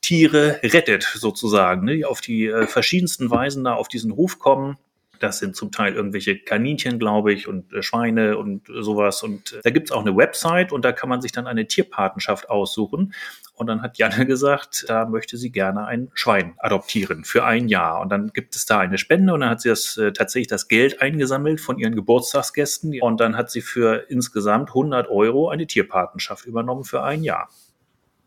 Tiere 0.02 0.60
rettet 0.64 1.04
sozusagen, 1.04 1.86
ne, 1.86 1.98
die 1.98 2.06
auf 2.06 2.22
die 2.22 2.48
äh, 2.48 2.66
verschiedensten 2.66 3.30
Weisen 3.30 3.64
da 3.64 3.76
auf 3.76 3.88
diesen 3.88 4.16
Hof 4.16 4.40
kommen 4.40 4.78
das 5.22 5.40
sind 5.40 5.56
zum 5.56 5.72
Teil 5.72 5.94
irgendwelche 5.94 6.38
Kaninchen, 6.38 7.00
glaube 7.00 7.32
ich, 7.34 7.48
und 7.48 7.72
äh, 7.74 7.84
Schweine 7.84 8.38
und 8.38 8.68
sowas. 8.68 9.24
Und 9.24 9.54
äh, 9.54 9.62
da 9.64 9.70
gibt's 9.70 9.92
auch 9.92 10.02
eine 10.02 10.16
Website 10.16 10.72
und 10.72 10.84
da 10.84 10.92
kann 10.92 11.10
man 11.10 11.22
sich 11.22 11.32
dann 11.32 11.48
eine 11.48 11.68
Tierpatenschaft 11.68 12.50
aussuchen. 12.50 13.14
Und 13.54 13.68
dann 13.68 13.82
hat 13.82 13.98
Janne 13.98 14.26
gesagt, 14.28 14.86
da 14.88 15.06
möchte 15.06 15.38
sie 15.38 15.52
gerne 15.52 15.86
ein 15.86 16.10
Schwein 16.14 16.56
adoptieren 16.58 17.24
für 17.24 17.46
ein 17.46 17.68
Jahr. 17.68 18.02
Und 18.02 18.10
dann 18.10 18.32
gibt 18.34 18.56
es 18.56 18.66
da 18.66 18.80
eine 18.80 18.98
Spende 18.98 19.34
und 19.34 19.42
dann 19.42 19.50
hat 19.50 19.62
sie 19.62 19.70
das 19.70 19.98
äh, 19.98 20.12
tatsächlich 20.12 20.48
das 20.48 20.68
Geld 20.68 21.02
eingesammelt 21.02 21.62
von 21.62 21.78
ihren 21.78 21.96
Geburtstagsgästen. 21.96 23.02
Und 23.02 23.20
dann 23.20 23.38
hat 23.38 23.52
sie 23.52 23.62
für 23.62 24.10
insgesamt 24.10 24.70
100 24.70 25.10
Euro 25.10 25.50
eine 25.50 25.68
Tierpatenschaft 25.68 26.46
übernommen 26.46 26.84
für 26.84 27.04
ein 27.04 27.24
Jahr. 27.24 27.50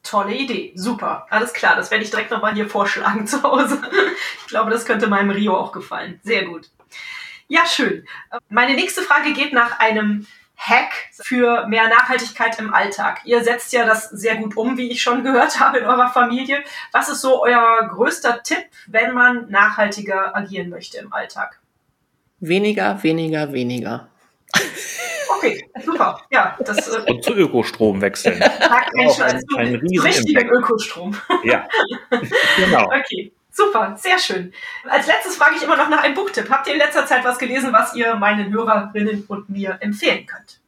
Tolle 0.04 0.34
Idee, 0.34 0.72
super. 0.76 1.26
Alles 1.30 1.54
klar, 1.54 1.76
das 1.76 1.90
werde 1.90 2.04
ich 2.04 2.10
direkt 2.10 2.30
nochmal 2.30 2.54
hier 2.54 2.68
vorschlagen 2.68 3.26
zu 3.26 3.42
Hause. 3.42 3.80
Ich 4.42 4.48
glaube, 4.48 4.70
das 4.70 4.84
könnte 4.84 5.08
meinem 5.08 5.30
Rio 5.30 5.56
auch 5.56 5.72
gefallen. 5.72 6.20
Sehr 6.22 6.44
gut. 6.44 6.70
Ja, 7.48 7.66
schön. 7.66 8.06
Meine 8.48 8.74
nächste 8.74 9.02
Frage 9.02 9.32
geht 9.32 9.52
nach 9.52 9.78
einem 9.78 10.26
Hack 10.56 10.92
für 11.22 11.66
mehr 11.66 11.88
Nachhaltigkeit 11.88 12.58
im 12.58 12.72
Alltag. 12.72 13.20
Ihr 13.24 13.42
setzt 13.42 13.72
ja 13.72 13.84
das 13.84 14.08
sehr 14.10 14.36
gut 14.36 14.56
um, 14.56 14.78
wie 14.78 14.90
ich 14.90 15.02
schon 15.02 15.24
gehört 15.24 15.60
habe 15.60 15.78
in 15.78 15.84
eurer 15.84 16.10
Familie. 16.10 16.62
Was 16.92 17.08
ist 17.08 17.20
so 17.20 17.42
euer 17.42 17.88
größter 17.88 18.42
Tipp, 18.42 18.64
wenn 18.86 19.12
man 19.12 19.50
nachhaltiger 19.50 20.34
agieren 20.36 20.70
möchte 20.70 20.98
im 20.98 21.12
Alltag? 21.12 21.60
Weniger, 22.40 23.02
weniger, 23.02 23.52
weniger. 23.52 24.08
Okay, 25.36 25.64
super. 25.84 26.22
Ja, 26.30 26.56
das, 26.60 26.88
äh, 26.88 27.10
Und 27.10 27.24
zu 27.24 27.34
Ökostrom 27.34 28.00
wechseln. 28.00 28.38
Mensch, 28.94 29.20
ein, 29.20 29.42
ein 29.56 29.74
richtigen 29.76 30.48
Ökostrom. 30.48 31.16
Ja, 31.44 31.66
genau. 32.56 32.86
Okay. 32.86 33.32
Super, 33.56 33.94
sehr 33.96 34.18
schön. 34.18 34.52
Als 34.90 35.06
letztes 35.06 35.36
frage 35.36 35.54
ich 35.56 35.62
immer 35.62 35.76
noch 35.76 35.88
nach 35.88 36.02
einem 36.02 36.16
Buchtipp. 36.16 36.50
Habt 36.50 36.66
ihr 36.66 36.72
in 36.72 36.80
letzter 36.80 37.06
Zeit 37.06 37.24
was 37.24 37.38
gelesen, 37.38 37.72
was 37.72 37.94
ihr 37.94 38.16
meinen 38.16 38.52
Hörerinnen 38.52 39.26
und 39.28 39.48
mir 39.48 39.78
empfehlen 39.80 40.26
könnt? 40.26 40.60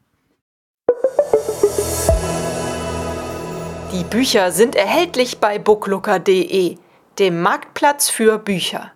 Die 3.93 4.05
Bücher 4.05 4.53
sind 4.53 4.77
erhältlich 4.77 5.39
bei 5.39 5.59
booklooker.de, 5.59 6.79
dem 7.19 7.43
Marktplatz 7.43 8.09
für 8.09 8.39
Bücher. 8.39 8.93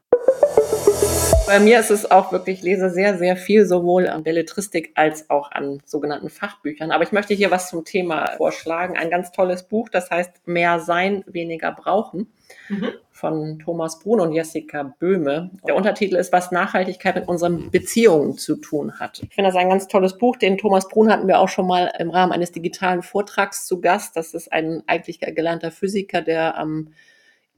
Bei 1.49 1.59
mir 1.59 1.80
ist 1.80 1.91
es 1.91 2.09
auch 2.09 2.30
wirklich, 2.30 2.59
ich 2.59 2.62
lese 2.62 2.91
sehr, 2.91 3.18
sehr 3.18 3.36
viel, 3.36 3.66
sowohl 3.66 4.07
an 4.07 4.22
Belletristik 4.22 4.93
als 4.95 5.28
auch 5.30 5.51
an 5.51 5.82
sogenannten 5.84 6.30
Fachbüchern. 6.30 6.93
Aber 6.93 7.03
ich 7.03 7.11
möchte 7.11 7.34
hier 7.34 7.51
was 7.51 7.70
zum 7.70 7.84
Thema 7.84 8.36
vorschlagen. 8.36 8.97
Ein 8.97 9.11
ganz 9.11 9.32
tolles 9.32 9.64
Buch, 9.64 9.88
das 9.88 10.12
heißt 10.12 10.47
Mehr 10.47 10.78
sein, 10.78 11.24
weniger 11.26 11.72
brauchen. 11.72 12.32
Mhm. 12.68 12.93
Von 13.21 13.59
Thomas 13.59 13.99
Brun 13.99 14.21
und 14.21 14.33
Jessica 14.33 14.95
Böhme. 14.99 15.51
Der 15.66 15.77
Untertitel 15.77 16.16
ist, 16.16 16.33
was 16.33 16.51
Nachhaltigkeit 16.51 17.14
mit 17.14 17.29
unseren 17.29 17.71
Beziehungen 17.71 18.39
zu 18.39 18.57
tun 18.57 18.99
hat. 18.99 19.23
Ich 19.23 19.35
finde 19.35 19.51
das 19.51 19.57
ein 19.57 19.68
ganz 19.68 19.87
tolles 19.87 20.16
Buch. 20.16 20.37
Den 20.37 20.57
Thomas 20.57 20.89
Brun 20.89 21.12
hatten 21.12 21.29
wir 21.29 21.39
auch 21.39 21.49
schon 21.49 21.66
mal 21.66 21.93
im 21.99 22.11
Rahmen 22.11 22.33
eines 22.33 22.51
digitalen 22.51 23.03
Vortrags 23.03 23.66
zu 23.66 23.81
Gast. 23.81 24.16
Das 24.16 24.33
ist 24.33 24.51
ein 24.51 24.83
eigentlich 24.87 25.21
gelernter 25.21 25.71
Physiker, 25.71 26.23
der 26.23 26.57
am 26.57 26.89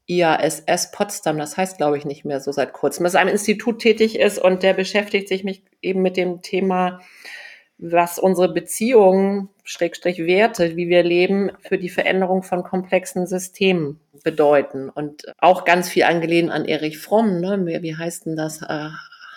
IASS 0.06 0.90
Potsdam, 0.90 1.38
das 1.38 1.56
heißt 1.56 1.76
glaube 1.76 1.96
ich 1.96 2.04
nicht 2.04 2.24
mehr 2.24 2.40
so 2.40 2.50
seit 2.50 2.72
kurzem, 2.72 3.04
dass 3.04 3.14
einem 3.14 3.30
Institut 3.30 3.78
tätig 3.78 4.18
ist 4.18 4.38
und 4.38 4.62
der 4.64 4.74
beschäftigt 4.74 5.28
sich 5.28 5.44
mich 5.44 5.62
eben 5.80 6.02
mit 6.02 6.16
dem 6.16 6.42
Thema, 6.42 7.00
was 7.78 8.18
unsere 8.18 8.52
Beziehungen, 8.52 9.48
Schrägstrich 9.64 10.18
Werte, 10.18 10.76
wie 10.76 10.88
wir 10.88 11.02
leben, 11.02 11.50
für 11.60 11.78
die 11.78 11.88
Veränderung 11.88 12.42
von 12.42 12.62
komplexen 12.62 13.26
Systemen 13.26 14.00
bedeuten. 14.22 14.88
Und 14.88 15.24
auch 15.38 15.64
ganz 15.64 15.88
viel 15.88 16.04
angelehnt 16.04 16.50
an 16.50 16.64
Erich 16.64 16.98
Fromm, 16.98 17.40
ne? 17.40 17.82
wie 17.82 17.96
heißt 17.96 18.26
denn 18.26 18.36
das? 18.36 18.62
Äh, 18.62 18.90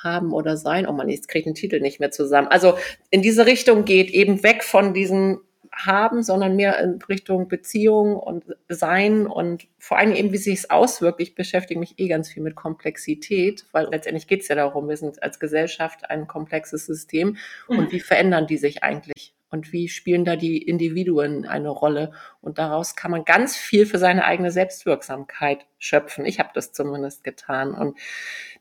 haben 0.05 0.31
oder 0.31 0.55
sein. 0.55 0.87
Oh 0.87 0.93
man, 0.93 1.09
jetzt 1.09 1.27
kriege 1.27 1.39
ich 1.39 1.45
den 1.45 1.55
Titel 1.55 1.81
nicht 1.81 1.99
mehr 1.99 2.11
zusammen. 2.11 2.47
Also 2.47 2.77
in 3.09 3.21
diese 3.21 3.45
Richtung 3.45 3.83
geht 3.83 4.11
eben 4.11 4.43
weg 4.43 4.63
von 4.63 4.93
diesem 4.93 5.41
haben, 5.75 6.23
sondern 6.23 6.55
mehr 6.55 6.79
in 6.79 7.01
Richtung 7.09 7.47
Beziehung 7.47 8.15
und 8.15 8.45
Sein 8.69 9.27
und 9.27 9.67
vor 9.77 9.97
allem 9.97 10.13
eben, 10.13 10.31
wie 10.31 10.37
sich 10.37 10.59
es 10.59 10.69
auswirkt. 10.69 11.19
Ich 11.19 11.35
beschäftige 11.35 11.79
mich 11.79 11.99
eh 11.99 12.07
ganz 12.07 12.31
viel 12.31 12.41
mit 12.41 12.55
Komplexität, 12.55 13.65
weil 13.71 13.87
letztendlich 13.91 14.27
geht 14.27 14.41
es 14.41 14.47
ja 14.47 14.55
darum, 14.55 14.87
wir 14.87 14.97
sind 14.97 15.21
als 15.21 15.39
Gesellschaft 15.39 16.09
ein 16.09 16.27
komplexes 16.27 16.85
System 16.85 17.37
mhm. 17.67 17.79
und 17.79 17.91
wie 17.91 17.99
verändern 17.99 18.47
die 18.47 18.57
sich 18.57 18.83
eigentlich? 18.83 19.33
Und 19.49 19.71
wie 19.71 19.87
spielen 19.87 20.25
da 20.25 20.35
die 20.35 20.57
Individuen 20.57 21.45
eine 21.45 21.69
Rolle? 21.69 22.11
Und 22.41 22.57
daraus 22.57 22.95
kann 22.95 23.11
man 23.11 23.25
ganz 23.25 23.55
viel 23.55 23.85
für 23.85 23.99
seine 23.99 24.25
eigene 24.25 24.51
Selbstwirksamkeit 24.51 25.65
schöpfen. 25.77 26.25
Ich 26.25 26.39
habe 26.39 26.49
das 26.53 26.73
zumindest 26.73 27.23
getan 27.23 27.73
und 27.73 27.97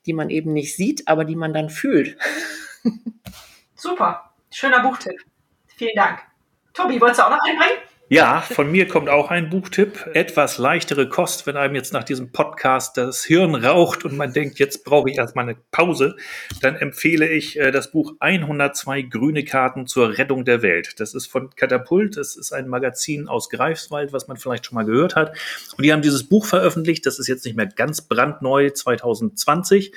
die 0.06 0.12
man 0.12 0.30
eben 0.30 0.52
nicht 0.52 0.76
sieht, 0.76 1.08
aber 1.08 1.24
die 1.24 1.36
man 1.36 1.52
dann 1.52 1.70
fühlt. 1.70 2.16
Super, 3.74 4.34
schöner 4.50 4.82
Buchtipp. 4.82 5.20
Vielen 5.66 5.96
Dank. 5.96 6.33
Tobi, 6.74 7.00
wolltest 7.00 7.20
du 7.20 7.26
auch 7.26 7.30
noch 7.30 7.38
einbringen? 7.48 7.78
Ja, 8.08 8.42
von 8.42 8.70
mir 8.70 8.86
kommt 8.86 9.08
auch 9.08 9.30
ein 9.30 9.48
Buchtipp. 9.48 10.10
Etwas 10.12 10.58
leichtere 10.58 11.08
Kost, 11.08 11.46
wenn 11.46 11.56
einem 11.56 11.74
jetzt 11.74 11.92
nach 11.92 12.04
diesem 12.04 12.32
Podcast 12.32 12.98
das 12.98 13.24
Hirn 13.24 13.54
raucht 13.54 14.04
und 14.04 14.16
man 14.16 14.32
denkt, 14.32 14.58
jetzt 14.58 14.84
brauche 14.84 15.08
ich 15.08 15.16
erstmal 15.16 15.44
eine 15.44 15.56
Pause, 15.70 16.16
dann 16.60 16.76
empfehle 16.76 17.28
ich 17.28 17.58
äh, 17.58 17.70
das 17.70 17.92
Buch 17.92 18.14
102 18.18 19.02
grüne 19.02 19.44
Karten 19.44 19.86
zur 19.86 20.18
Rettung 20.18 20.44
der 20.44 20.60
Welt. 20.62 21.00
Das 21.00 21.14
ist 21.14 21.28
von 21.28 21.48
Katapult. 21.56 22.16
Das 22.16 22.36
ist 22.36 22.52
ein 22.52 22.68
Magazin 22.68 23.26
aus 23.28 23.48
Greifswald, 23.48 24.12
was 24.12 24.28
man 24.28 24.36
vielleicht 24.36 24.66
schon 24.66 24.74
mal 24.74 24.84
gehört 24.84 25.16
hat. 25.16 25.34
Und 25.78 25.84
die 25.84 25.92
haben 25.92 26.02
dieses 26.02 26.28
Buch 26.28 26.44
veröffentlicht. 26.44 27.06
Das 27.06 27.18
ist 27.18 27.28
jetzt 27.28 27.46
nicht 27.46 27.56
mehr 27.56 27.66
ganz 27.66 28.02
brandneu 28.02 28.68
2020, 28.68 29.94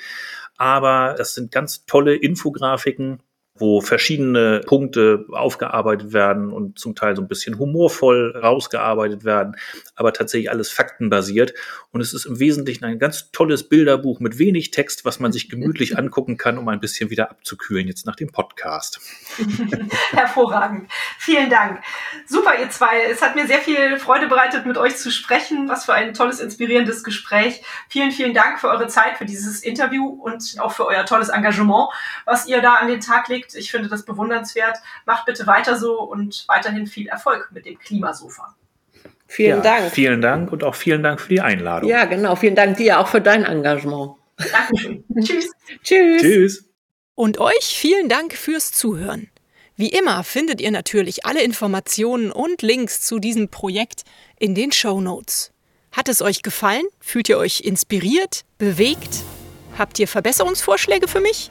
aber 0.56 1.14
das 1.18 1.34
sind 1.34 1.52
ganz 1.52 1.84
tolle 1.84 2.14
Infografiken 2.14 3.20
wo 3.58 3.80
verschiedene 3.80 4.60
Punkte 4.66 5.26
aufgearbeitet 5.32 6.12
werden 6.12 6.52
und 6.52 6.78
zum 6.78 6.94
Teil 6.94 7.16
so 7.16 7.22
ein 7.22 7.28
bisschen 7.28 7.58
humorvoll 7.58 8.36
rausgearbeitet 8.36 9.24
werden, 9.24 9.56
aber 9.94 10.12
tatsächlich 10.12 10.50
alles 10.50 10.70
faktenbasiert. 10.70 11.54
Und 11.90 12.00
es 12.00 12.12
ist 12.12 12.26
im 12.26 12.38
Wesentlichen 12.38 12.84
ein 12.84 12.98
ganz 12.98 13.30
tolles 13.32 13.68
Bilderbuch 13.68 14.20
mit 14.20 14.38
wenig 14.38 14.70
Text, 14.70 15.04
was 15.04 15.20
man 15.20 15.32
sich 15.32 15.48
gemütlich 15.48 15.98
angucken 15.98 16.36
kann, 16.36 16.58
um 16.58 16.68
ein 16.68 16.80
bisschen 16.80 17.10
wieder 17.10 17.30
abzukühlen 17.30 17.86
jetzt 17.86 18.06
nach 18.06 18.16
dem 18.16 18.30
Podcast. 18.30 19.00
Hervorragend. 20.10 20.90
Vielen 21.18 21.50
Dank. 21.50 21.82
Super, 22.26 22.58
ihr 22.58 22.70
zwei. 22.70 23.02
Es 23.10 23.22
hat 23.22 23.36
mir 23.36 23.46
sehr 23.46 23.58
viel 23.58 23.98
Freude 23.98 24.28
bereitet, 24.28 24.66
mit 24.66 24.76
euch 24.76 24.96
zu 24.96 25.10
sprechen. 25.10 25.68
Was 25.68 25.84
für 25.84 25.94
ein 25.94 26.14
tolles, 26.14 26.40
inspirierendes 26.40 27.04
Gespräch. 27.04 27.62
Vielen, 27.88 28.10
vielen 28.10 28.34
Dank 28.34 28.60
für 28.60 28.68
eure 28.68 28.86
Zeit, 28.88 29.16
für 29.16 29.24
dieses 29.24 29.62
Interview 29.62 30.06
und 30.06 30.56
auch 30.58 30.72
für 30.72 30.86
euer 30.86 31.04
tolles 31.04 31.28
Engagement, 31.28 31.88
was 32.24 32.46
ihr 32.46 32.60
da 32.60 32.74
an 32.74 32.88
den 32.88 33.00
Tag 33.00 33.28
legt. 33.28 33.47
Ich 33.54 33.70
finde 33.70 33.88
das 33.88 34.04
bewundernswert. 34.04 34.78
Macht 35.06 35.26
bitte 35.26 35.46
weiter 35.46 35.76
so 35.76 36.00
und 36.00 36.44
weiterhin 36.48 36.86
viel 36.86 37.08
Erfolg 37.08 37.50
mit 37.52 37.66
dem 37.66 37.78
Klimasofa. 37.78 38.54
Vielen 39.26 39.58
ja, 39.58 39.62
Dank. 39.62 39.92
Vielen 39.92 40.20
Dank 40.20 40.52
und 40.52 40.64
auch 40.64 40.74
vielen 40.74 41.02
Dank 41.02 41.20
für 41.20 41.28
die 41.28 41.40
Einladung. 41.40 41.88
Ja, 41.88 42.06
genau. 42.06 42.34
Vielen 42.34 42.54
Dank 42.54 42.78
dir 42.78 42.98
auch 42.98 43.08
für 43.08 43.20
dein 43.20 43.44
Engagement. 43.44 44.12
Dankeschön. 44.36 45.04
Tschüss. 45.20 45.50
Tschüss. 45.82 46.22
Tschüss. 46.22 46.64
Und 47.14 47.38
euch 47.38 47.76
vielen 47.76 48.08
Dank 48.08 48.32
fürs 48.32 48.72
Zuhören. 48.72 49.28
Wie 49.76 49.90
immer 49.90 50.24
findet 50.24 50.60
ihr 50.60 50.70
natürlich 50.70 51.26
alle 51.26 51.42
Informationen 51.42 52.32
und 52.32 52.62
Links 52.62 53.02
zu 53.02 53.18
diesem 53.18 53.48
Projekt 53.48 54.02
in 54.38 54.54
den 54.54 54.72
Show 54.72 55.00
Notes. 55.00 55.52
Hat 55.92 56.08
es 56.08 56.22
euch 56.22 56.42
gefallen? 56.42 56.84
Fühlt 57.00 57.28
ihr 57.28 57.38
euch 57.38 57.60
inspiriert? 57.60 58.44
Bewegt? 58.58 59.22
Habt 59.76 59.98
ihr 59.98 60.08
Verbesserungsvorschläge 60.08 61.06
für 61.06 61.20
mich? 61.20 61.50